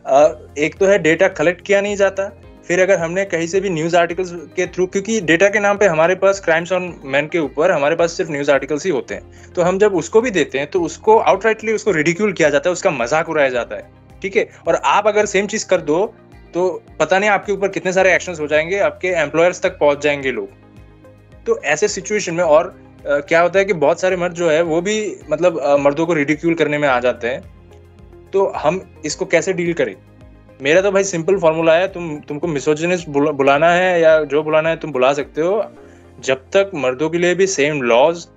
आ, 0.08 0.28
एक 0.58 0.78
तो 0.80 0.86
है 0.86 0.98
डेटा 1.00 1.28
कलेक्ट 1.40 1.66
किया 1.66 1.82
नहीं 1.82 1.96
जाता 1.96 2.30
फिर 2.68 2.82
अगर 2.82 2.98
हमने 2.98 3.24
कहीं 3.26 3.48
से 3.48 3.60
भी 3.62 3.70
न्यूज़ 3.70 3.96
आर्टिकल्स 3.98 4.32
के 4.56 4.66
थ्रू 4.66 4.86
क्योंकि 4.88 5.20
डेटा 5.22 5.48
के 5.50 5.60
नाम 5.60 5.78
पे 5.78 5.86
हमारे 5.86 6.16
पास 6.16 6.40
क्राइम्स 6.40 6.72
ऑन 6.72 6.94
मैन 7.06 7.28
के 7.28 7.40
ऊपर 7.40 7.72
हमारे 7.72 7.96
पास 7.96 8.14
सिर्फ़ 8.14 8.32
न्यूज़ 8.32 8.52
आर्टिकल्स 8.52 8.86
ही 8.86 8.92
होते 8.92 9.16
हैं। 9.16 9.54
तो 9.54 9.62
हम 9.62 9.80
जब 9.80 9.96
उसको 9.96 10.22
भी 10.22 10.32
देते 10.32 10.60
हैं 10.60 10.70
तो 10.72 10.82
उसको 10.82 11.18
आउटराइटली 11.20 11.74
उसको 11.74 11.92
रिडिक्यूल 11.92 12.34
किया 12.34 12.50
जाता 12.50 12.70
है 12.70 12.74
उसका 12.74 12.92
मज़ाक 12.92 13.30
उड़ाया 13.30 13.50
जाता 13.50 13.76
है। 13.76 13.90
ठीक 14.22 14.36
है? 14.36 14.48
और 14.68 14.76
आप 14.76 15.08
अगर 15.08 15.26
सेम 15.26 15.48
चीज़ 15.48 15.68
कर 15.68 15.82
दो 15.82 16.06
तो 16.54 16.84
पता 17.00 17.20
नहीं 17.20 17.30
आपके 17.30 17.52
ऊपर 17.52 17.68
कितने 17.70 17.94
सारे 17.94 18.14
एक्शन 18.16 18.36
हो 18.40 18.48
जाएँगे 18.48 18.80
आपके 18.82 19.08
एम्प्लॉयर्स 19.20 19.62
तक 19.62 19.78
पहुँच 19.80 20.04
जाएँगे 20.04 20.32
लोग। 20.32 20.50
तो 21.46 21.60
ऐसे 21.66 21.88
सिचुएशन 21.88 22.34
में 22.34 22.44
और 22.44 22.68
आ, 23.02 23.20
क्या 23.20 23.42
होता 23.42 23.60
है 23.60 23.66
कि 23.66 23.74
बहुत 23.74 24.02
सारे 24.02 24.16
मर्द 24.16 24.34
जो 24.34 24.50
है 24.50 24.62
वो 24.62 24.82
भी 24.82 24.96
मतलब 25.30 25.60
आ, 25.60 25.76
मर्दों 25.78 26.06
को 26.06 26.14
रिडिक्यूल 26.14 26.54
करने 26.56 26.78
में 26.78 26.88
आ 26.88 27.00
जाते 27.00 27.28
हैं। 27.28 27.42
तो 28.34 28.46
हम 28.56 28.82
इसको 29.06 29.26
कैसे 29.26 29.54
डील 29.54 29.74
करें? 29.74 29.96
मेरा 30.62 30.82
तो 30.82 30.92
भाई 30.92 31.04
सिंपल 31.04 31.38
फॉर्मूला 31.40 31.74
है, 31.74 31.88
तुम, 31.88 32.20
तुमको 32.20 32.48
मिसोजिनिस्ट 32.48 33.10
बुलाना 33.10 33.70
है 33.72 34.02
या 34.02 34.24
जो 34.24 34.44
बुलाना 34.44 34.70
है 34.70 34.78
तुम 34.78 34.92
बुला 34.92 35.12
सकते 35.14 35.42
हो। 35.42 35.64
जब 36.20 36.44
तक 36.56 36.72
मर्दों 36.76 37.10
के 37.10 37.18
लिए 37.18 37.36
भी 37.36 37.48
सेम 37.48 37.82
लॉज 37.82 38.28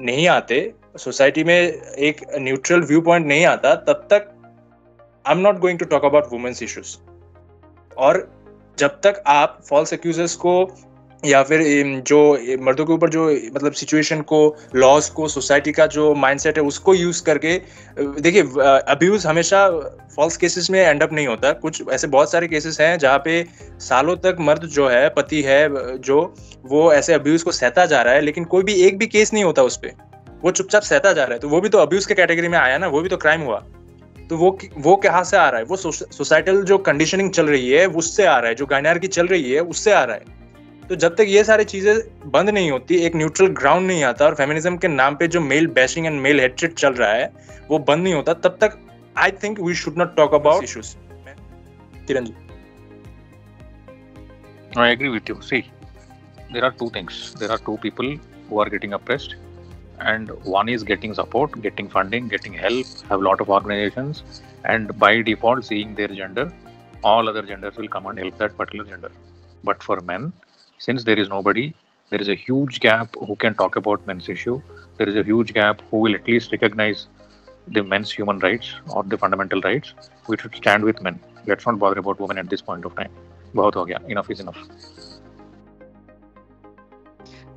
नहीं 0.00 0.26
आते 0.28 0.58
सोसाइटी 0.98 1.44
में 1.44 1.54
एक 1.54 2.20
न्यूट्रल 2.38 2.80
व्यू 2.80 3.00
पॉइंट 3.00 3.26
नहीं 3.26 3.44
आता, 3.46 3.74
तब 3.74 4.06
तक 4.12 4.28
I 5.26 5.34
am 5.34 5.40
not 5.40 5.58
going 5.58 5.78
to 5.78 5.84
talk 5.84 6.04
about 6.04 6.32
women's 6.32 6.62
issues 6.62 6.96
और 7.98 8.28
जब 8.78 9.00
तक 9.00 9.22
आप 9.26 9.58
फॉल्स 9.68 9.92
एक्यूजर्स 9.92 10.34
को 10.34 10.52
या 11.22 11.42
फिर 11.42 11.62
जो 12.06 12.18
मर्दों 12.62 12.84
के 12.86 12.92
ऊपर 12.92 13.10
जो 13.10 13.24
मतलब 13.54 13.72
सिचुएशन 13.72 14.20
को 14.22 14.40
लॉस 14.74 15.08
को 15.10 15.28
सोसाइटी 15.28 15.72
का 15.72 15.86
जो 15.86 16.12
माइंडसेट 16.14 16.58
है 16.58 16.62
उसको 16.64 16.94
यूज़ 16.94 17.22
करके 17.22 17.60
देखिए 17.98 18.42
अब्यूज 18.88 19.26
हमेशा 19.26 19.68
फॉल्स 20.16 20.36
केसेस 20.36 20.70
में 20.70 20.80
एंड 20.80 21.02
अप 21.02 21.12
नहीं 21.12 21.26
होता 21.26 21.52
कुछ 21.52 21.82
ऐसे 21.92 22.06
बहुत 22.06 22.32
सारे 22.32 22.48
केसेस 22.48 22.80
हैं 22.80 22.98
जहाँ 22.98 23.18
पे 23.18 23.44
सालों 23.80 24.16
तक 24.16 24.36
मर्द 24.40 24.64
जो 24.68 24.88
है 24.88 25.08
पति 25.08 25.42
है 25.42 25.68
जो 26.00 26.20
वो 26.64 26.92
ऐसे 26.92 27.14
अब्यूज 27.14 27.42
को 27.42 27.52
सहता 27.52 27.86
जा 27.86 28.02
रहा 28.02 28.14
है 28.14 28.20
लेकिन 28.20 28.44
कोई 28.44 28.62
भी 28.62 28.74
एक 28.82 28.98
भी 28.98 29.06
केस 29.06 29.32
नहीं 29.32 29.44
होता 29.44 29.62
उस 29.62 29.76
पर 29.76 29.92
वो 30.42 30.50
चुपचाप 30.50 30.82
सहता 30.82 31.12
जा 31.12 31.24
रहा 31.24 31.34
है 31.34 31.40
तो 31.40 31.48
वो 31.48 31.60
भी 31.60 31.68
तो 31.68 31.78
अब्यूज 31.78 32.06
के 32.06 32.14
कैटेगरी 32.14 32.48
में 32.48 32.58
आया 32.58 32.78
ना 32.78 32.86
वो 32.86 33.00
भी 33.00 33.08
तो 33.08 33.16
क्राइम 33.16 33.40
हुआ 33.40 33.62
तो 34.30 34.36
वो 34.36 34.58
वो 34.78 34.96
कहाँ 34.96 35.22
से 35.24 35.36
आ 35.36 35.48
रहा 35.48 35.60
है 35.60 35.66
वो 35.66 35.76
सोसाइटल 35.76 36.62
जो 36.62 36.78
कंडीशनिंग 36.86 37.30
चल 37.30 37.46
रही 37.46 37.70
है 37.70 37.86
उससे 37.96 38.26
आ 38.26 38.38
रहा 38.38 38.48
है 38.48 38.54
जो 38.54 38.66
गायनार 38.66 38.98
की 38.98 39.06
चल 39.08 39.26
रही 39.26 39.52
है 39.52 39.60
उससे 39.66 39.92
आ 39.92 40.02
रहा 40.04 40.16
है 40.16 40.36
तो 40.88 40.96
जब 40.96 41.16
तक 41.16 41.24
ये 41.28 41.42
सारी 41.44 41.64
चीज़ें 41.70 42.30
बंद 42.32 42.50
नहीं 42.50 42.70
होती 42.70 42.96
एक 43.06 43.16
न्यूट्रल 43.16 43.48
ग्राउंड 43.60 43.86
नहीं 43.86 44.02
आता 44.04 44.24
और 44.26 44.34
फेमिनिज्म 44.34 44.76
के 44.84 44.88
नाम 44.88 45.16
पे 45.16 45.28
जो 45.34 45.40
male 45.40 45.66
bashing 45.78 46.06
and 46.06 46.20
male 46.20 46.40
hatred 46.40 46.74
चल 46.74 46.94
रहा 46.94 47.12
है 47.12 47.32
वो 47.68 47.78
बंद 47.90 48.04
नहीं 48.04 48.14
होता 48.14 48.34
तब 48.46 48.58
तक 48.60 48.78
I 49.24 49.30
think 49.42 49.60
we 49.60 49.74
should 49.82 49.98
not 49.98 50.16
talk 50.16 50.34
about 50.34 50.64
issues 50.64 50.94
Kiran 52.06 52.24
ji 52.24 52.34
I 54.76 54.86
agree 54.94 55.08
with 55.12 55.30
you. 55.30 55.34
See, 55.42 55.58
there 56.54 56.64
are 56.66 56.70
two 56.80 56.88
things. 56.96 57.14
There 57.38 57.50
are 57.54 57.56
two 57.68 57.76
people 57.84 58.10
who 58.48 58.58
are 58.64 58.66
getting 58.74 58.92
oppressed 58.96 59.34
and 60.00 60.30
one 60.44 60.68
is 60.68 60.82
getting 60.82 61.14
support 61.14 61.60
getting 61.60 61.88
funding 61.88 62.28
getting 62.28 62.52
help 62.54 62.86
have 63.08 63.20
a 63.20 63.24
lot 63.24 63.40
of 63.40 63.48
organizations 63.50 64.42
and 64.64 64.98
by 64.98 65.22
default 65.22 65.64
seeing 65.64 65.94
their 65.94 66.08
gender 66.08 66.52
all 67.02 67.28
other 67.28 67.42
genders 67.42 67.76
will 67.76 67.88
come 67.88 68.06
and 68.06 68.18
help 68.18 68.38
that 68.38 68.56
particular 68.56 68.84
gender 68.84 69.10
but 69.64 69.82
for 69.82 70.00
men 70.02 70.32
since 70.77 71.03
there 71.03 71.19
is 71.19 71.29
nobody 71.29 71.73
there 72.09 72.21
is 72.21 72.29
a 72.29 72.35
huge 72.35 72.79
gap 72.79 73.15
who 73.27 73.35
can 73.35 73.55
talk 73.55 73.75
about 73.75 74.05
men's 74.07 74.29
issue 74.29 74.61
there 74.97 75.09
is 75.09 75.15
a 75.15 75.23
huge 75.23 75.53
gap 75.53 75.81
who 75.89 75.97
will 75.97 76.15
at 76.15 76.27
least 76.27 76.51
recognize 76.51 77.07
the 77.67 77.83
men's 77.83 78.11
human 78.11 78.39
rights 78.39 78.73
or 78.89 79.03
the 79.03 79.17
fundamental 79.17 79.61
rights 79.61 79.93
we 80.27 80.37
should 80.37 80.55
stand 80.55 80.83
with 80.83 81.01
men 81.01 81.19
let's 81.47 81.65
not 81.65 81.79
bother 81.79 81.99
about 81.99 82.19
women 82.19 82.37
at 82.37 82.49
this 82.49 82.61
point 82.61 82.85
of 82.85 82.95
time 82.95 83.13
बहुत 83.55 83.75
हो 83.75 83.85
गया 83.85 83.99
enough 84.13 84.29
is 84.31 84.39
enough 84.39 84.61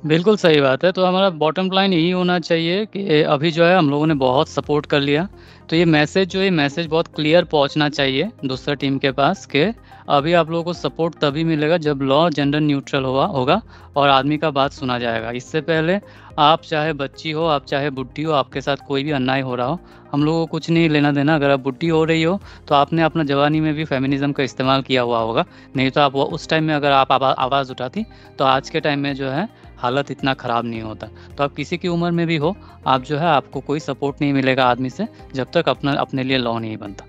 बिल्कुल 0.02 0.36
सही 0.36 0.60
बात 0.60 0.84
है। 0.84 0.90
तो 0.92 1.04
हमारा 1.04 1.28
bottom 1.30 1.70
line 1.72 1.92
यही 1.92 2.10
होना 2.10 2.38
चाहिए 2.38 2.86
कि 2.86 3.22
अभी 3.22 3.50
जो 3.50 3.64
है 3.64 3.76
हम 3.76 3.90
लोगों 3.90 4.06
ने 4.06 4.14
बहुत 4.14 4.48
सपोर्ट 4.48 4.86
कर 4.86 5.00
लिया। 5.00 5.28
तो 5.70 5.76
ये 5.76 5.84
मैसेज 5.84 6.28
जो 6.28 6.40
है 6.40 6.50
मैसेज 6.50 6.86
बहुत 6.86 7.06
क्लियर 7.06 7.44
पहुँचना 7.44 7.88
चाहिए 7.88 8.30
दूसरा 8.44 8.74
टीम 8.74 8.98
के 8.98 9.10
पास 9.12 9.46
कि 9.46 9.62
अभी 10.08 10.32
आप 10.32 10.50
लोगों 10.50 10.64
को 10.64 10.72
सपोर्ट 10.72 11.14
तभी 11.14 11.44
मिलेगा 11.44 11.76
जब 11.76 12.00
लॉ 12.02 12.28
जेंडर 12.30 12.60
न्यूट्रल 12.60 13.04
हुआ 13.04 13.26
होगा 13.26 13.60
और 13.96 14.08
आदमी 14.08 14.38
का 14.38 14.50
बात 14.50 14.72
सुना 14.72 14.98
जाएगा। 14.98 15.30
इससे 15.30 15.60
पहले 15.60 15.98
आप 16.38 16.62
चाहे 16.62 16.92
बच्ची 16.92 17.30
हो, 17.30 17.44
आप 17.44 17.64
चाहे 17.64 17.90
बुढ़ी 17.90 18.22
हो, 18.22 18.32
आपके 18.32 18.60
साथ 18.60 18.76
कोई 18.88 19.04
भी 19.04 19.10
अन्याय 19.10 19.40
हो 19.40 19.54
रहा 19.54 19.66
हो, 19.66 19.78
हम 20.12 20.24
लोगों 20.24 20.40
को 20.40 20.46
कुछ 20.46 20.70
नहीं 20.70 20.88
लेना-देना। 20.88 21.34
अगर 21.34 21.50
आप 21.50 21.60
बुढ़ी 21.60 21.88
हो 21.88 22.04
रही 22.04 22.22
हो, 22.22 22.40
तो 22.68 22.74
आपने 22.74 23.02
अपना 23.02 23.24
जवानी 23.24 23.60
में 23.60 23.74
भी 23.74 23.84
फेमिनिज़्म 23.84 24.32
का 24.32 24.42
इस्तेमाल 24.42 24.82
किया 24.82 25.02
हुआ 25.02 25.18
होगा। 25.18 25.44
नहीं 25.76 25.90
तो 25.90 26.00
आप 26.00 26.16
उस 26.16 26.48
टाइम 26.48 26.64
में 26.64 26.74
अगर 26.74 26.92
आप 26.92 27.12
आवा 27.12 27.30
आवाज़ 27.30 27.70
उठाती, 27.70 28.04
तो 28.38 28.44
आज 28.44 28.70
के 28.70 28.80
टाइम 28.80 28.98
में 28.98 29.14
जो 29.14 29.28
है 29.28 29.48
हालत 29.82 30.10
इतना 30.10 30.34
ख़राब 30.34 30.64
नहीं 30.64 30.82
होता। 30.82 31.06
तो 31.06 31.44
आप 31.44 31.54
किसी 31.54 31.78
की 31.78 31.88
उम्र 31.88 32.10
में 32.10 32.26
भी 32.26 32.36
हो, 32.36 32.56
आप 32.86 33.02
जो 33.02 33.18
है 33.18 33.26
आपको 33.26 33.60
कोई 33.60 33.80
सपोर्ट 33.80 34.20
नहीं 34.20 34.32
मिलेगा 34.32 34.66
आदमी 34.66 34.90
से, 34.90 35.08
जब 35.34 35.46
तक 35.54 35.68
अपना 35.68 35.92
अपने 35.92 36.22
लिए 36.22 36.38
लॉ 36.38 36.58
नहीं 36.58 36.76
बनता। 36.76 37.04